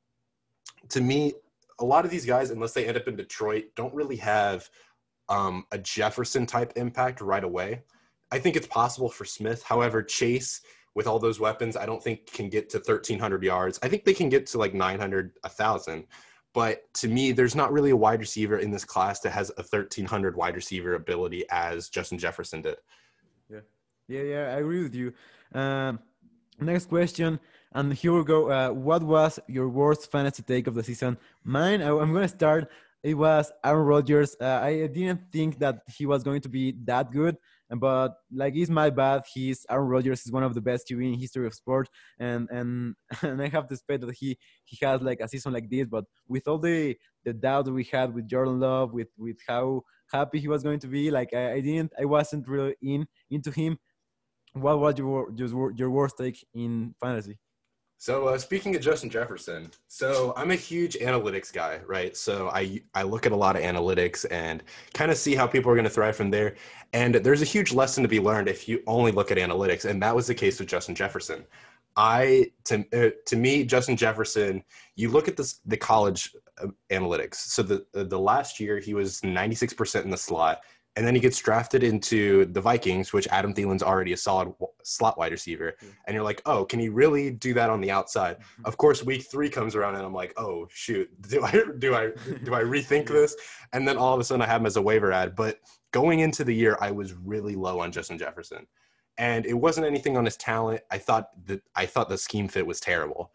to 0.91 1.01
me, 1.01 1.33
a 1.81 1.85
lot 1.85 2.05
of 2.05 2.11
these 2.11 2.27
guys, 2.27 2.51
unless 2.51 2.73
they 2.73 2.87
end 2.87 2.97
up 2.97 3.09
in 3.09 3.17
Detroit, 3.17 3.65
don't 3.77 3.95
really 3.95 4.17
have 4.17 4.69
um, 5.29 5.65
a 5.73 5.79
Jefferson 5.79 6.45
type 6.45 6.73
impact 6.77 7.21
right 7.21 7.45
away. 7.45 7.83
I 8.31 8.39
think 8.39 8.57
it's 8.57 8.67
possible 8.67 9.09
for 9.09 9.25
Smith. 9.25 9.63
However, 9.63 10.03
Chase 10.03 10.61
with 10.95 11.07
all 11.07 11.19
those 11.19 11.41
weapons, 11.41 11.77
I 11.77 11.87
don't 11.87 12.03
think 12.03 12.27
can 12.27 12.49
get 12.49 12.69
to 12.71 12.79
1300 12.79 13.43
yards. 13.43 13.79
I 13.83 13.89
think 13.89 14.05
they 14.05 14.15
can 14.15 14.29
get 14.29 14.47
to 14.49 14.59
like 14.59 14.75
900, 14.75 15.33
1000. 15.43 16.05
But 16.55 16.93
to 16.95 17.09
me, 17.09 17.33
there's 17.33 17.55
not 17.55 17.73
really 17.73 17.91
a 17.91 17.97
wide 17.97 18.21
receiver 18.21 18.59
in 18.59 18.71
this 18.71 18.85
class 18.85 19.21
that 19.21 19.31
has 19.31 19.51
a 19.51 19.63
1300 19.63 20.37
wide 20.37 20.57
receiver 20.57 20.95
ability 20.95 21.45
as 21.51 21.89
Justin 21.89 22.19
Jefferson 22.19 22.63
did. 22.63 22.77
Yeah, 23.49 23.61
yeah, 24.09 24.23
yeah. 24.23 24.55
I 24.55 24.59
agree 24.59 24.83
with 24.83 24.95
you. 24.95 25.13
Um, 25.53 26.01
next 26.59 26.87
question, 26.87 27.39
and 27.73 27.93
here 27.93 28.13
we 28.13 28.25
go. 28.25 28.51
Uh, 28.51 28.71
what 28.71 29.03
was 29.03 29.39
your 29.47 29.69
worst 29.69 30.11
fantasy 30.11 30.43
take 30.43 30.67
of 30.67 30.75
the 30.75 30.83
season? 30.83 31.19
Mine. 31.45 31.83
I, 31.83 31.89
am 31.89 32.13
gonna 32.13 32.29
start. 32.29 32.71
It 33.03 33.15
was 33.15 33.53
Aaron 33.63 33.87
Rodgers. 33.87 34.35
Uh, 34.41 34.61
I 34.63 34.87
didn't 34.87 35.31
think 35.31 35.59
that 35.61 35.83
he 35.87 36.07
was 36.07 36.25
going 36.25 36.41
to 36.41 36.49
be 36.49 36.75
that 36.85 37.13
good 37.13 37.37
but 37.77 38.15
like 38.33 38.55
it's 38.57 38.71
my 38.71 38.91
bad. 38.91 39.23
He's 39.33 39.67
Aaron 39.71 39.89
Rodgers 39.89 40.25
is 40.25 40.33
one 40.33 40.43
of 40.43 40.55
the 40.55 40.61
best 40.61 40.89
QB 40.89 41.15
in 41.15 41.19
history 41.19 41.47
of 41.47 41.55
sport, 41.55 41.89
and 42.19 42.49
and 42.51 42.95
and 43.23 43.43
I 43.43 43.49
have 43.49 43.69
to 43.69 43.75
expect 43.75 44.03
that 44.03 44.15
he 44.15 44.39
he 44.65 44.79
has 44.85 45.03
like 45.03 45.21
a 45.21 45.29
season 45.29 45.53
like 45.53 45.69
this. 45.71 45.87
But 45.87 46.05
with 46.27 46.49
all 46.49 46.59
the 46.59 46.97
the 47.25 47.33
doubt 47.33 47.69
we 47.71 47.85
had 47.85 48.15
with 48.15 48.29
Jordan 48.29 48.61
Love, 48.61 48.93
with 48.93 49.09
with 49.19 49.39
how 49.47 49.83
happy 50.11 50.41
he 50.41 50.49
was 50.49 50.63
going 50.63 50.81
to 50.81 50.89
be, 50.89 51.11
like 51.11 51.35
I, 51.35 51.55
I 51.55 51.61
didn't, 51.61 51.93
I 52.01 52.07
wasn't 52.07 52.49
really 52.49 52.75
in 52.83 53.07
into 53.31 53.51
him. 53.51 53.79
What 54.55 54.81
was 54.81 54.99
your 54.99 55.31
your 55.37 55.73
your 55.73 55.91
worst 55.91 56.17
take 56.19 56.45
in 56.55 56.95
fantasy? 57.01 57.39
So 58.01 58.29
uh, 58.29 58.39
speaking 58.39 58.77
of 58.77 58.81
Justin 58.81 59.11
Jefferson, 59.11 59.73
so 59.89 60.33
I'm 60.37 60.53
a 60.53 60.55
huge 60.55 60.95
analytics 60.99 61.53
guy, 61.53 61.81
right? 61.85 62.17
So 62.17 62.49
I 62.49 62.81
I 62.95 63.03
look 63.03 63.27
at 63.27 63.33
a 63.33 63.37
lot 63.37 63.57
of 63.57 63.63
analytics 63.63 64.25
and 64.31 64.63
kind 64.95 65.11
of 65.11 65.17
see 65.17 65.35
how 65.35 65.49
people 65.49 65.73
are 65.73 65.75
going 65.75 65.85
to 65.85 65.91
thrive 65.91 66.15
from 66.15 66.31
there. 66.31 66.55
And 66.93 67.17
there's 67.17 67.43
a 67.43 67.45
huge 67.45 67.75
lesson 67.75 68.05
to 68.05 68.09
be 68.09 68.21
learned 68.21 68.49
if 68.49 68.69
you 68.69 68.85
only 68.87 69.11
look 69.11 69.33
at 69.33 69.37
analytics, 69.37 69.85
and 69.85 70.01
that 70.01 70.15
was 70.15 70.29
the 70.29 70.35
case 70.35 70.61
with 70.61 70.69
Justin 70.69 70.95
Jefferson. 70.95 71.45
I 71.97 72.53
to 72.67 72.85
uh, 72.93 73.11
to 73.27 73.37
me, 73.37 73.65
Justin 73.65 73.97
Jefferson. 73.97 74.63
You 74.95 75.11
look 75.11 75.27
at 75.27 75.37
this 75.37 75.59
the 75.67 75.77
college 75.77 76.37
uh, 76.63 76.69
analytics. 76.91 77.35
So 77.35 77.65
the 77.65 77.85
the 77.93 78.19
last 78.19 78.61
year 78.61 78.79
he 78.79 78.95
was 78.95 79.23
96% 79.23 80.05
in 80.05 80.11
the 80.11 80.17
slot 80.17 80.61
and 80.99 81.07
then 81.07 81.15
he 81.15 81.21
gets 81.21 81.39
drafted 81.39 81.85
into 81.85 82.47
the 82.47 82.61
Vikings, 82.61 83.13
which 83.13 83.29
Adam 83.29 83.55
Thielen's 83.55 83.85
already 83.85 84.15
a 84.15 84.17
solid 84.17 84.53
slot 84.83 85.17
wide 85.17 85.31
receiver. 85.31 85.77
Mm-hmm. 85.77 85.93
And 86.05 86.15
you're 86.15 86.25
like, 86.25 86.43
oh, 86.45 86.65
can 86.65 86.81
he 86.81 86.89
really 86.89 87.31
do 87.31 87.55
that 87.55 87.71
on 87.71 87.81
the 87.81 87.93
outside? 87.93 88.41
Mm-hmm. 88.41 88.67
Of 88.67 88.79
course, 88.79 89.05
week 89.05 89.23
three 89.31 89.49
comes 89.49 89.77
around, 89.77 89.95
and 89.95 90.05
I'm 90.05 90.13
like, 90.13 90.35
oh 90.37 90.67
shoot, 90.73 91.09
do 91.29 91.45
I 91.45 91.63
do 91.79 91.95
I 91.95 92.11
do 92.43 92.53
I 92.53 92.63
rethink 92.63 93.07
this? 93.07 93.37
And 93.73 93.87
then 93.87 93.97
all 93.97 94.13
of 94.13 94.19
a 94.19 94.25
sudden, 94.25 94.43
I 94.43 94.47
have 94.47 94.61
him 94.61 94.67
as 94.67 94.77
a 94.77 94.83
waiver 94.83 95.13
ad. 95.13 95.37
But 95.37 95.61
going 95.93 96.19
into 96.19 96.43
the 96.43 96.55
year, 96.55 96.77
I 96.81 96.91
was 96.91 97.15
really 97.15 97.55
low 97.55 97.79
on 97.79 97.93
Justin 97.93 98.19
Jefferson, 98.19 98.67
and 99.19 99.47
it 99.47 99.55
wasn't 99.55 99.87
anything 99.87 100.17
on 100.17 100.25
his 100.25 100.37
talent. 100.37 100.81
I 100.91 100.99
thought 100.99 101.29
that 101.47 101.63
I 101.77 101.87
thought 101.87 102.09
the 102.09 102.19
scheme 102.19 102.49
fit 102.49 102.67
was 102.67 102.81
terrible 102.81 103.31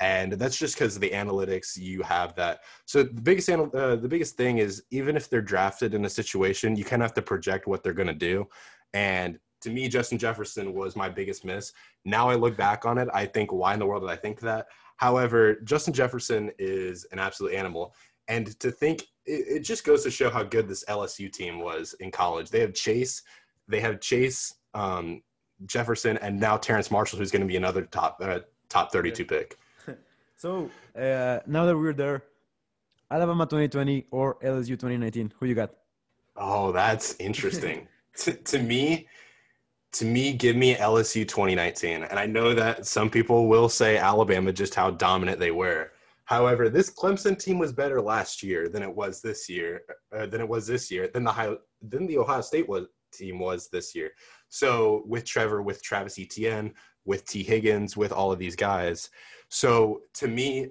and 0.00 0.32
that's 0.32 0.56
just 0.56 0.76
because 0.76 0.94
of 0.94 1.00
the 1.00 1.10
analytics 1.10 1.76
you 1.76 2.02
have 2.02 2.34
that. 2.36 2.60
So 2.84 3.02
the 3.02 3.20
biggest 3.20 3.48
uh, 3.50 3.96
the 3.96 4.08
biggest 4.08 4.36
thing 4.36 4.58
is 4.58 4.84
even 4.90 5.16
if 5.16 5.28
they're 5.28 5.42
drafted 5.42 5.94
in 5.94 6.04
a 6.04 6.10
situation 6.10 6.76
you 6.76 6.84
kind 6.84 7.02
of 7.02 7.06
have 7.08 7.14
to 7.14 7.22
project 7.22 7.66
what 7.66 7.82
they're 7.82 7.92
going 7.92 8.08
to 8.08 8.14
do. 8.14 8.46
And 8.94 9.38
to 9.60 9.70
me 9.70 9.88
justin 9.88 10.18
jefferson 10.18 10.72
was 10.72 10.94
my 10.94 11.08
biggest 11.08 11.44
miss. 11.44 11.72
Now 12.04 12.28
i 12.28 12.34
look 12.34 12.56
back 12.56 12.84
on 12.84 12.98
it 12.98 13.08
i 13.12 13.26
think 13.26 13.52
why 13.52 13.74
in 13.74 13.80
the 13.80 13.86
world 13.86 14.02
did 14.02 14.10
i 14.10 14.16
think 14.16 14.40
that? 14.40 14.66
However 14.96 15.56
justin 15.64 15.92
jefferson 15.92 16.52
is 16.58 17.04
an 17.12 17.18
absolute 17.18 17.54
animal. 17.54 17.94
And 18.28 18.58
to 18.60 18.70
think 18.70 19.02
it, 19.24 19.56
it 19.56 19.60
just 19.60 19.84
goes 19.84 20.04
to 20.04 20.10
show 20.10 20.30
how 20.30 20.44
good 20.44 20.68
this 20.68 20.84
lsu 20.84 21.32
team 21.32 21.60
was 21.60 21.94
in 21.94 22.12
college. 22.12 22.50
They 22.50 22.60
have 22.60 22.74
chase 22.74 23.22
they 23.66 23.80
have 23.80 24.00
chase 24.00 24.54
um, 24.74 25.22
jefferson 25.66 26.18
and 26.18 26.38
now 26.38 26.56
terrace 26.56 26.92
marshall 26.92 27.18
who's 27.18 27.32
going 27.32 27.42
to 27.42 27.48
be 27.48 27.56
another 27.56 27.82
top 27.82 28.20
uh, 28.22 28.38
top 28.68 28.92
32 28.92 29.24
pick 29.24 29.58
so 30.38 30.70
uh, 30.96 31.40
now 31.46 31.66
that 31.66 31.76
we're 31.76 31.92
there, 31.92 32.22
Alabama 33.10 33.44
2020 33.44 34.06
or 34.12 34.36
LSU 34.36 34.68
2019, 34.68 35.32
who 35.38 35.46
you 35.46 35.54
got? 35.54 35.72
Oh, 36.36 36.70
that's 36.70 37.16
interesting. 37.16 37.88
to, 38.18 38.32
to 38.34 38.58
me, 38.60 39.08
to 39.92 40.04
me, 40.04 40.32
give 40.32 40.54
me 40.54 40.76
LSU 40.76 41.26
2019. 41.26 42.04
And 42.04 42.18
I 42.18 42.26
know 42.26 42.54
that 42.54 42.86
some 42.86 43.10
people 43.10 43.48
will 43.48 43.68
say 43.68 43.96
Alabama 43.98 44.52
just 44.52 44.76
how 44.76 44.92
dominant 44.92 45.40
they 45.40 45.50
were. 45.50 45.90
However, 46.26 46.68
this 46.68 46.90
Clemson 46.90 47.36
team 47.36 47.58
was 47.58 47.72
better 47.72 48.00
last 48.00 48.42
year 48.42 48.68
than 48.68 48.82
it 48.84 48.94
was 48.94 49.20
this 49.20 49.48
year. 49.48 49.80
Uh, 50.16 50.26
than 50.26 50.40
it 50.40 50.48
was 50.48 50.68
this 50.68 50.88
year. 50.90 51.08
Than 51.12 51.24
the 51.24 51.32
high, 51.32 51.54
than 51.82 52.06
the 52.06 52.18
Ohio 52.18 52.42
State 52.42 52.68
was 52.68 52.86
team 53.12 53.38
was 53.38 53.68
this 53.70 53.94
year. 53.94 54.10
So 54.48 55.02
with 55.06 55.24
Trevor, 55.24 55.62
with 55.62 55.82
Travis 55.82 56.18
Etienne, 56.18 56.74
with 57.08 57.24
T. 57.26 57.42
Higgins, 57.42 57.96
with 57.96 58.12
all 58.12 58.30
of 58.30 58.38
these 58.38 58.54
guys, 58.54 59.10
so 59.48 60.02
to 60.14 60.28
me, 60.28 60.68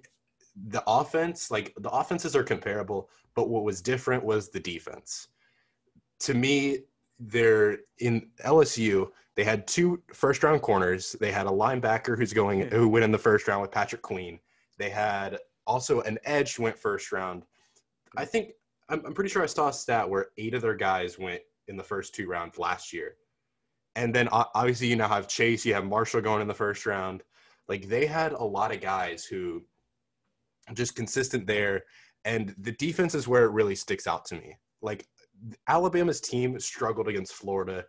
the 0.70 0.84
offense, 0.88 1.52
like 1.52 1.74
the 1.78 1.90
offenses 1.90 2.36
are 2.36 2.44
comparable, 2.44 3.10
but 3.36 3.50
what 3.50 3.64
was 3.64 3.82
different 3.82 4.24
was 4.24 4.50
the 4.50 4.60
defense. 4.60 5.28
To 6.22 6.34
me, 6.34 6.80
they're 7.20 7.80
in 8.00 8.30
LSU. 8.44 9.10
They 9.36 9.44
had 9.44 9.68
two 9.68 10.02
first 10.14 10.44
round 10.44 10.62
corners. 10.62 11.16
They 11.20 11.32
had 11.32 11.48
a 11.48 11.52
linebacker 11.52 12.18
who's 12.18 12.34
going 12.34 12.62
hmm. 12.62 12.76
who 12.76 12.88
went 12.88 13.06
in 13.06 13.12
the 13.12 13.18
first 13.18 13.48
round 13.48 13.62
with 13.62 13.72
Patrick 13.72 14.02
Queen. 14.02 14.40
They 14.78 14.90
had 14.90 15.38
also 15.66 16.02
an 16.02 16.18
edge 16.24 16.56
who 16.56 16.64
went 16.64 16.78
first 16.78 17.12
round. 17.12 17.44
I 18.16 18.26
think 18.26 18.52
I'm, 18.90 19.04
I'm 19.06 19.14
pretty 19.14 19.30
sure 19.30 19.44
I 19.44 19.48
saw 19.48 19.70
a 19.70 19.74
stat 19.74 20.10
where 20.10 20.28
eight 20.38 20.54
of 20.54 20.62
their 20.62 20.76
guys 20.76 21.20
went 21.20 21.42
in 21.68 21.78
the 21.78 21.84
first 21.84 22.16
two 22.16 22.28
rounds 22.28 22.58
last 22.58 22.94
year. 22.94 23.16
And 23.98 24.14
then 24.14 24.30
obviously 24.32 24.88
you 24.88 24.96
now 24.96 25.08
have 25.08 25.28
Chase, 25.28 25.66
you 25.66 25.74
have 25.74 25.84
Marshall 25.84 26.22
going 26.22 26.44
in 26.44 26.48
the 26.48 26.54
first 26.54 26.86
round. 26.86 27.24
Like 27.68 27.90
they 27.90 28.06
had 28.06 28.32
a 28.32 28.44
lot 28.44 28.74
of 28.74 28.80
guys 28.80 29.26
who 29.26 29.64
just 30.76 30.96
consistent 30.96 31.48
there. 31.48 31.84
And 32.24 32.54
the 32.60 32.74
defense 32.74 33.16
is 33.16 33.28
where 33.28 33.46
it 33.46 33.52
really 33.52 33.74
sticks 33.74 34.06
out 34.06 34.24
to 34.26 34.36
me. 34.36 34.56
Like 34.84 35.08
Alabama's 35.68 36.22
team 36.22 36.60
struggled 36.60 37.08
against 37.08 37.34
Florida. 37.34 37.86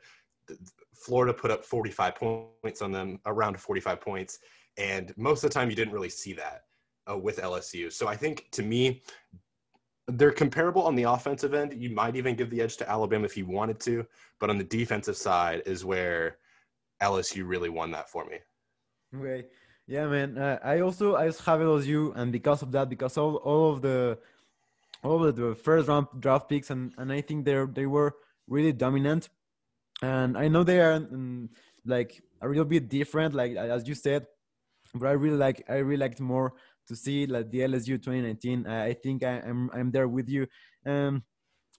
Florida 0.95 1.35
put 1.35 1.51
up 1.51 1.63
45 1.63 2.15
points 2.15 2.81
on 2.81 2.91
them, 2.91 3.21
around 3.27 3.61
45 3.61 4.01
points. 4.01 4.39
And 4.79 5.13
most 5.19 5.45
of 5.45 5.51
the 5.51 5.55
time, 5.55 5.69
you 5.69 5.77
didn't 5.77 5.93
really 5.93 6.09
see 6.09 6.33
that 6.33 6.63
uh, 7.11 7.19
with 7.19 7.37
LSU. 7.37 7.93
So 7.93 8.09
I 8.09 8.17
think 8.17 8.47
to 8.53 8.63
me, 8.63 9.03
they're 10.09 10.33
comparable 10.33 10.83
on 10.83 10.95
the 10.95 11.03
offensive 11.05 11.55
end. 11.55 11.75
You 11.75 11.91
might 11.91 12.17
even 12.17 12.35
give 12.35 12.51
the 12.51 12.63
edge 12.63 12.77
to 12.79 12.91
Alabama 12.91 13.27
if 13.27 13.37
you 13.37 13.47
wanted 13.47 13.79
to, 13.81 14.07
but 14.41 14.51
on 14.51 14.57
the 14.59 14.65
defensive 14.65 15.17
side 15.17 15.63
is 15.67 15.85
where 15.85 16.39
LSU 17.03 17.47
really 17.47 17.69
won 17.69 17.91
that 17.93 18.09
for 18.09 18.25
me. 18.25 18.39
Okay, 19.15 19.47
yeah, 19.87 20.07
man. 20.07 20.39
Uh, 20.39 20.59
I 20.65 20.81
also 20.81 21.17
I 21.17 21.25
have 21.25 21.61
it 21.61 21.69
as 21.69 21.87
you, 21.87 22.13
and 22.13 22.33
because 22.33 22.63
of 22.63 22.73
that, 22.73 22.89
because 22.89 23.19
all 23.19 23.37
all 23.37 23.73
of 23.73 23.83
the 23.83 24.19
all 25.03 25.25
of 25.25 25.37
the 25.37 25.55
first 25.55 25.89
round 25.89 26.07
draft 26.19 26.49
picks, 26.49 26.71
and 26.71 26.93
and 26.97 27.13
I 27.13 27.21
think 27.21 27.45
they 27.45 27.65
they 27.73 27.87
were 27.87 28.17
really 28.49 28.73
dominant, 28.73 29.29
and 30.03 30.37
I 30.39 30.49
know 30.49 30.65
they 30.65 30.81
are 30.81 30.95
um, 30.95 31.51
like 31.85 32.23
a 32.41 32.49
little 32.49 32.65
bit 32.65 32.89
different, 32.89 33.35
like 33.35 33.57
as 33.57 33.87
you 33.87 33.95
said, 33.95 34.27
but 34.95 35.07
I 35.07 35.13
really 35.13 35.37
like 35.37 35.65
I 35.69 35.77
really 35.77 35.99
liked 35.99 36.21
more 36.21 36.55
to 36.89 36.97
see 36.97 37.27
like 37.27 37.51
the 37.51 37.61
LSU 37.61 38.03
2019. 38.03 38.67
Uh, 38.67 38.85
I 38.85 38.95
think 38.95 39.23
I, 39.23 39.39
am 39.39 39.71
I'm, 39.73 39.81
I'm 39.81 39.91
there 39.91 40.09
with 40.09 40.29
you. 40.29 40.47
Um, 40.85 41.23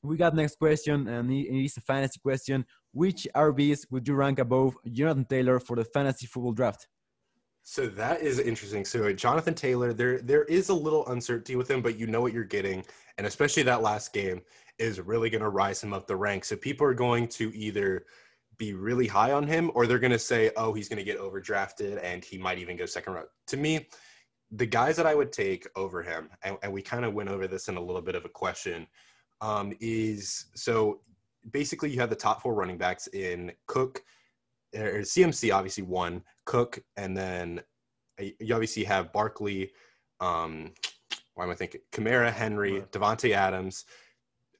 we 0.01 0.15
got 0.15 0.33
next 0.33 0.57
question, 0.57 1.07
and 1.07 1.31
it 1.31 1.65
is 1.65 1.77
a 1.77 1.81
fantasy 1.81 2.19
question. 2.19 2.65
Which 2.93 3.27
RBs 3.35 3.87
would 3.91 4.07
you 4.07 4.15
rank 4.15 4.39
above 4.39 4.75
Jonathan 4.91 5.25
Taylor 5.25 5.59
for 5.59 5.75
the 5.75 5.83
fantasy 5.83 6.25
football 6.25 6.53
draft? 6.53 6.87
So 7.63 7.87
that 7.87 8.21
is 8.21 8.39
interesting. 8.39 8.85
So 8.85 9.11
Jonathan 9.13 9.53
Taylor, 9.53 9.93
there 9.93 10.19
there 10.19 10.45
is 10.45 10.69
a 10.69 10.73
little 10.73 11.07
uncertainty 11.07 11.55
with 11.55 11.69
him, 11.69 11.81
but 11.81 11.99
you 11.99 12.07
know 12.07 12.21
what 12.21 12.33
you're 12.33 12.43
getting, 12.43 12.83
and 13.17 13.27
especially 13.27 13.63
that 13.63 13.81
last 13.81 14.13
game 14.13 14.41
is 14.79 14.99
really 14.99 15.29
going 15.29 15.43
to 15.43 15.49
rise 15.49 15.83
him 15.83 15.93
up 15.93 16.07
the 16.07 16.15
ranks. 16.15 16.47
So 16.47 16.55
people 16.55 16.87
are 16.87 16.93
going 16.93 17.27
to 17.27 17.55
either 17.55 18.05
be 18.57 18.73
really 18.73 19.07
high 19.07 19.33
on 19.33 19.45
him, 19.45 19.69
or 19.75 19.85
they're 19.85 19.99
going 19.99 20.11
to 20.11 20.19
say, 20.19 20.51
"Oh, 20.57 20.73
he's 20.73 20.89
going 20.89 20.97
to 20.97 21.03
get 21.03 21.19
overdrafted, 21.19 21.99
and 22.03 22.23
he 22.23 22.37
might 22.37 22.57
even 22.57 22.77
go 22.77 22.85
second 22.85 23.13
round." 23.13 23.27
To 23.47 23.57
me, 23.57 23.87
the 24.51 24.65
guys 24.65 24.95
that 24.97 25.05
I 25.05 25.15
would 25.15 25.31
take 25.31 25.67
over 25.75 26.01
him, 26.01 26.29
and, 26.43 26.57
and 26.63 26.73
we 26.73 26.81
kind 26.81 27.05
of 27.05 27.13
went 27.13 27.29
over 27.29 27.47
this 27.47 27.67
in 27.67 27.77
a 27.77 27.81
little 27.81 28.01
bit 28.01 28.15
of 28.15 28.25
a 28.25 28.29
question, 28.29 28.87
um, 29.41 29.73
is 29.79 30.47
so 30.55 31.01
basically 31.51 31.91
you 31.91 31.99
have 31.99 32.09
the 32.09 32.15
top 32.15 32.41
four 32.41 32.53
running 32.53 32.77
backs 32.77 33.07
in 33.07 33.51
Cook, 33.67 34.01
or 34.75 35.01
CMC 35.01 35.53
obviously 35.53 35.83
one, 35.83 36.23
Cook, 36.45 36.79
and 36.97 37.15
then 37.15 37.61
uh, 38.19 38.25
you 38.39 38.53
obviously 38.53 38.83
have 38.83 39.13
Barkley, 39.13 39.71
um, 40.19 40.71
why 41.35 41.45
am 41.45 41.51
I 41.51 41.55
thinking? 41.55 41.81
Kamara, 41.91 42.31
Henry, 42.31 42.83
Davante 42.91 43.31
Adams, 43.31 43.85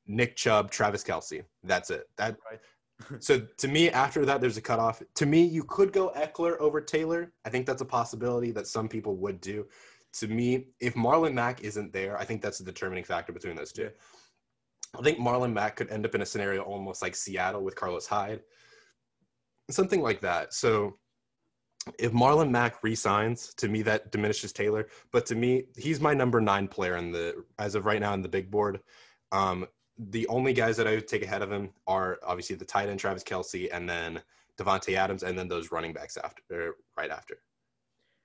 Nick 0.07 0.35
Chubb, 0.35 0.71
Travis 0.71 1.03
Kelce. 1.03 1.43
That's 1.63 1.89
it. 1.89 2.09
That 2.17 2.37
right 2.49 2.59
so 3.19 3.39
to 3.57 3.67
me, 3.67 3.89
after 3.89 4.25
that, 4.25 4.41
there's 4.41 4.57
a 4.57 4.61
cutoff. 4.61 5.01
To 5.15 5.25
me, 5.25 5.43
you 5.43 5.63
could 5.63 5.93
go 5.93 6.11
Ekeler 6.15 6.57
over 6.59 6.81
Taylor. 6.81 7.31
I 7.45 7.49
think 7.49 7.65
that's 7.65 7.81
a 7.81 7.85
possibility 7.85 8.51
that 8.51 8.67
some 8.67 8.87
people 8.87 9.15
would 9.17 9.41
do. 9.41 9.67
To 10.13 10.27
me, 10.27 10.67
if 10.79 10.95
Marlon 10.95 11.33
Mack 11.33 11.63
isn't 11.63 11.93
there, 11.93 12.17
I 12.17 12.25
think 12.25 12.41
that's 12.41 12.59
a 12.59 12.65
determining 12.65 13.03
factor 13.03 13.31
between 13.31 13.55
those 13.55 13.71
two. 13.71 13.89
I 14.97 15.01
think 15.03 15.19
Marlon 15.19 15.53
Mack 15.53 15.75
could 15.75 15.89
end 15.91 16.05
up 16.05 16.15
in 16.15 16.21
a 16.21 16.25
scenario 16.25 16.63
almost 16.63 17.01
like 17.01 17.15
Seattle 17.15 17.63
with 17.63 17.75
Carlos 17.75 18.07
Hyde, 18.07 18.41
something 19.69 20.01
like 20.01 20.21
that. 20.21 20.53
So 20.53 20.97
if 21.99 22.11
Marlon 22.11 22.49
Mack 22.49 22.83
resigns, 22.83 23.53
to 23.55 23.67
me 23.67 23.81
that 23.83 24.11
diminishes 24.11 24.51
Taylor. 24.51 24.87
But 25.11 25.25
to 25.27 25.35
me, 25.35 25.65
he's 25.77 25.99
my 25.99 26.13
number 26.13 26.41
nine 26.41 26.67
player 26.67 26.97
in 26.97 27.11
the 27.11 27.43
as 27.57 27.75
of 27.75 27.85
right 27.85 28.01
now 28.01 28.13
in 28.13 28.21
the 28.21 28.29
big 28.29 28.49
board. 28.51 28.79
Um, 29.31 29.67
the 29.99 30.27
only 30.27 30.53
guys 30.53 30.77
that 30.77 30.87
I 30.87 30.95
would 30.95 31.07
take 31.07 31.23
ahead 31.23 31.41
of 31.41 31.51
him 31.51 31.69
are 31.85 32.19
obviously 32.25 32.55
the 32.55 32.65
tight 32.65 32.89
end 32.89 32.99
Travis 32.99 33.23
Kelce 33.23 33.69
and 33.71 33.87
then 33.87 34.21
Davante 34.57 34.95
Adams 34.95 35.23
and 35.23 35.37
then 35.37 35.47
those 35.47 35.71
running 35.71 35.93
backs 35.93 36.17
after 36.17 36.41
er, 36.51 36.75
right 36.97 37.11
after. 37.11 37.37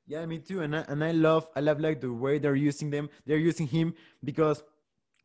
Yeah, 0.06 0.24
me 0.26 0.38
too. 0.38 0.60
And 0.60 0.76
I, 0.76 0.84
and 0.88 1.02
I 1.02 1.12
love 1.12 1.48
I 1.56 1.60
love 1.60 1.80
like 1.80 2.00
the 2.00 2.12
way 2.12 2.38
they're 2.38 2.54
using 2.54 2.90
them. 2.90 3.08
They're 3.26 3.38
using 3.38 3.66
him 3.66 3.94
because 4.22 4.62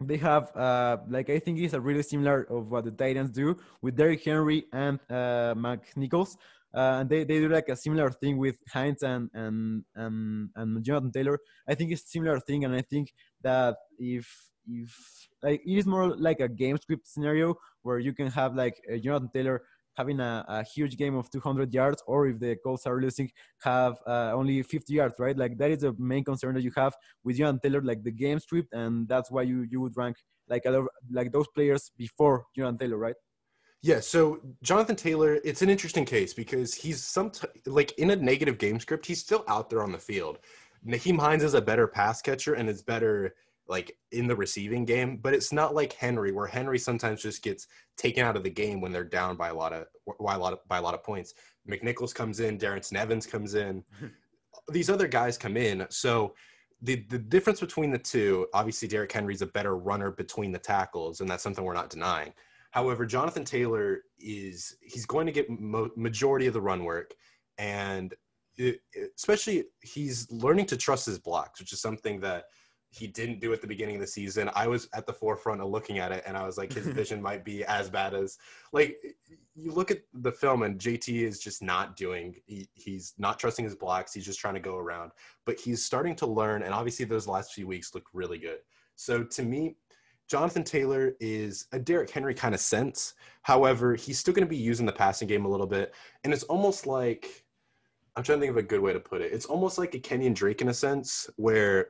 they 0.01 0.17
have 0.17 0.55
uh 0.55 0.97
like 1.09 1.29
I 1.29 1.39
think 1.39 1.59
it's 1.59 1.73
a 1.73 1.81
really 1.81 2.03
similar 2.03 2.43
of 2.49 2.71
what 2.71 2.85
the 2.85 2.91
Titans 2.91 3.31
do 3.31 3.57
with 3.81 3.95
Derrick 3.97 4.23
Henry 4.23 4.65
and 4.71 4.99
uh 5.09 5.53
McNichols. 5.55 6.35
Uh, 6.71 6.99
and 7.01 7.09
they, 7.09 7.23
they 7.23 7.39
do 7.39 7.49
like 7.49 7.67
a 7.67 7.75
similar 7.75 8.11
thing 8.11 8.37
with 8.37 8.55
Hines 8.71 9.01
and, 9.01 9.29
and 9.33 9.83
and 9.95 10.49
and 10.55 10.83
Jonathan 10.83 11.11
Taylor. 11.11 11.39
I 11.67 11.73
think 11.73 11.91
it's 11.91 12.11
similar 12.11 12.39
thing, 12.39 12.63
and 12.63 12.75
I 12.75 12.81
think 12.81 13.11
that 13.41 13.75
if 13.97 14.51
if 14.67 15.28
like 15.43 15.61
it 15.65 15.77
is 15.77 15.85
more 15.85 16.15
like 16.15 16.39
a 16.39 16.47
game 16.47 16.77
script 16.77 17.07
scenario 17.07 17.55
where 17.83 17.99
you 17.99 18.13
can 18.13 18.27
have 18.27 18.55
like 18.55 18.79
uh, 18.91 18.97
Jonathan 18.97 19.29
Taylor 19.33 19.61
having 19.95 20.19
a, 20.21 20.45
a, 20.47 20.63
huge 20.63 20.95
game 20.95 21.15
of 21.15 21.29
200 21.29 21.73
yards, 21.73 22.01
or 22.07 22.27
if 22.27 22.39
the 22.39 22.55
Colts 22.63 22.85
are 22.85 23.01
losing, 23.01 23.29
have 23.63 23.97
uh, 24.07 24.31
only 24.33 24.63
50 24.63 24.93
yards, 24.93 25.15
right? 25.19 25.37
Like 25.37 25.57
that 25.57 25.71
is 25.71 25.79
the 25.79 25.93
main 25.97 26.23
concern 26.23 26.55
that 26.55 26.63
you 26.63 26.71
have 26.77 26.93
with 27.25 27.35
Jonathan 27.37 27.59
Taylor, 27.61 27.81
like 27.81 28.03
the 28.03 28.11
game 28.11 28.39
script, 28.39 28.69
and 28.71 29.07
that's 29.09 29.29
why 29.29 29.41
you 29.41 29.67
you 29.69 29.81
would 29.81 29.97
rank 29.97 30.15
like 30.47 30.63
a, 30.65 30.71
lot 30.71 30.87
like 31.11 31.31
those 31.31 31.47
players 31.53 31.91
before 31.97 32.45
Jonathan 32.55 32.77
Taylor, 32.77 32.97
right? 32.97 33.15
Yeah, 33.81 34.01
so 34.01 34.39
Jonathan 34.61 34.97
Taylor, 34.97 35.39
it's 35.45 35.61
an 35.61 35.69
interesting 35.69 36.05
case 36.05 36.33
because 36.33 36.73
he's 36.73 37.01
some 37.03 37.29
t- 37.31 37.47
like 37.65 37.93
in 37.93 38.11
a 38.11 38.15
negative 38.15 38.57
game 38.57 38.79
script, 38.79 39.05
he's 39.05 39.21
still 39.21 39.45
out 39.47 39.69
there 39.69 39.83
on 39.83 39.91
the 39.93 39.97
field. 39.97 40.39
Nyheim 40.85 41.19
Hines 41.19 41.43
is 41.43 41.53
a 41.53 41.61
better 41.61 41.87
pass 41.87 42.21
catcher 42.21 42.55
and 42.55 42.69
is 42.69 42.81
better 42.81 43.35
like 43.69 43.95
in 44.11 44.27
the 44.27 44.35
receiving 44.35 44.83
game, 44.83 45.17
but 45.17 45.33
it's 45.33 45.53
not 45.53 45.75
like 45.75 45.93
Henry, 45.93 46.31
where 46.31 46.47
Henry 46.47 46.79
sometimes 46.79 47.21
just 47.21 47.43
gets 47.43 47.67
taken 47.97 48.25
out 48.25 48.35
of 48.35 48.43
the 48.43 48.49
game 48.49 48.81
when 48.81 48.91
they're 48.91 49.03
down 49.03 49.37
by 49.37 49.49
a 49.49 49.53
lot 49.53 49.71
of 49.71 49.85
by 50.19 50.33
a 50.33 50.39
lot 50.39 50.53
of, 50.53 50.59
by 50.67 50.79
a 50.79 50.81
lot 50.81 50.95
of 50.95 51.03
points. 51.03 51.35
McNichols 51.69 52.13
comes 52.13 52.39
in, 52.39 52.57
Darrynton 52.57 52.97
Evans 52.97 53.27
comes 53.27 53.53
in, 53.53 53.83
these 54.71 54.89
other 54.89 55.07
guys 55.07 55.37
come 55.37 55.55
in. 55.55 55.85
So 55.89 56.33
the 56.81 57.05
the 57.09 57.19
difference 57.19 57.59
between 57.59 57.91
the 57.91 57.99
two, 57.99 58.47
obviously, 58.53 58.87
Derrick 58.87 59.11
Henry's 59.11 59.43
a 59.43 59.47
better 59.47 59.77
runner 59.77 60.11
between 60.11 60.51
the 60.51 60.59
tackles, 60.59 61.21
and 61.21 61.29
that's 61.29 61.43
something 61.43 61.63
we're 61.63 61.73
not 61.73 61.91
denying. 61.91 62.33
However, 62.71 63.05
Jonathan 63.05 63.45
Taylor 63.45 64.01
is 64.17 64.75
he's 64.81 65.05
going 65.05 65.27
to 65.27 65.31
get 65.31 65.49
mo- 65.49 65.91
majority 65.95 66.47
of 66.47 66.53
the 66.53 66.61
run 66.61 66.83
work, 66.83 67.13
and 67.59 68.15
it, 68.57 68.81
especially 69.15 69.65
he's 69.81 70.31
learning 70.31 70.65
to 70.67 70.77
trust 70.77 71.05
his 71.05 71.19
blocks, 71.19 71.59
which 71.59 71.73
is 71.73 71.81
something 71.81 72.19
that 72.21 72.45
he 72.91 73.05
didn't 73.05 73.39
do 73.39 73.53
at 73.53 73.61
the 73.61 73.67
beginning 73.67 73.95
of 73.95 74.01
the 74.01 74.07
season. 74.07 74.49
I 74.55 74.67
was 74.67 74.89
at 74.93 75.05
the 75.05 75.13
forefront 75.13 75.61
of 75.61 75.69
looking 75.69 75.99
at 75.99 76.11
it 76.11 76.23
and 76.25 76.35
I 76.35 76.45
was 76.45 76.57
like, 76.57 76.73
his 76.73 76.87
vision 76.99 77.21
might 77.21 77.45
be 77.45 77.63
as 77.65 77.89
bad 77.89 78.13
as 78.13 78.37
like 78.73 78.97
you 79.55 79.71
look 79.71 79.91
at 79.91 79.99
the 80.13 80.31
film 80.31 80.63
and 80.63 80.79
JT 80.79 81.21
is 81.21 81.39
just 81.39 81.61
not 81.61 81.95
doing, 81.95 82.35
he, 82.45 82.67
he's 82.73 83.13
not 83.17 83.37
trusting 83.37 83.63
his 83.63 83.75
blocks. 83.75 84.13
He's 84.13 84.25
just 84.25 84.39
trying 84.39 84.55
to 84.55 84.59
go 84.59 84.77
around, 84.77 85.11
but 85.45 85.59
he's 85.59 85.85
starting 85.85 86.15
to 86.17 86.25
learn. 86.25 86.63
And 86.63 86.73
obviously 86.73 87.05
those 87.05 87.27
last 87.27 87.53
few 87.53 87.67
weeks 87.67 87.93
look 87.93 88.07
really 88.13 88.39
good. 88.39 88.59
So 88.95 89.23
to 89.23 89.43
me, 89.43 89.75
Jonathan 90.27 90.63
Taylor 90.63 91.13
is 91.19 91.67
a 91.71 91.79
Derrick 91.79 92.09
Henry 92.09 92.33
kind 92.33 92.53
of 92.53 92.61
sense. 92.61 93.13
However, 93.43 93.95
he's 93.95 94.19
still 94.19 94.33
going 94.33 94.45
to 94.45 94.49
be 94.49 94.57
using 94.57 94.85
the 94.85 94.91
passing 94.91 95.27
game 95.27 95.45
a 95.45 95.49
little 95.49 95.67
bit. 95.67 95.93
And 96.23 96.31
it's 96.31 96.43
almost 96.43 96.85
like, 96.85 97.45
I'm 98.15 98.23
trying 98.23 98.39
to 98.39 98.41
think 98.41 98.51
of 98.51 98.57
a 98.57 98.63
good 98.63 98.79
way 98.79 98.93
to 98.93 98.99
put 98.99 99.21
it. 99.21 99.31
It's 99.31 99.45
almost 99.45 99.77
like 99.77 99.95
a 99.95 99.99
Kenyan 99.99 100.35
Drake 100.35 100.61
in 100.61 100.69
a 100.69 100.73
sense 100.73 101.27
where 101.37 101.89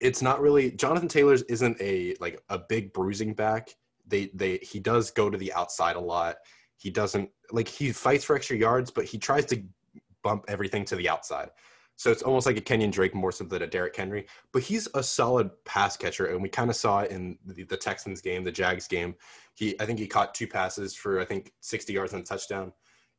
it's 0.00 0.22
not 0.22 0.40
really 0.40 0.70
Jonathan 0.70 1.08
Taylor's 1.08 1.42
isn't 1.42 1.80
a 1.80 2.14
like 2.20 2.42
a 2.48 2.58
big 2.58 2.92
bruising 2.92 3.34
back. 3.34 3.74
They 4.06 4.30
they 4.34 4.58
he 4.58 4.80
does 4.80 5.10
go 5.10 5.30
to 5.30 5.38
the 5.38 5.52
outside 5.52 5.96
a 5.96 6.00
lot. 6.00 6.36
He 6.76 6.90
doesn't 6.90 7.30
like 7.50 7.68
he 7.68 7.92
fights 7.92 8.24
for 8.24 8.36
extra 8.36 8.56
yards, 8.56 8.90
but 8.90 9.04
he 9.04 9.18
tries 9.18 9.46
to 9.46 9.62
bump 10.22 10.44
everything 10.48 10.84
to 10.86 10.96
the 10.96 11.08
outside. 11.08 11.50
So 11.96 12.10
it's 12.10 12.22
almost 12.22 12.46
like 12.46 12.56
a 12.56 12.60
Kenyan 12.60 12.90
Drake 12.90 13.14
more 13.14 13.30
so 13.30 13.44
than 13.44 13.62
a 13.62 13.66
Derrick 13.66 13.94
Henry. 13.94 14.26
But 14.52 14.62
he's 14.62 14.88
a 14.94 15.02
solid 15.02 15.50
pass 15.64 15.96
catcher, 15.96 16.26
and 16.26 16.42
we 16.42 16.48
kind 16.48 16.70
of 16.70 16.76
saw 16.76 17.00
it 17.00 17.10
in 17.10 17.38
the, 17.44 17.64
the, 17.64 17.76
Texans 17.76 18.20
game, 18.20 18.42
the 18.42 18.50
Jags 18.50 18.88
game. 18.88 19.14
He 19.54 19.78
I 19.80 19.86
think 19.86 19.98
he 19.98 20.06
caught 20.06 20.34
two 20.34 20.46
passes 20.46 20.94
for 20.94 21.20
I 21.20 21.24
think 21.24 21.52
60 21.60 21.92
yards 21.92 22.12
and 22.12 22.22
a 22.22 22.26
touchdown 22.26 22.72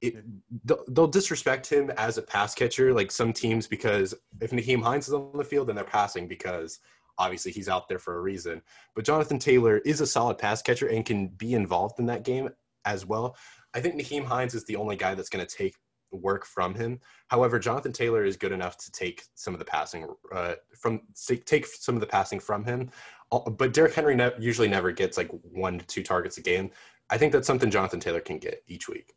it, 0.04 0.26
they'll 0.66 1.08
disrespect 1.08 1.68
him 1.68 1.90
as 1.92 2.18
a 2.18 2.22
pass 2.22 2.54
catcher, 2.54 2.94
like 2.94 3.12
some 3.12 3.32
teams, 3.32 3.68
because 3.68 4.14
if 4.42 4.52
Nyheim 4.52 4.84
Hines 4.84 5.08
is 5.08 5.14
on 5.14 5.32
the 5.38 5.44
field, 5.44 5.68
then 5.68 5.76
they're 5.76 5.86
passing 5.86 6.28
because 6.28 6.80
obviously 7.18 7.52
he's 7.52 7.70
out 7.70 7.88
there 7.88 8.00
for 8.00 8.18
a 8.18 8.22
reason. 8.22 8.62
But 8.96 9.06
Jonathan 9.06 9.40
Taylor 9.40 9.78
is 9.80 10.02
a 10.02 10.08
solid 10.08 10.38
pass 10.38 10.62
catcher 10.62 10.88
and 10.88 11.06
can 11.06 11.28
be 11.28 11.54
involved 11.54 12.00
in 12.00 12.06
that 12.08 12.24
game 12.24 12.50
as 12.86 13.06
well. 13.06 13.38
I 13.74 13.80
think 13.80 13.96
Nyheim 13.96 14.26
Hines 14.26 14.54
is 14.54 14.66
the 14.66 14.76
only 14.76 14.98
guy 14.98 15.16
that's 15.16 15.30
going 15.30 15.46
to 15.46 15.56
take 15.56 15.76
work 16.12 16.46
from 16.46 16.76
him. 16.76 17.00
However, 17.30 17.58
Jonathan 17.58 17.94
Taylor 17.94 18.26
is 18.26 18.36
good 18.36 18.52
enough 18.52 18.78
to 18.78 18.92
take 18.92 19.24
some 19.36 19.54
of 19.54 19.60
the 19.60 19.66
passing 19.66 20.06
uh, 20.34 20.56
from 20.80 21.02
take 21.48 21.66
some 21.66 21.96
of 21.96 22.02
the 22.02 22.08
passing 22.08 22.40
from 22.40 22.66
him. 22.66 22.92
But 23.32 23.74
Derrick 23.74 23.94
Henry 23.94 24.16
ne- 24.16 24.32
usually 24.38 24.68
never 24.68 24.92
gets 24.92 25.18
like 25.18 25.32
one 25.42 25.80
to 25.80 25.86
two 25.86 26.04
targets 26.04 26.38
a 26.38 26.42
game. 26.42 26.70
I 27.10 27.18
think 27.18 27.32
that's 27.32 27.48
something 27.48 27.72
Jonathan 27.72 28.00
Taylor 28.00 28.20
can 28.20 28.38
get 28.38 28.64
each 28.68 28.88
week. 28.88 29.14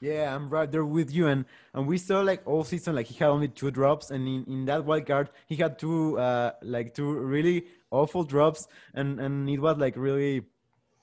Yeah, 0.00 0.34
I'm 0.34 0.48
right 0.48 0.70
there 0.70 0.84
with 0.84 1.12
you. 1.12 1.26
And 1.26 1.44
and 1.74 1.86
we 1.86 1.98
saw 1.98 2.20
like 2.20 2.46
all 2.46 2.62
season, 2.62 2.94
like 2.94 3.06
he 3.06 3.14
had 3.14 3.28
only 3.30 3.48
two 3.48 3.70
drops, 3.70 4.10
and 4.10 4.28
in, 4.28 4.44
in 4.46 4.64
that 4.66 4.84
wild 4.84 5.06
card, 5.06 5.30
he 5.46 5.56
had 5.56 5.78
two 5.78 6.18
uh 6.18 6.52
like 6.62 6.94
two 6.94 7.12
really 7.18 7.64
awful 7.90 8.22
drops, 8.22 8.68
and 8.94 9.18
and 9.18 9.50
it 9.50 9.58
was 9.58 9.76
like 9.76 9.96
really 9.96 10.42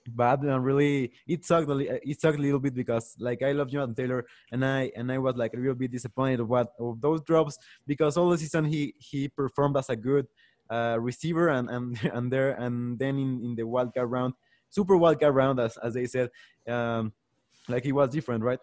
bad 0.08 0.42
and 0.44 0.64
really 0.64 1.12
it 1.28 1.44
sucked 1.44 1.68
a, 1.68 1.78
it 2.08 2.22
sucked 2.22 2.38
a 2.38 2.42
little 2.42 2.60
bit 2.60 2.76
because 2.76 3.16
like 3.20 3.42
I 3.42 3.52
love 3.54 3.70
Jonathan 3.70 3.96
Taylor 3.96 4.26
and 4.52 4.64
I 4.64 4.92
and 4.96 5.12
I 5.12 5.18
was 5.18 5.36
like 5.36 5.54
a 5.56 5.58
little 5.58 5.74
bit 5.74 5.92
disappointed 5.92 6.40
of 6.42 6.48
what 6.48 6.74
of 6.80 7.02
those 7.02 7.22
drops 7.24 7.58
because 7.88 8.16
all 8.16 8.30
the 8.30 8.38
season 8.38 8.66
he 8.66 8.94
he 9.00 9.28
performed 9.30 9.78
as 9.78 9.90
a 9.90 9.96
good 9.96 10.28
uh, 10.70 10.98
receiver 11.00 11.50
and 11.50 11.70
and 11.72 12.00
and 12.14 12.32
there 12.32 12.52
and 12.52 13.00
then 13.00 13.18
in, 13.18 13.42
in 13.44 13.56
the 13.56 13.64
wild 13.64 13.96
card 13.96 14.12
round 14.12 14.36
super 14.70 14.96
wild 14.96 15.20
card 15.20 15.34
round 15.34 15.60
as 15.60 15.76
as 15.78 15.96
they 15.96 16.06
said 16.06 16.30
um 16.68 17.12
like 17.68 17.84
he 17.84 17.92
was 17.92 18.10
different 18.12 18.44
right 18.44 18.60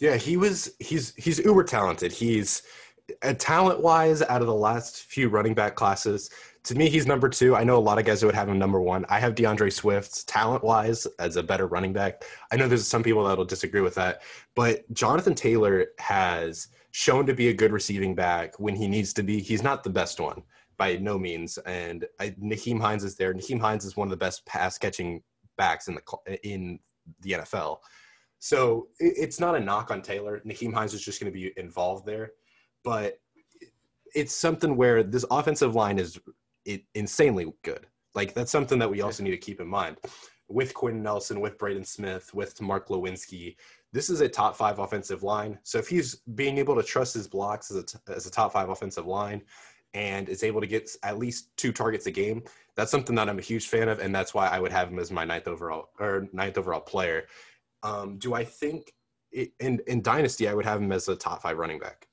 yeah, 0.00 0.16
he 0.16 0.36
was. 0.36 0.72
He's 0.80 1.14
he's 1.16 1.38
uber 1.38 1.64
talented. 1.64 2.12
He's 2.12 2.62
uh, 3.22 3.34
talent 3.34 3.80
wise 3.80 4.22
out 4.22 4.40
of 4.40 4.46
the 4.46 4.54
last 4.54 5.04
few 5.04 5.28
running 5.28 5.54
back 5.54 5.74
classes. 5.74 6.30
To 6.64 6.74
me, 6.74 6.88
he's 6.88 7.06
number 7.06 7.28
two. 7.28 7.54
I 7.54 7.62
know 7.62 7.76
a 7.76 7.78
lot 7.78 7.98
of 7.98 8.06
guys 8.06 8.20
who 8.20 8.26
would 8.26 8.34
have 8.34 8.48
him 8.48 8.58
number 8.58 8.80
one. 8.80 9.04
I 9.10 9.20
have 9.20 9.34
D'Andre 9.34 9.68
Swift 9.68 10.26
talent 10.26 10.64
wise 10.64 11.06
as 11.18 11.36
a 11.36 11.42
better 11.42 11.66
running 11.66 11.92
back. 11.92 12.24
I 12.50 12.56
know 12.56 12.66
there's 12.66 12.86
some 12.86 13.02
people 13.02 13.24
that'll 13.24 13.44
disagree 13.44 13.82
with 13.82 13.94
that, 13.96 14.22
but 14.54 14.90
Jonathan 14.92 15.34
Taylor 15.34 15.88
has 15.98 16.68
shown 16.92 17.26
to 17.26 17.34
be 17.34 17.48
a 17.48 17.52
good 17.52 17.72
receiving 17.72 18.14
back 18.14 18.58
when 18.58 18.74
he 18.74 18.88
needs 18.88 19.12
to 19.14 19.22
be. 19.22 19.40
He's 19.40 19.62
not 19.62 19.84
the 19.84 19.90
best 19.90 20.20
one 20.20 20.42
by 20.78 20.96
no 20.96 21.18
means, 21.18 21.58
and 21.58 22.06
I, 22.18 22.30
Nyheim 22.30 22.80
Hines 22.80 23.04
is 23.04 23.14
there. 23.14 23.34
Nyheim 23.34 23.60
Hines 23.60 23.84
is 23.84 23.96
one 23.96 24.08
of 24.08 24.10
the 24.10 24.16
best 24.16 24.44
pass 24.46 24.78
catching 24.78 25.22
backs 25.56 25.86
in 25.86 25.96
the 25.96 26.48
in 26.48 26.80
the 27.20 27.32
NFL. 27.32 27.78
So 28.44 28.88
it's 28.98 29.40
not 29.40 29.56
a 29.56 29.58
knock 29.58 29.90
on 29.90 30.02
Taylor. 30.02 30.42
Nyheim 30.44 30.74
Hines 30.74 30.92
is 30.92 31.02
just 31.02 31.18
going 31.18 31.32
to 31.32 31.34
be 31.34 31.54
involved 31.56 32.04
there, 32.04 32.32
but 32.82 33.18
it's 34.14 34.34
something 34.34 34.76
where 34.76 35.02
this 35.02 35.24
offensive 35.30 35.74
line 35.74 35.98
is 35.98 36.20
insanely 36.94 37.50
good. 37.62 37.86
Like 38.14 38.34
that's 38.34 38.52
something 38.52 38.78
that 38.80 38.90
we 38.90 39.00
also 39.00 39.22
need 39.22 39.30
to 39.30 39.38
keep 39.38 39.62
in 39.62 39.66
mind 39.66 39.96
with 40.48 40.74
Quinn 40.74 41.02
Nelson, 41.02 41.40
with 41.40 41.56
Braden 41.56 41.84
Smith, 41.84 42.34
with 42.34 42.60
Mark 42.60 42.88
Glowinski. 42.88 43.56
This 43.94 44.10
is 44.10 44.20
a 44.20 44.28
top 44.28 44.56
five 44.56 44.78
offensive 44.78 45.22
line. 45.22 45.58
So 45.62 45.78
if 45.78 45.88
he's 45.88 46.16
being 46.34 46.58
able 46.58 46.76
to 46.76 46.82
trust 46.82 47.14
his 47.14 47.26
blocks 47.26 47.70
as 47.70 47.78
a, 47.78 47.82
t- 47.82 47.98
as 48.08 48.26
a 48.26 48.30
top 48.30 48.52
five 48.52 48.68
offensive 48.68 49.06
line 49.06 49.40
and 49.94 50.28
is 50.28 50.42
able 50.42 50.60
to 50.60 50.66
get 50.66 50.90
at 51.02 51.16
least 51.16 51.56
two 51.56 51.72
targets 51.72 52.04
a 52.04 52.10
game, 52.10 52.42
that's 52.76 52.90
something 52.90 53.16
that 53.16 53.30
I'm 53.30 53.38
a 53.38 53.42
huge 53.42 53.68
fan 53.68 53.88
of, 53.88 54.00
and 54.00 54.14
that's 54.14 54.34
why 54.34 54.48
I 54.48 54.60
would 54.60 54.72
have 54.72 54.90
him 54.90 54.98
as 54.98 55.10
my 55.10 55.24
ninth 55.24 55.48
overall 55.48 55.88
or 55.98 56.28
ninth 56.34 56.58
overall 56.58 56.80
player. 56.80 57.24
Um, 57.84 58.16
do 58.16 58.34
I 58.34 58.44
think 58.44 58.92
it, 59.30 59.52
in 59.60 59.80
in 59.86 60.02
Dynasty 60.02 60.48
I 60.48 60.54
would 60.54 60.64
have 60.64 60.80
him 60.80 60.90
as 60.90 61.08
a 61.08 61.14
top 61.14 61.42
five 61.42 61.58
running 61.58 61.78
back? 61.78 62.08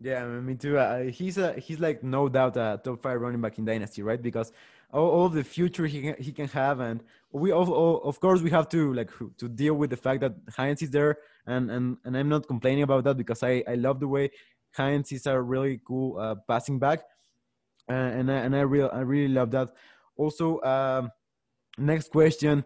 Yeah, 0.00 0.26
me 0.26 0.56
too. 0.56 0.76
Uh, 0.76 1.04
he's 1.04 1.38
a 1.38 1.54
he's 1.54 1.78
like 1.80 2.02
no 2.02 2.28
doubt 2.28 2.56
a 2.56 2.80
top 2.82 3.00
five 3.00 3.20
running 3.20 3.40
back 3.40 3.58
in 3.58 3.64
Dynasty, 3.64 4.02
right? 4.02 4.20
Because 4.20 4.52
all, 4.92 5.08
all 5.08 5.28
the 5.28 5.44
future 5.44 5.86
he 5.86 6.02
can, 6.02 6.22
he 6.22 6.32
can 6.32 6.48
have, 6.48 6.80
and 6.80 7.02
we 7.32 7.52
all, 7.52 8.02
of 8.02 8.20
course 8.20 8.42
we 8.42 8.50
have 8.50 8.68
to 8.70 8.92
like 8.92 9.10
to 9.38 9.48
deal 9.48 9.74
with 9.74 9.90
the 9.90 9.96
fact 9.96 10.20
that 10.20 10.34
Hines 10.54 10.82
is 10.82 10.90
there, 10.90 11.18
and 11.46 11.70
and 11.70 11.96
and 12.04 12.16
I'm 12.16 12.28
not 12.28 12.46
complaining 12.46 12.82
about 12.82 13.04
that 13.04 13.16
because 13.16 13.42
I 13.42 13.62
I 13.68 13.76
love 13.76 14.00
the 14.00 14.08
way 14.08 14.30
Hines 14.72 15.12
is 15.12 15.26
a 15.26 15.40
really 15.40 15.80
cool 15.86 16.18
uh, 16.18 16.34
passing 16.48 16.78
back, 16.78 17.04
uh, 17.88 17.94
and 17.94 18.30
I, 18.30 18.38
and 18.38 18.56
I 18.56 18.60
really 18.60 18.90
I 18.90 19.00
really 19.00 19.32
love 19.32 19.52
that. 19.52 19.70
Also, 20.16 20.60
um, 20.62 21.10
next 21.78 22.10
question 22.10 22.64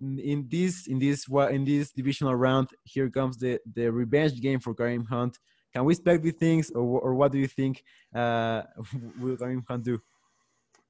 in 0.00 0.46
this 0.48 0.86
in 0.86 0.98
this 0.98 1.26
in 1.28 1.64
this 1.64 1.92
divisional 1.92 2.34
round, 2.34 2.68
here 2.84 3.10
comes 3.10 3.36
the 3.38 3.58
the 3.74 3.90
revenge 3.90 4.40
game 4.40 4.60
for 4.60 4.74
Kareem 4.74 5.06
Hunt. 5.08 5.38
Can 5.72 5.84
we 5.84 5.92
expect 5.92 6.22
big 6.22 6.36
things, 6.36 6.70
or 6.70 7.00
or 7.00 7.14
what 7.14 7.32
do 7.32 7.38
you 7.38 7.48
think 7.48 7.82
uh, 8.14 8.62
will 9.20 9.36
Kareem 9.36 9.62
Hunt 9.68 9.84
do? 9.84 9.98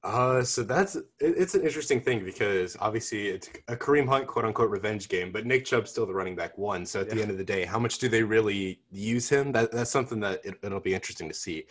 Uh, 0.05 0.45
so 0.45 0.63
that's 0.63 0.95
it, 0.95 1.05
it's 1.21 1.55
an 1.55 1.63
interesting 1.63 2.01
thing 2.01 2.25
because 2.25 2.77
obviously 2.81 3.29
it's 3.29 3.49
a 3.67 3.77
Kareem 3.77 4.09
Hunt 4.09 4.27
quote 4.27 4.45
unquote 4.45 4.71
revenge 4.71 5.09
game, 5.09 5.33
but 5.33 5.45
Nick 5.45 5.65
Chubb's 5.65 5.91
still 5.91 6.07
the 6.07 6.15
running 6.15 6.37
back 6.37 6.57
one. 6.57 6.87
So 6.87 7.01
at 7.01 7.09
yeah. 7.09 7.15
the 7.15 7.23
end 7.23 7.31
of 7.31 7.39
the 7.39 7.45
day, 7.45 7.65
how 7.65 7.79
much 7.79 7.99
do 7.99 8.09
they 8.09 8.23
really 8.23 8.81
use 8.91 9.29
him? 9.29 9.53
That 9.53 9.73
that's 9.73 9.91
something 9.91 10.21
that 10.21 10.45
it, 10.45 10.55
it'll 10.63 10.81
be 10.81 10.95
interesting 10.95 11.29
to 11.29 11.35
see. 11.35 11.65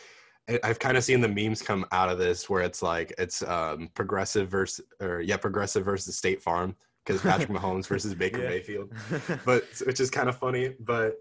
I've 0.64 0.80
kind 0.80 0.96
of 0.96 1.04
seen 1.04 1.20
the 1.20 1.28
memes 1.28 1.62
come 1.62 1.86
out 1.92 2.08
of 2.10 2.18
this 2.18 2.50
where 2.50 2.62
it's 2.62 2.82
like 2.82 3.14
it's 3.18 3.44
um, 3.44 3.90
progressive 3.94 4.50
versus 4.50 4.86
or 5.02 5.22
yeah 5.22 5.38
progressive 5.38 5.84
versus 5.86 6.18
State 6.18 6.42
Farm 6.42 6.76
because 7.08 7.22
Patrick 7.22 7.50
Mahomes 7.58 7.88
versus 7.88 8.14
Baker 8.14 8.44
yeah. 8.44 8.50
Mayfield, 8.50 8.92
but 9.46 9.64
which 9.86 10.00
is 10.00 10.10
kind 10.10 10.28
of 10.28 10.38
funny. 10.38 10.74
But 10.80 11.16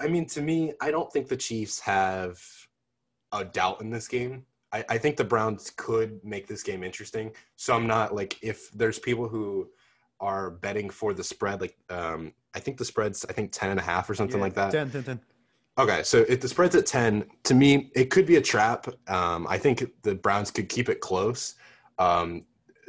I 0.00 0.08
mean, 0.08 0.26
to 0.26 0.42
me, 0.42 0.72
I 0.80 0.90
don't 0.90 1.12
think 1.12 1.28
the 1.28 1.36
Chiefs 1.36 1.78
have 1.80 2.40
a 3.32 3.44
doubt 3.44 3.80
in 3.80 3.90
this 3.90 4.08
game. 4.08 4.44
I, 4.72 4.84
I 4.88 4.98
think 4.98 5.16
the 5.16 5.24
Browns 5.24 5.72
could 5.76 6.20
make 6.24 6.46
this 6.46 6.62
game 6.62 6.82
interesting. 6.82 7.32
So 7.56 7.74
I'm 7.74 7.86
not 7.86 8.14
like 8.14 8.36
if 8.42 8.70
there's 8.72 8.98
people 8.98 9.28
who 9.28 9.68
are 10.20 10.50
betting 10.50 10.90
for 10.90 11.14
the 11.14 11.24
spread, 11.24 11.60
like 11.60 11.76
um, 11.88 12.32
I 12.54 12.60
think 12.60 12.78
the 12.78 12.84
spread's 12.84 13.24
I 13.28 13.32
think 13.32 13.52
10 13.52 13.70
and 13.70 13.80
a 13.80 13.82
half 13.82 14.10
or 14.10 14.14
something 14.14 14.38
yeah, 14.38 14.42
like 14.42 14.54
that. 14.54 14.72
10, 14.72 14.90
10, 14.90 15.04
10. 15.04 15.20
Okay, 15.78 16.02
so 16.02 16.18
if 16.28 16.40
the 16.40 16.48
spread's 16.48 16.74
at 16.74 16.84
10, 16.84 17.24
to 17.44 17.54
me, 17.54 17.90
it 17.94 18.10
could 18.10 18.26
be 18.26 18.36
a 18.36 18.42
trap. 18.42 18.88
Um, 19.08 19.46
I 19.48 19.56
think 19.56 19.82
the 20.02 20.14
Browns 20.14 20.50
could 20.50 20.68
keep 20.68 20.90
it 20.90 21.00
close. 21.00 21.54
Um, 21.98 22.44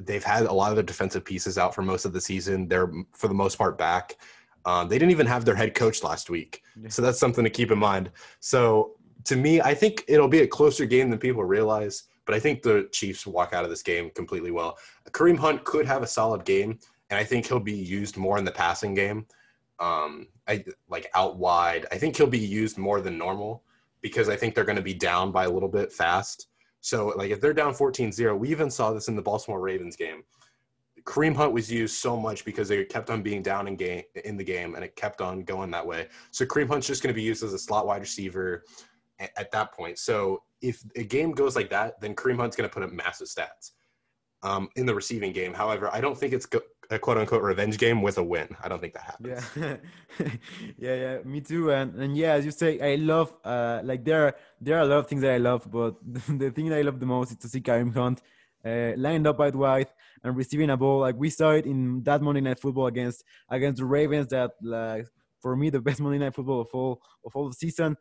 they've 0.06 0.24
had 0.24 0.46
a 0.46 0.54
lot 0.54 0.70
of 0.70 0.76
their 0.76 0.84
defensive 0.84 1.26
pieces 1.26 1.58
out 1.58 1.74
for 1.74 1.82
most 1.82 2.06
of 2.06 2.14
the 2.14 2.22
season. 2.22 2.68
They're 2.68 2.92
for 3.14 3.28
the 3.28 3.34
most 3.34 3.58
part 3.58 3.78
back. 3.78 4.18
Um, 4.66 4.88
they 4.88 4.98
didn't 4.98 5.12
even 5.12 5.28
have 5.28 5.44
their 5.44 5.56
head 5.56 5.76
coach 5.76 6.04
last 6.04 6.30
week, 6.30 6.64
so 6.88 7.02
that's 7.02 7.20
something 7.20 7.44
to 7.44 7.50
keep 7.50 7.72
in 7.72 7.80
mind. 7.80 8.12
So 8.40 8.94
to 9.26 9.36
me, 9.36 9.62
I 9.62 9.74
think 9.74 10.04
it'll 10.08 10.28
be 10.28 10.40
a 10.40 10.48
closer 10.48 10.86
game 10.86 11.10
than 11.10 11.20
people 11.20 11.44
realize. 11.44 12.04
But 12.26 12.36
I 12.36 12.40
think 12.40 12.62
the 12.62 12.88
Chiefs 12.92 13.28
walk 13.28 13.52
out 13.54 13.66
of 13.66 13.70
this 13.70 13.84
game 13.84 14.10
completely 14.16 14.52
well. 14.52 14.78
Kareem 15.12 15.38
Hunt 15.38 15.66
could 15.66 15.86
have 15.86 16.04
a 16.04 16.08
solid 16.08 16.46
game, 16.46 16.80
and 17.10 17.20
I 17.20 17.24
think 17.24 17.46
he'll 17.46 17.60
be 17.60 17.74
used 17.74 18.16
more 18.16 18.38
in 18.38 18.46
the 18.46 18.52
passing 18.52 18.94
game. 18.94 19.26
Um, 19.80 20.28
I 20.48 20.64
like 20.88 21.10
out 21.16 21.38
wide. 21.38 21.86
I 21.92 21.98
think 21.98 22.16
he'll 22.16 22.28
be 22.28 22.40
used 22.40 22.78
more 22.78 23.02
than 23.02 23.18
normal 23.18 23.64
because 24.02 24.30
I 24.30 24.36
think 24.36 24.56
they're 24.56 24.64
going 24.64 24.78
to 24.78 24.82
be 24.82 24.94
down 24.94 25.32
by 25.32 25.46
a 25.46 25.50
little 25.50 25.70
bit 25.70 25.92
fast. 25.92 26.48
So, 26.84 27.14
like, 27.16 27.32
if 27.32 27.40
they're 27.40 27.54
down 27.54 27.74
14 27.74 28.12
0, 28.12 28.36
we 28.36 28.50
even 28.50 28.70
saw 28.70 28.92
this 28.92 29.08
in 29.08 29.16
the 29.16 29.22
Baltimore 29.22 29.62
Ravens 29.62 29.96
game. 29.96 30.24
Kareem 31.06 31.34
Hunt 31.34 31.54
was 31.54 31.72
used 31.72 31.96
so 31.96 32.20
much 32.20 32.44
because 32.44 32.68
they 32.68 32.84
kept 32.84 33.10
on 33.10 33.22
being 33.22 33.42
down 33.42 33.70
in 33.70 33.78
game 33.78 34.04
in 34.26 34.36
the 34.36 34.44
game, 34.44 34.76
and 34.76 34.84
it 34.84 34.94
kept 34.98 35.22
on 35.22 35.44
going 35.44 35.72
that 35.72 35.88
way. 35.88 36.10
So 36.32 36.46
Kareem 36.46 36.68
Hunt's 36.68 36.86
just 36.86 37.02
going 37.02 37.14
to 37.14 37.16
be 37.16 37.24
used 37.24 37.42
as 37.42 37.54
a 37.54 37.58
slot 37.58 37.88
wide 37.88 38.02
receiver 38.02 38.66
at, 39.20 39.32
at 39.38 39.52
that 39.52 39.72
point. 39.72 39.98
So 39.98 40.44
if 40.62 40.84
a 40.98 41.04
game 41.04 41.32
goes 41.32 41.56
like 41.56 41.70
that, 41.70 42.02
then 42.02 42.16
Kareem 42.16 42.36
Hunt's 42.36 42.58
going 42.58 42.70
to 42.70 42.74
put 42.74 42.84
up 42.84 42.92
massive 42.92 43.28
stats 43.28 43.72
um, 44.44 44.68
in 44.76 44.86
the 44.86 44.94
receiving 44.94 45.32
game. 45.32 45.54
However, 45.54 45.90
I 45.94 46.02
don't 46.02 46.18
think 46.18 46.34
it's 46.34 46.46
go- 46.46 46.62
a 46.94 47.00
quote 47.00 47.18
unquote 47.18 47.42
revenge 47.42 47.78
game 47.78 48.02
with 48.02 48.18
a 48.18 48.24
win. 48.24 48.48
I 48.64 48.68
don't 48.68 48.80
think 48.80 48.94
that 48.94 49.04
happens. 49.04 49.44
Yeah, 49.56 49.78
yeah, 50.78 50.96
yeah. 50.96 51.18
Me 51.24 51.42
too. 51.42 51.72
And 51.72 51.96
and 51.96 52.16
yeah, 52.16 52.34
as 52.34 52.46
you 52.46 52.52
say, 52.52 52.80
I 52.80 52.96
love 52.96 53.34
uh 53.44 53.82
like 53.84 54.04
there 54.04 54.28
are 54.28 54.36
there 54.62 54.78
are 54.78 54.82
a 54.82 54.86
lot 54.86 55.00
of 55.00 55.08
things 55.08 55.22
that 55.22 55.34
I 55.34 55.38
love, 55.38 55.70
but 55.70 55.96
the 56.04 56.52
thing 56.52 56.70
that 56.70 56.80
I 56.80 56.82
love 56.82 57.00
the 57.00 57.06
most 57.06 57.32
is 57.32 57.38
to 57.38 57.50
see 57.50 57.62
Kareem 57.62 57.94
Hunt 57.94 58.22
uh, 58.66 58.94
lined 58.98 59.28
up 59.28 59.40
at 59.40 59.56
wide 59.56 59.90
and 60.24 60.36
receiving 60.36 60.70
a 60.70 60.78
ball. 60.78 61.00
Like 61.00 61.16
we 61.18 61.30
saw 61.30 61.52
it 61.52 61.66
in 61.66 62.04
that 62.04 62.22
Monday 62.22 62.42
Night 62.42 62.60
Football 62.60 62.88
against 62.88 63.24
against 63.50 63.80
the 63.80 63.86
Ravens. 63.86 64.28
That 64.28 64.52
like 64.62 65.08
for 65.42 65.56
me 65.56 65.70
the 65.70 65.82
best 65.82 66.00
Monday 66.00 66.20
Night 66.20 66.36
Football 66.36 66.62
of 66.62 66.70
all 66.74 67.02
of 67.26 67.36
all 67.36 67.50
the 67.50 67.56
season. 67.56 67.98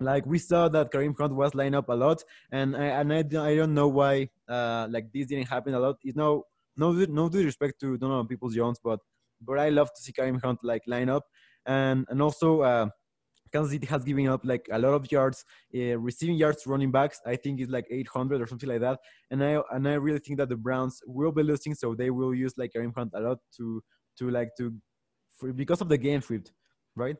Like 0.00 0.24
we 0.24 0.38
saw 0.38 0.68
that 0.70 0.90
Kareem 0.90 1.14
Hunt 1.18 1.34
was 1.34 1.54
lined 1.54 1.74
up 1.74 1.90
a 1.90 1.92
lot, 1.92 2.24
and 2.50 2.74
I, 2.74 2.84
and 2.84 3.12
I, 3.12 3.18
I 3.18 3.56
don't 3.56 3.74
know 3.74 3.88
why 3.88 4.30
uh, 4.48 4.88
like 4.90 5.12
this 5.12 5.26
didn't 5.26 5.48
happen 5.48 5.74
a 5.74 5.80
lot. 5.80 5.96
You 6.02 6.14
no 6.16 6.46
no 6.76 6.92
no 6.92 7.28
due 7.28 7.44
respect 7.44 7.80
to 7.80 7.98
Donovan 7.98 8.26
Peoples 8.26 8.54
Jones, 8.54 8.78
but 8.82 9.00
but 9.40 9.58
I 9.58 9.68
love 9.70 9.92
to 9.94 10.02
see 10.02 10.12
Kareem 10.12 10.42
Hunt 10.42 10.60
like 10.62 10.82
line 10.86 11.08
up, 11.08 11.24
and 11.66 12.06
and 12.08 12.22
also 12.22 12.60
uh, 12.62 12.88
Kansas 13.52 13.72
City 13.72 13.86
has 13.86 14.04
given 14.04 14.28
up 14.28 14.40
like 14.44 14.66
a 14.72 14.78
lot 14.78 14.94
of 14.94 15.10
yards, 15.10 15.44
uh, 15.76 15.98
receiving 15.98 16.36
yards, 16.36 16.66
running 16.66 16.90
backs. 16.90 17.20
I 17.26 17.36
think 17.36 17.60
it's 17.60 17.70
like 17.70 17.86
800 17.90 18.40
or 18.40 18.46
something 18.46 18.68
like 18.68 18.80
that, 18.80 18.98
and 19.30 19.44
I 19.44 19.60
and 19.70 19.86
I 19.88 19.94
really 19.94 20.18
think 20.20 20.38
that 20.38 20.48
the 20.48 20.56
Browns 20.56 21.00
will 21.06 21.32
be 21.32 21.42
losing, 21.42 21.74
so 21.74 21.94
they 21.94 22.10
will 22.10 22.34
use 22.34 22.54
like 22.56 22.72
Kareem 22.74 22.94
Hunt 22.94 23.12
a 23.14 23.20
lot 23.20 23.38
to 23.58 23.82
to 24.18 24.30
like 24.30 24.50
to 24.58 24.74
for, 25.38 25.52
because 25.52 25.80
of 25.80 25.88
the 25.88 25.98
game 25.98 26.22
script, 26.22 26.52
right? 26.96 27.16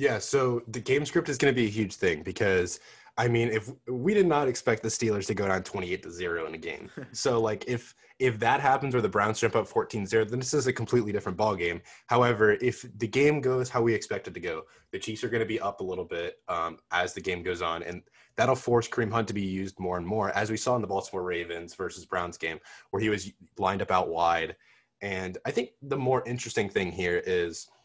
Yeah, 0.00 0.18
so 0.18 0.62
the 0.68 0.80
game 0.80 1.04
script 1.04 1.28
is 1.28 1.36
going 1.36 1.54
to 1.54 1.60
be 1.60 1.66
a 1.66 1.70
huge 1.70 1.94
thing 1.94 2.22
because 2.22 2.80
I 3.18 3.28
mean, 3.28 3.48
if 3.48 3.70
we 3.86 4.14
did 4.14 4.26
not 4.26 4.48
expect 4.48 4.82
the 4.82 4.88
Steelers 4.88 5.26
to 5.26 5.34
go 5.34 5.46
down 5.46 5.62
28 5.62 6.02
to 6.04 6.10
0 6.10 6.46
in 6.46 6.54
a 6.54 6.58
game. 6.58 6.90
so 7.12 7.38
like 7.38 7.66
if 7.68 7.94
if 8.18 8.38
that 8.38 8.60
happens 8.60 8.94
or 8.94 9.02
the 9.02 9.10
Browns 9.10 9.40
jump 9.40 9.56
up 9.56 9.68
14-0, 9.68 10.30
then 10.30 10.38
this 10.38 10.54
is 10.54 10.66
a 10.66 10.72
completely 10.72 11.12
different 11.12 11.36
ball 11.36 11.54
game. 11.54 11.82
However, 12.06 12.52
if 12.62 12.86
the 12.96 13.06
game 13.06 13.42
goes 13.42 13.68
how 13.68 13.82
we 13.82 13.92
expect 13.92 14.26
it 14.26 14.32
to 14.32 14.40
go, 14.40 14.62
the 14.90 14.98
Chiefs 14.98 15.22
are 15.22 15.28
going 15.28 15.40
to 15.40 15.46
be 15.46 15.60
up 15.60 15.80
a 15.80 15.84
little 15.84 16.06
bit 16.06 16.38
um, 16.48 16.78
as 16.92 17.12
the 17.12 17.20
game 17.20 17.42
goes 17.42 17.60
on 17.60 17.82
and 17.82 18.00
that'll 18.36 18.54
force 18.54 18.88
Kareem 18.88 19.12
Hunt 19.12 19.28
to 19.28 19.34
be 19.34 19.42
used 19.42 19.78
more 19.78 19.98
and 19.98 20.06
more 20.06 20.30
as 20.30 20.50
we 20.50 20.56
saw 20.56 20.76
in 20.76 20.80
the 20.80 20.88
Baltimore 20.88 21.24
Ravens 21.24 21.74
versus 21.74 22.06
Browns 22.06 22.38
game 22.38 22.58
where 22.88 23.02
he 23.02 23.10
was 23.10 23.30
lined 23.58 23.82
up 23.82 23.90
out 23.90 24.08
wide. 24.08 24.56
And 25.02 25.36
I 25.44 25.50
think 25.50 25.72
the 25.82 25.98
more 25.98 26.22
interesting 26.26 26.70
thing 26.70 26.90
here 26.90 27.22
is– 27.26 27.68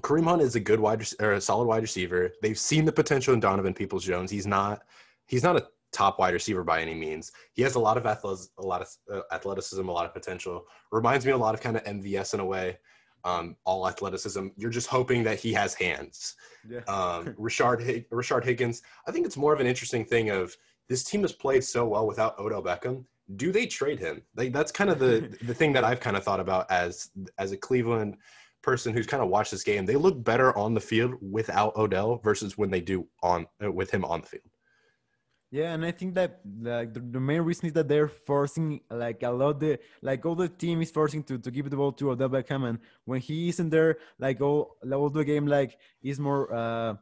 Kareem 0.00 0.24
Hunt 0.24 0.42
is 0.42 0.54
a 0.56 0.60
good 0.60 0.80
wide 0.80 1.06
or 1.20 1.32
a 1.32 1.40
solid 1.40 1.66
wide 1.66 1.82
receiver. 1.82 2.32
They've 2.42 2.58
seen 2.58 2.84
the 2.84 2.92
potential 2.92 3.34
in 3.34 3.40
Donovan 3.40 3.74
Peoples 3.74 4.04
Jones. 4.04 4.30
He's 4.30 4.46
not 4.46 4.82
he's 5.26 5.42
not 5.42 5.56
a 5.56 5.66
top 5.92 6.18
wide 6.18 6.34
receiver 6.34 6.64
by 6.64 6.80
any 6.82 6.94
means. 6.94 7.32
He 7.52 7.62
has 7.62 7.76
a 7.76 7.78
lot 7.78 7.96
of 7.96 8.04
athleticism, 8.04 8.52
a 8.58 8.66
lot 8.66 8.82
of 8.82 8.88
uh, 9.12 9.20
athleticism, 9.32 9.88
a 9.88 9.92
lot 9.92 10.04
of 10.04 10.12
potential. 10.12 10.66
Reminds 10.90 11.24
me 11.24 11.32
a 11.32 11.36
lot 11.36 11.54
of 11.54 11.60
kind 11.60 11.76
of 11.76 11.84
MVS 11.84 12.34
in 12.34 12.40
a 12.40 12.44
way. 12.44 12.78
Um, 13.24 13.56
all 13.64 13.88
athleticism. 13.88 14.48
You're 14.58 14.70
just 14.70 14.86
hoping 14.88 15.22
that 15.22 15.38
he 15.38 15.54
has 15.54 15.72
hands. 15.72 16.34
Yeah. 16.68 16.80
um, 16.80 17.34
Rashard 17.40 17.82
Hig- 17.82 18.10
Rashard 18.10 18.44
Higgins. 18.44 18.82
I 19.08 19.12
think 19.12 19.24
it's 19.24 19.38
more 19.38 19.54
of 19.54 19.60
an 19.60 19.66
interesting 19.66 20.04
thing 20.04 20.28
of 20.28 20.54
this 20.90 21.04
team 21.04 21.22
has 21.22 21.32
played 21.32 21.64
so 21.64 21.86
well 21.86 22.06
without 22.06 22.38
Odell 22.38 22.62
Beckham. 22.62 23.04
Do 23.36 23.50
they 23.50 23.64
trade 23.64 23.98
him? 23.98 24.20
Like 24.36 24.52
that's 24.52 24.70
kind 24.70 24.90
of 24.90 24.98
the 24.98 25.34
the 25.42 25.54
thing 25.54 25.72
that 25.72 25.84
I've 25.84 26.00
kind 26.00 26.18
of 26.18 26.24
thought 26.24 26.40
about 26.40 26.70
as 26.70 27.10
as 27.38 27.52
a 27.52 27.56
Cleveland 27.56 28.18
person 28.64 28.92
who's 28.94 29.06
kind 29.06 29.22
of 29.22 29.28
watched 29.28 29.50
this 29.50 29.62
game, 29.62 29.84
they 29.84 29.96
look 29.96 30.22
better 30.24 30.56
on 30.56 30.74
the 30.74 30.80
field 30.80 31.14
without 31.20 31.76
Odell 31.76 32.20
versus 32.24 32.56
when 32.56 32.70
they 32.70 32.80
do 32.80 33.06
on 33.22 33.46
uh, 33.62 33.70
with 33.70 33.90
him 33.90 34.04
on 34.04 34.22
the 34.22 34.26
field. 34.26 34.50
Yeah, 35.50 35.72
and 35.72 35.84
I 35.84 35.92
think 35.92 36.14
that 36.14 36.40
like 36.60 36.92
the, 36.94 37.20
main 37.20 37.42
reason 37.42 37.66
is 37.66 37.74
that 37.74 37.86
they're 37.86 38.08
forcing 38.08 38.80
like 38.90 39.22
a 39.22 39.30
lot 39.30 39.60
the 39.60 39.78
like 40.02 40.26
all 40.26 40.34
the 40.34 40.48
team 40.48 40.82
is 40.82 40.90
forcing 40.90 41.22
to, 41.24 41.38
to 41.38 41.50
give 41.50 41.70
the 41.70 41.76
ball 41.76 41.92
to 41.92 42.10
Odell 42.10 42.28
Beckham, 42.28 42.68
and 42.68 42.78
when 43.04 43.20
he 43.20 43.48
isn't 43.50 43.70
there, 43.70 43.98
like 44.18 44.40
all 44.40 44.76
all 44.92 45.10
the 45.10 45.24
game 45.24 45.46
like 45.46 45.78
is 46.02 46.18
more 46.18 46.52
uh 46.52 46.94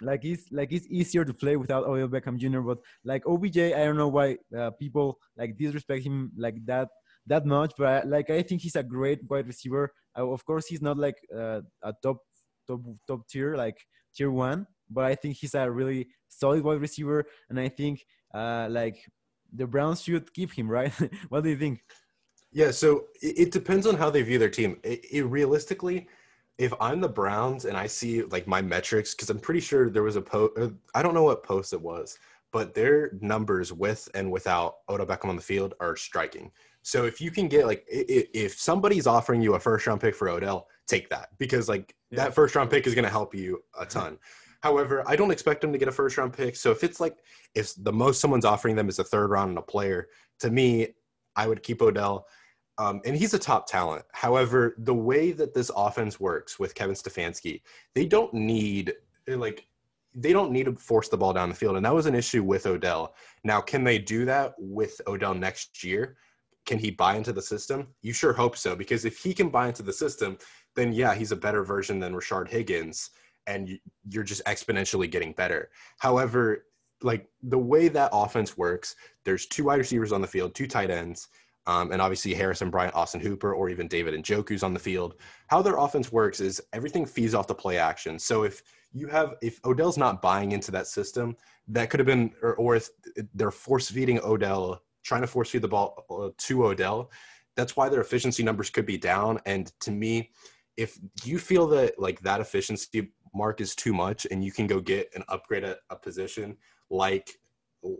like 0.00 0.24
it's 0.24 0.50
like 0.50 0.72
it's 0.72 0.86
easier 0.88 1.24
to 1.24 1.32
play 1.32 1.56
without 1.56 1.84
Odell 1.84 2.08
Beckham 2.08 2.38
Jr. 2.38 2.60
But 2.60 2.78
like 3.04 3.22
OBJ, 3.24 3.58
I 3.58 3.84
don't 3.84 3.96
know 3.96 4.08
why 4.08 4.38
uh, 4.58 4.70
people 4.70 5.20
like 5.36 5.56
disrespect 5.56 6.04
him 6.04 6.32
like 6.36 6.56
that 6.66 6.88
that 7.26 7.46
much, 7.46 7.72
but 7.76 8.06
like 8.06 8.30
I 8.30 8.42
think 8.42 8.62
he's 8.62 8.76
a 8.76 8.82
great 8.82 9.20
wide 9.28 9.46
receiver. 9.46 9.92
Of 10.14 10.44
course, 10.44 10.66
he's 10.66 10.82
not 10.82 10.96
like 10.96 11.16
uh, 11.34 11.60
a 11.82 11.92
top 12.02 12.18
top 12.66 12.80
top 13.06 13.28
tier 13.28 13.56
like 13.56 13.76
tier 14.14 14.30
one, 14.30 14.66
but 14.90 15.04
I 15.04 15.14
think 15.14 15.36
he's 15.36 15.54
a 15.54 15.70
really 15.70 16.08
solid 16.28 16.62
wide 16.62 16.80
receiver, 16.80 17.24
and 17.50 17.60
I 17.60 17.68
think 17.68 18.04
uh, 18.34 18.68
like 18.70 18.98
the 19.52 19.66
Browns 19.66 20.02
should 20.02 20.32
keep 20.32 20.52
him, 20.52 20.68
right? 20.68 20.92
what 21.28 21.44
do 21.44 21.50
you 21.50 21.56
think? 21.56 21.80
Yeah, 22.52 22.70
so 22.70 23.06
it, 23.20 23.38
it, 23.38 23.52
depends 23.52 23.86
on 23.86 23.96
how 23.96 24.08
they 24.08 24.22
view 24.22 24.38
their 24.38 24.50
team. 24.50 24.78
It, 24.82 25.04
it, 25.10 25.22
realistically, 25.24 26.08
if 26.58 26.72
I'm 26.80 27.00
the 27.00 27.08
Browns 27.08 27.64
and 27.64 27.76
I 27.76 27.86
see 27.86 28.22
like 28.22 28.46
my 28.46 28.62
metrics, 28.62 29.14
because 29.14 29.30
I'm 29.30 29.40
pretty 29.40 29.60
sure 29.60 29.90
there 29.90 30.02
was 30.02 30.16
a 30.16 30.22
post. 30.22 30.52
I 30.94 31.02
don't 31.02 31.14
know 31.14 31.24
what 31.24 31.42
post 31.42 31.72
it 31.72 31.80
was, 31.80 32.18
but 32.52 32.74
their 32.74 33.12
numbers 33.20 33.72
with 33.72 34.08
and 34.14 34.30
without 34.30 34.76
Odell 34.88 35.06
Beckham 35.06 35.28
on 35.28 35.36
the 35.36 35.42
field 35.42 35.74
are 35.80 35.96
striking. 35.96 36.50
So 36.86 37.04
if 37.04 37.20
you 37.20 37.32
can 37.32 37.48
get 37.48 37.66
like 37.66 37.84
if 37.88 38.60
somebody's 38.60 39.08
offering 39.08 39.42
you 39.42 39.54
a 39.54 39.58
first 39.58 39.88
round 39.88 40.00
pick 40.00 40.14
for 40.14 40.28
Odell, 40.28 40.68
take 40.86 41.08
that 41.08 41.30
because 41.36 41.68
like 41.68 41.96
yeah. 42.12 42.18
that 42.18 42.32
first 42.32 42.54
round 42.54 42.70
pick 42.70 42.86
is 42.86 42.94
going 42.94 43.04
to 43.04 43.10
help 43.10 43.34
you 43.34 43.60
a 43.76 43.84
ton. 43.84 44.18
However, 44.60 45.02
I 45.04 45.16
don't 45.16 45.32
expect 45.32 45.62
them 45.62 45.72
to 45.72 45.78
get 45.78 45.88
a 45.88 45.92
first 45.92 46.16
round 46.16 46.32
pick. 46.32 46.54
So 46.54 46.70
if 46.70 46.84
it's 46.84 47.00
like 47.00 47.16
if 47.56 47.72
the 47.76 47.92
most 47.92 48.20
someone's 48.20 48.44
offering 48.44 48.76
them 48.76 48.88
is 48.88 49.00
a 49.00 49.04
third 49.04 49.30
round 49.30 49.48
and 49.48 49.58
a 49.58 49.62
player, 49.62 50.06
to 50.38 50.48
me, 50.48 50.94
I 51.34 51.48
would 51.48 51.64
keep 51.64 51.82
Odell. 51.82 52.28
Um, 52.78 53.00
and 53.04 53.16
he's 53.16 53.34
a 53.34 53.38
top 53.38 53.66
talent. 53.66 54.04
However, 54.12 54.76
the 54.78 54.94
way 54.94 55.32
that 55.32 55.54
this 55.54 55.72
offense 55.74 56.20
works 56.20 56.60
with 56.60 56.76
Kevin 56.76 56.94
Stefanski, 56.94 57.62
they 57.96 58.06
don't 58.06 58.32
need 58.32 58.94
like 59.26 59.66
they 60.14 60.32
don't 60.32 60.52
need 60.52 60.66
to 60.66 60.76
force 60.76 61.08
the 61.08 61.18
ball 61.18 61.32
down 61.32 61.48
the 61.48 61.54
field, 61.56 61.74
and 61.74 61.84
that 61.84 61.94
was 61.94 62.06
an 62.06 62.14
issue 62.14 62.44
with 62.44 62.64
Odell. 62.64 63.16
Now, 63.42 63.60
can 63.60 63.82
they 63.82 63.98
do 63.98 64.24
that 64.26 64.54
with 64.56 65.00
Odell 65.08 65.34
next 65.34 65.82
year? 65.82 66.16
Can 66.66 66.78
he 66.78 66.90
buy 66.90 67.16
into 67.16 67.32
the 67.32 67.42
system? 67.42 67.88
You 68.02 68.12
sure 68.12 68.32
hope 68.32 68.56
so, 68.56 68.76
because 68.76 69.04
if 69.04 69.18
he 69.18 69.32
can 69.32 69.48
buy 69.48 69.68
into 69.68 69.82
the 69.82 69.92
system, 69.92 70.36
then 70.74 70.92
yeah, 70.92 71.14
he's 71.14 71.32
a 71.32 71.36
better 71.36 71.64
version 71.64 71.98
than 71.98 72.14
Rashard 72.14 72.48
Higgins, 72.48 73.10
and 73.46 73.78
you're 74.08 74.24
just 74.24 74.44
exponentially 74.44 75.10
getting 75.10 75.32
better. 75.32 75.70
However, 75.98 76.66
like 77.02 77.28
the 77.42 77.58
way 77.58 77.88
that 77.88 78.10
offense 78.12 78.56
works, 78.56 78.96
there's 79.24 79.46
two 79.46 79.64
wide 79.64 79.78
receivers 79.78 80.12
on 80.12 80.20
the 80.20 80.26
field, 80.26 80.54
two 80.54 80.66
tight 80.66 80.90
ends, 80.90 81.28
um, 81.66 81.92
and 81.92 82.00
obviously 82.00 82.34
Harrison 82.34 82.70
Bryant, 82.70 82.94
Austin 82.94 83.20
Hooper, 83.20 83.54
or 83.54 83.68
even 83.68 83.88
David 83.88 84.14
Njoku's 84.14 84.62
on 84.62 84.74
the 84.74 84.80
field. 84.80 85.14
How 85.48 85.62
their 85.62 85.76
offense 85.76 86.12
works 86.12 86.40
is 86.40 86.62
everything 86.72 87.06
feeds 87.06 87.34
off 87.34 87.46
the 87.46 87.54
play 87.54 87.78
action. 87.78 88.18
So 88.18 88.44
if 88.44 88.62
you 88.92 89.08
have 89.08 89.34
if 89.42 89.60
Odell's 89.64 89.98
not 89.98 90.22
buying 90.22 90.52
into 90.52 90.70
that 90.72 90.86
system, 90.86 91.36
that 91.68 91.90
could 91.90 92.00
have 92.00 92.06
been, 92.06 92.32
or, 92.42 92.54
or 92.54 92.76
if 92.76 92.88
they're 93.34 93.50
force 93.50 93.90
feeding 93.90 94.20
Odell 94.20 94.80
trying 95.06 95.20
to 95.20 95.26
force 95.26 95.50
feed 95.50 95.62
the 95.62 95.68
ball 95.68 96.04
uh, 96.10 96.30
to 96.36 96.66
Odell. 96.66 97.10
That's 97.54 97.76
why 97.76 97.88
their 97.88 98.00
efficiency 98.00 98.42
numbers 98.42 98.70
could 98.70 98.84
be 98.84 98.98
down. 98.98 99.40
And 99.46 99.72
to 99.80 99.90
me, 99.90 100.30
if 100.76 100.98
you 101.24 101.38
feel 101.38 101.66
that 101.68 101.98
like 101.98 102.20
that 102.20 102.40
efficiency 102.40 103.12
mark 103.34 103.60
is 103.60 103.74
too 103.74 103.94
much 103.94 104.26
and 104.30 104.44
you 104.44 104.52
can 104.52 104.66
go 104.66 104.80
get 104.80 105.08
an 105.14 105.22
upgrade 105.28 105.64
at 105.64 105.78
a 105.90 105.96
position 105.96 106.56
like 106.90 107.30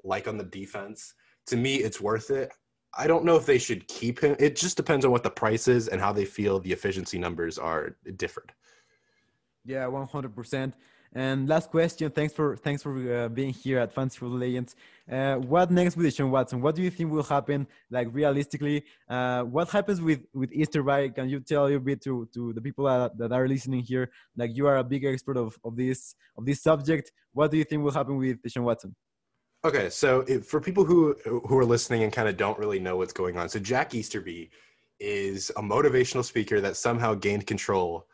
like 0.04 0.26
on 0.26 0.36
the 0.36 0.44
defense, 0.44 1.14
to 1.46 1.57
me 1.57 1.76
it's 1.76 2.00
worth 2.00 2.30
it. 2.30 2.50
I 2.98 3.07
don't 3.07 3.24
know 3.24 3.36
if 3.36 3.46
they 3.46 3.59
should 3.59 3.86
keep 3.88 4.20
him. 4.20 4.36
It 4.38 4.57
just 4.57 4.76
depends 4.76 5.04
on 5.04 5.11
what 5.11 5.22
the 5.22 5.30
price 5.30 5.68
is 5.68 5.88
and 5.88 6.00
how 6.00 6.12
they 6.12 6.24
feel 6.24 6.59
the 6.59 6.72
efficiency 6.72 7.18
numbers 7.18 7.59
are 7.59 7.96
different. 8.16 8.50
Yeah, 9.64 9.84
100%. 9.84 10.72
And 11.12 11.48
last 11.48 11.70
question, 11.70 12.11
thanks 12.11 12.34
for 12.34 12.57
thanks 12.57 12.82
for 12.82 12.92
uh, 13.14 13.28
being 13.28 13.52
here 13.52 13.78
at 13.78 13.92
Fantasy 13.92 14.18
Football 14.18 14.38
Legends. 14.38 14.76
Uh, 15.11 15.36
what 15.36 15.70
next 15.70 15.96
with 15.96 16.07
Deshaun 16.07 16.30
Watson? 16.30 16.61
What 16.61 16.74
do 16.74 16.82
you 16.82 16.90
think 16.90 17.11
will 17.11 17.22
happen? 17.22 17.66
Like 17.90 18.09
realistically, 18.12 18.84
uh, 19.09 19.42
what 19.42 19.68
happens 19.70 20.00
with 20.00 20.20
with 20.34 20.52
Easter 20.52 20.80
Easterby? 20.80 21.14
Can 21.14 21.28
you 21.28 21.40
tell 21.40 21.66
a 21.66 21.78
bit 21.78 22.02
to 22.02 22.28
to 22.34 22.52
the 22.52 22.61
people 22.61 22.86
that, 22.86 23.16
that 23.18 23.32
are 23.32 23.46
listening 23.46 23.82
here? 23.82 24.11
Like 24.36 24.57
you 24.57 24.66
are 24.66 24.78
a 24.78 24.84
big 24.84 25.04
expert 25.04 25.36
of 25.36 25.57
of 25.64 25.76
this 25.76 26.14
of 26.36 26.44
this 26.44 26.62
subject. 26.62 27.12
What 27.32 27.50
do 27.50 27.57
you 27.57 27.64
think 27.64 27.82
will 27.82 27.92
happen 27.92 28.16
with 28.16 28.42
Deshaun 28.42 28.64
Watson? 28.64 28.94
Okay, 29.64 29.90
so 29.90 30.20
if, 30.28 30.46
for 30.46 30.61
people 30.61 30.84
who 30.84 31.14
who 31.24 31.57
are 31.59 31.64
listening 31.64 32.02
and 32.02 32.12
kind 32.12 32.28
of 32.28 32.36
don't 32.36 32.59
really 32.59 32.78
know 32.78 32.96
what's 32.96 33.12
going 33.12 33.38
on, 33.38 33.48
so 33.48 33.59
Jack 33.59 33.94
Easterby 33.94 34.50
is 34.98 35.50
a 35.57 35.62
motivational 35.62 36.24
speaker 36.24 36.61
that 36.61 36.76
somehow 36.76 37.14
gained 37.14 37.46
control 37.46 38.07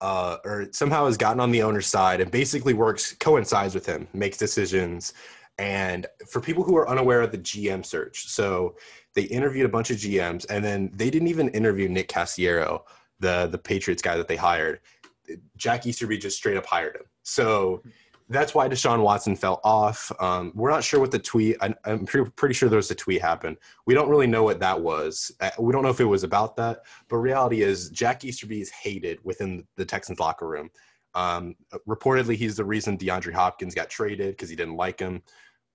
uh, 0.00 0.38
or 0.44 0.68
somehow 0.72 1.06
has 1.06 1.16
gotten 1.16 1.40
on 1.40 1.50
the 1.50 1.62
owner's 1.62 1.86
side 1.86 2.20
and 2.20 2.30
basically 2.30 2.74
works 2.74 3.14
coincides 3.14 3.74
with 3.74 3.86
him, 3.86 4.06
makes 4.12 4.36
decisions. 4.36 5.14
And 5.58 6.06
for 6.28 6.40
people 6.40 6.64
who 6.64 6.76
are 6.76 6.88
unaware 6.88 7.22
of 7.22 7.32
the 7.32 7.38
GM 7.38 7.84
search, 7.84 8.28
so 8.28 8.76
they 9.14 9.22
interviewed 9.22 9.64
a 9.64 9.70
bunch 9.70 9.90
of 9.90 9.96
GMs, 9.96 10.44
and 10.50 10.62
then 10.62 10.90
they 10.94 11.08
didn't 11.08 11.28
even 11.28 11.48
interview 11.50 11.88
Nick 11.88 12.08
Caserio, 12.08 12.82
the 13.20 13.46
the 13.46 13.58
Patriots 13.58 14.02
guy 14.02 14.16
that 14.16 14.28
they 14.28 14.36
hired. 14.36 14.80
Jack 15.56 15.86
Easterby 15.86 16.18
just 16.18 16.36
straight 16.36 16.56
up 16.56 16.66
hired 16.66 16.96
him. 16.96 17.06
So 17.22 17.82
that's 18.28 18.54
why 18.54 18.68
Deshaun 18.68 19.02
Watson 19.02 19.36
fell 19.36 19.60
off. 19.62 20.10
Um, 20.18 20.52
we're 20.54 20.70
not 20.70 20.82
sure 20.82 20.98
what 20.98 21.12
the 21.12 21.18
tweet. 21.18 21.56
I, 21.60 21.74
am 21.84 22.06
pretty, 22.06 22.30
pretty, 22.32 22.54
sure 22.54 22.68
there 22.68 22.76
was 22.76 22.90
a 22.90 22.94
tweet 22.94 23.22
happened. 23.22 23.56
We 23.86 23.94
don't 23.94 24.08
really 24.08 24.26
know 24.26 24.42
what 24.42 24.58
that 24.60 24.80
was. 24.80 25.30
Uh, 25.40 25.50
we 25.58 25.72
don't 25.72 25.82
know 25.82 25.90
if 25.90 26.00
it 26.00 26.04
was 26.04 26.24
about 26.24 26.56
that. 26.56 26.80
But 27.08 27.18
reality 27.18 27.62
is, 27.62 27.88
Jack 27.90 28.24
Easterby 28.24 28.60
is 28.60 28.70
hated 28.70 29.20
within 29.22 29.64
the 29.76 29.84
Texans 29.84 30.18
locker 30.18 30.48
room. 30.48 30.70
Um, 31.14 31.54
reportedly, 31.88 32.36
he's 32.36 32.56
the 32.56 32.64
reason 32.64 32.98
DeAndre 32.98 33.32
Hopkins 33.32 33.74
got 33.74 33.88
traded 33.88 34.32
because 34.32 34.48
he 34.48 34.56
didn't 34.56 34.76
like 34.76 34.98
him. 34.98 35.22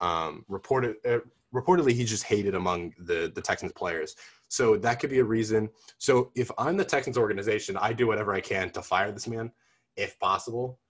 Um, 0.02 0.44
reported, 0.50 0.98
uh, 1.08 1.20
reportedly, 1.54 1.94
he 1.94 2.04
just 2.04 2.24
hated 2.24 2.56
among 2.56 2.94
the 3.00 3.32
the 3.34 3.42
Texans 3.42 3.72
players. 3.72 4.16
So 4.50 4.76
that 4.76 5.00
could 5.00 5.10
be 5.10 5.20
a 5.20 5.24
reason. 5.24 5.70
So 6.00 6.32
if 6.36 6.52
I'm 6.58 6.76
the 6.76 6.84
Texans 6.84 7.18
organization, 7.18 7.78
I 7.78 7.94
do 7.94 8.08
whatever 8.08 8.34
I 8.34 8.42
can 8.42 8.70
to 8.72 8.82
fire 8.82 9.10
this 9.10 9.26
man, 9.26 9.50
if 9.96 10.20
possible. 10.20 10.81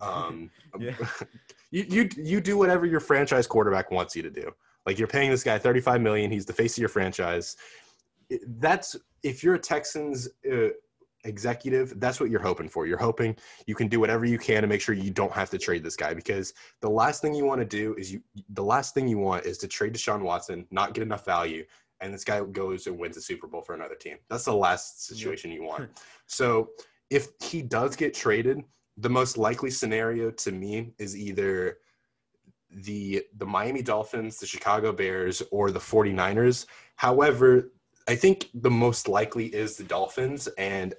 Um, 0.00 0.50
yeah. 0.78 0.94
you, 1.70 1.84
you 1.88 2.08
you 2.16 2.40
do 2.40 2.56
whatever 2.56 2.86
your 2.86 3.00
franchise 3.00 3.46
quarterback 3.46 3.90
wants 3.90 4.14
you 4.14 4.22
to 4.22 4.30
do. 4.30 4.50
Like 4.86 4.98
you're 4.98 5.08
paying 5.08 5.30
this 5.30 5.42
guy 5.42 5.58
35 5.58 6.00
million. 6.00 6.30
He's 6.30 6.46
the 6.46 6.52
face 6.52 6.76
of 6.76 6.78
your 6.80 6.88
franchise. 6.88 7.56
That's 8.46 8.96
if 9.22 9.42
you're 9.42 9.54
a 9.54 9.58
Texans 9.58 10.28
uh, 10.50 10.68
executive, 11.24 11.98
that's 12.00 12.20
what 12.20 12.30
you're 12.30 12.42
hoping 12.42 12.68
for. 12.68 12.86
You're 12.86 12.98
hoping 12.98 13.36
you 13.66 13.74
can 13.74 13.88
do 13.88 13.98
whatever 14.00 14.24
you 14.24 14.38
can 14.38 14.62
to 14.62 14.68
make 14.68 14.80
sure 14.80 14.94
you 14.94 15.10
don't 15.10 15.32
have 15.32 15.50
to 15.50 15.58
trade 15.58 15.82
this 15.82 15.96
guy 15.96 16.14
because 16.14 16.52
the 16.80 16.88
last 16.88 17.22
thing 17.22 17.34
you 17.34 17.44
want 17.44 17.60
to 17.60 17.64
do 17.64 17.94
is 17.94 18.12
you 18.12 18.22
the 18.50 18.62
last 18.62 18.94
thing 18.94 19.08
you 19.08 19.18
want 19.18 19.44
is 19.46 19.58
to 19.58 19.68
trade 19.68 19.94
Deshaun 19.94 20.22
Watson, 20.22 20.66
not 20.70 20.94
get 20.94 21.02
enough 21.02 21.24
value, 21.24 21.64
and 22.00 22.12
this 22.12 22.24
guy 22.24 22.40
goes 22.44 22.86
and 22.86 22.98
wins 22.98 23.16
a 23.16 23.20
Super 23.20 23.46
Bowl 23.46 23.62
for 23.62 23.74
another 23.74 23.94
team. 23.94 24.18
That's 24.28 24.44
the 24.44 24.54
last 24.54 25.06
situation 25.06 25.50
you 25.50 25.64
want. 25.64 25.90
So 26.26 26.70
if 27.10 27.28
he 27.42 27.60
does 27.60 27.96
get 27.96 28.14
traded, 28.14 28.64
the 28.96 29.10
most 29.10 29.36
likely 29.36 29.70
scenario 29.70 30.30
to 30.30 30.52
me 30.52 30.92
is 30.98 31.16
either 31.16 31.78
the 32.70 33.24
the 33.36 33.46
Miami 33.46 33.82
Dolphins, 33.82 34.38
the 34.38 34.46
Chicago 34.46 34.92
Bears, 34.92 35.42
or 35.50 35.70
the 35.70 35.80
49ers. 35.80 36.66
However, 36.96 37.72
I 38.08 38.14
think 38.14 38.50
the 38.54 38.70
most 38.70 39.08
likely 39.08 39.46
is 39.46 39.76
the 39.76 39.84
Dolphins. 39.84 40.48
And 40.58 40.94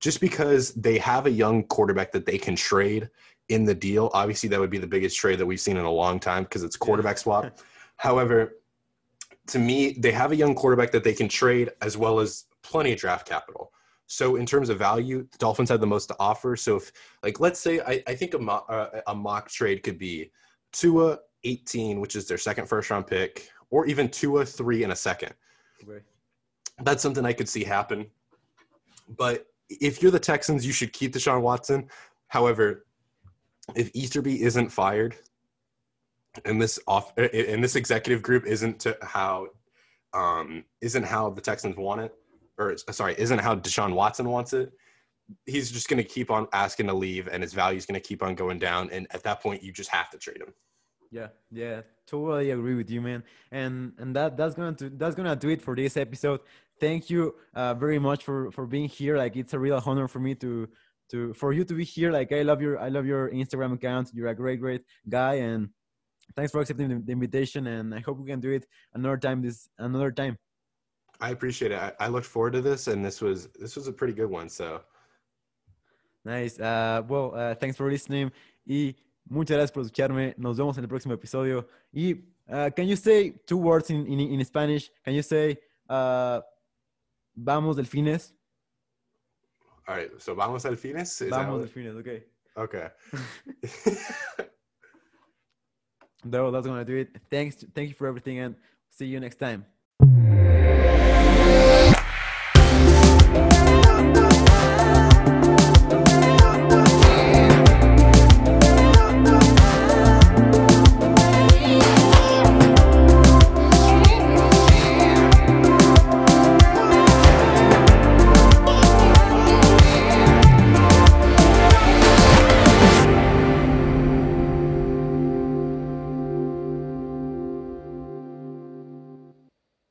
just 0.00 0.20
because 0.20 0.74
they 0.74 0.98
have 0.98 1.26
a 1.26 1.30
young 1.30 1.64
quarterback 1.64 2.12
that 2.12 2.26
they 2.26 2.38
can 2.38 2.56
trade 2.56 3.08
in 3.48 3.64
the 3.64 3.74
deal, 3.74 4.10
obviously 4.12 4.48
that 4.50 4.60
would 4.60 4.70
be 4.70 4.78
the 4.78 4.86
biggest 4.86 5.16
trade 5.16 5.38
that 5.38 5.46
we've 5.46 5.60
seen 5.60 5.76
in 5.76 5.84
a 5.84 5.90
long 5.90 6.20
time 6.20 6.44
because 6.44 6.62
it's 6.62 6.76
quarterback 6.76 7.18
swap. 7.18 7.58
However, 7.96 8.58
to 9.48 9.58
me, 9.58 9.92
they 9.98 10.12
have 10.12 10.32
a 10.32 10.36
young 10.36 10.54
quarterback 10.54 10.90
that 10.92 11.04
they 11.04 11.14
can 11.14 11.28
trade 11.28 11.70
as 11.80 11.96
well 11.96 12.20
as 12.20 12.44
plenty 12.62 12.92
of 12.92 12.98
draft 12.98 13.26
capital. 13.26 13.72
So 14.06 14.36
in 14.36 14.44
terms 14.44 14.68
of 14.68 14.78
value, 14.78 15.26
the 15.30 15.38
Dolphins 15.38 15.70
have 15.70 15.80
the 15.80 15.86
most 15.86 16.06
to 16.06 16.16
offer. 16.18 16.56
So 16.56 16.76
if 16.76 16.92
like 17.22 17.40
let's 17.40 17.58
say 17.58 17.80
I, 17.80 18.02
I 18.06 18.14
think 18.14 18.34
a 18.34 18.38
mock, 18.38 18.66
uh, 18.68 19.00
a 19.06 19.14
mock 19.14 19.48
trade 19.48 19.82
could 19.82 19.98
be 19.98 20.30
Tua 20.72 21.18
18, 21.44 22.00
which 22.00 22.16
is 22.16 22.26
their 22.26 22.38
second 22.38 22.66
first 22.68 22.90
round 22.90 23.06
pick, 23.06 23.48
or 23.70 23.86
even 23.86 24.08
Tua 24.08 24.44
three 24.44 24.84
in 24.84 24.90
a 24.90 24.96
second. 24.96 25.32
Okay. 25.82 26.04
That's 26.82 27.02
something 27.02 27.24
I 27.24 27.32
could 27.32 27.48
see 27.48 27.64
happen. 27.64 28.06
But 29.16 29.46
if 29.68 30.02
you're 30.02 30.10
the 30.10 30.20
Texans, 30.20 30.66
you 30.66 30.72
should 30.72 30.92
keep 30.92 31.12
Deshaun 31.12 31.40
Watson. 31.40 31.88
However, 32.28 32.86
if 33.74 33.90
Easterby 33.94 34.42
isn't 34.42 34.70
fired, 34.70 35.16
and 36.44 36.60
this 36.60 36.78
off 36.86 37.12
and 37.16 37.62
this 37.62 37.76
executive 37.76 38.22
group 38.22 38.46
isn't 38.46 38.80
to 38.80 38.96
how 39.02 39.48
um, 40.14 40.64
isn't 40.80 41.04
how 41.04 41.30
the 41.30 41.40
Texans 41.40 41.76
want 41.76 42.00
it, 42.00 42.14
or 42.70 42.76
sorry, 42.92 43.14
isn't 43.18 43.38
how 43.38 43.54
Deshaun 43.56 43.94
Watson 43.94 44.28
wants 44.28 44.52
it. 44.52 44.72
He's 45.46 45.70
just 45.70 45.88
going 45.88 46.02
to 46.02 46.08
keep 46.08 46.30
on 46.30 46.46
asking 46.52 46.86
to 46.88 46.94
leave, 46.94 47.28
and 47.28 47.42
his 47.42 47.54
value 47.54 47.78
is 47.78 47.86
going 47.86 48.00
to 48.00 48.06
keep 48.06 48.22
on 48.22 48.34
going 48.34 48.58
down. 48.58 48.90
And 48.90 49.06
at 49.10 49.22
that 49.22 49.40
point, 49.40 49.62
you 49.62 49.72
just 49.72 49.90
have 49.90 50.10
to 50.10 50.18
trade 50.18 50.40
him. 50.40 50.52
Yeah, 51.12 51.28
yeah, 51.50 51.82
totally 52.06 52.50
agree 52.50 52.74
with 52.74 52.90
you, 52.90 53.02
man. 53.02 53.22
And 53.50 53.92
and 53.98 54.16
that 54.16 54.36
that's 54.38 54.54
gonna 54.54 54.74
to 54.76 54.88
that's 54.88 55.14
gonna 55.14 55.36
do 55.36 55.50
it 55.50 55.60
for 55.60 55.76
this 55.76 55.98
episode. 55.98 56.40
Thank 56.80 57.10
you 57.10 57.34
uh, 57.54 57.74
very 57.74 57.98
much 57.98 58.24
for 58.24 58.50
for 58.50 58.66
being 58.66 58.88
here. 58.88 59.18
Like 59.18 59.36
it's 59.36 59.52
a 59.52 59.58
real 59.58 59.80
honor 59.84 60.08
for 60.08 60.20
me 60.20 60.34
to 60.36 60.68
to 61.10 61.34
for 61.34 61.52
you 61.52 61.64
to 61.64 61.74
be 61.74 61.84
here. 61.84 62.10
Like 62.10 62.32
I 62.32 62.40
love 62.40 62.62
your 62.62 62.78
I 62.80 62.88
love 62.88 63.04
your 63.04 63.30
Instagram 63.30 63.74
account. 63.74 64.10
You're 64.14 64.28
a 64.28 64.34
great 64.34 64.58
great 64.58 64.84
guy, 65.06 65.34
and 65.34 65.68
thanks 66.34 66.50
for 66.50 66.62
accepting 66.62 66.88
the, 66.88 66.98
the 67.04 67.12
invitation. 67.12 67.66
And 67.66 67.94
I 67.94 68.00
hope 68.00 68.18
we 68.18 68.26
can 68.26 68.40
do 68.40 68.50
it 68.50 68.64
another 68.94 69.18
time. 69.18 69.42
This 69.42 69.68
another 69.78 70.10
time. 70.12 70.38
I 71.22 71.30
appreciate 71.30 71.72
it. 71.72 71.78
I, 71.78 71.92
I 71.98 72.08
looked 72.08 72.26
forward 72.26 72.52
to 72.52 72.60
this, 72.60 72.88
and 72.88 73.02
this 73.02 73.22
was 73.22 73.46
this 73.58 73.76
was 73.76 73.88
a 73.88 73.92
pretty 73.92 74.12
good 74.12 74.28
one. 74.28 74.50
So 74.50 74.82
nice. 76.24 76.60
Uh, 76.60 77.02
well, 77.08 77.32
uh, 77.34 77.54
thanks 77.54 77.76
for 77.78 77.90
listening. 77.90 78.30
Y 78.66 78.94
Muchas 79.28 79.56
gracias 79.56 79.72
por 79.72 79.82
escucharme. 79.82 80.34
Nos 80.36 80.56
vemos 80.56 80.76
en 80.78 80.84
el 80.84 80.88
próximo 80.88 81.14
episodio. 81.14 81.66
Y, 81.92 82.24
uh, 82.48 82.70
can 82.74 82.86
you 82.86 82.96
say 82.96 83.30
two 83.46 83.56
words 83.56 83.90
in, 83.90 84.06
in, 84.06 84.20
in 84.20 84.44
Spanish? 84.44 84.90
Can 85.04 85.14
you 85.14 85.22
say, 85.22 85.58
uh, 85.88 86.40
vamos 87.36 87.76
delfines? 87.76 88.32
All 89.86 89.96
right, 89.96 90.10
so 90.18 90.34
vamos 90.34 90.64
delfines? 90.64 91.22
Is 91.22 91.30
vamos 91.30 91.62
delfines, 91.64 91.96
okay. 91.96 92.24
Okay. 92.56 92.88
no, 96.24 96.50
that's 96.50 96.66
gonna 96.66 96.84
do 96.84 96.96
it. 96.96 97.16
Thanks, 97.30 97.64
thank 97.74 97.88
you 97.88 97.94
for 97.94 98.06
everything, 98.06 98.40
and 98.40 98.54
see 98.90 99.06
you 99.06 99.18
next 99.18 99.36
time. 99.36 99.64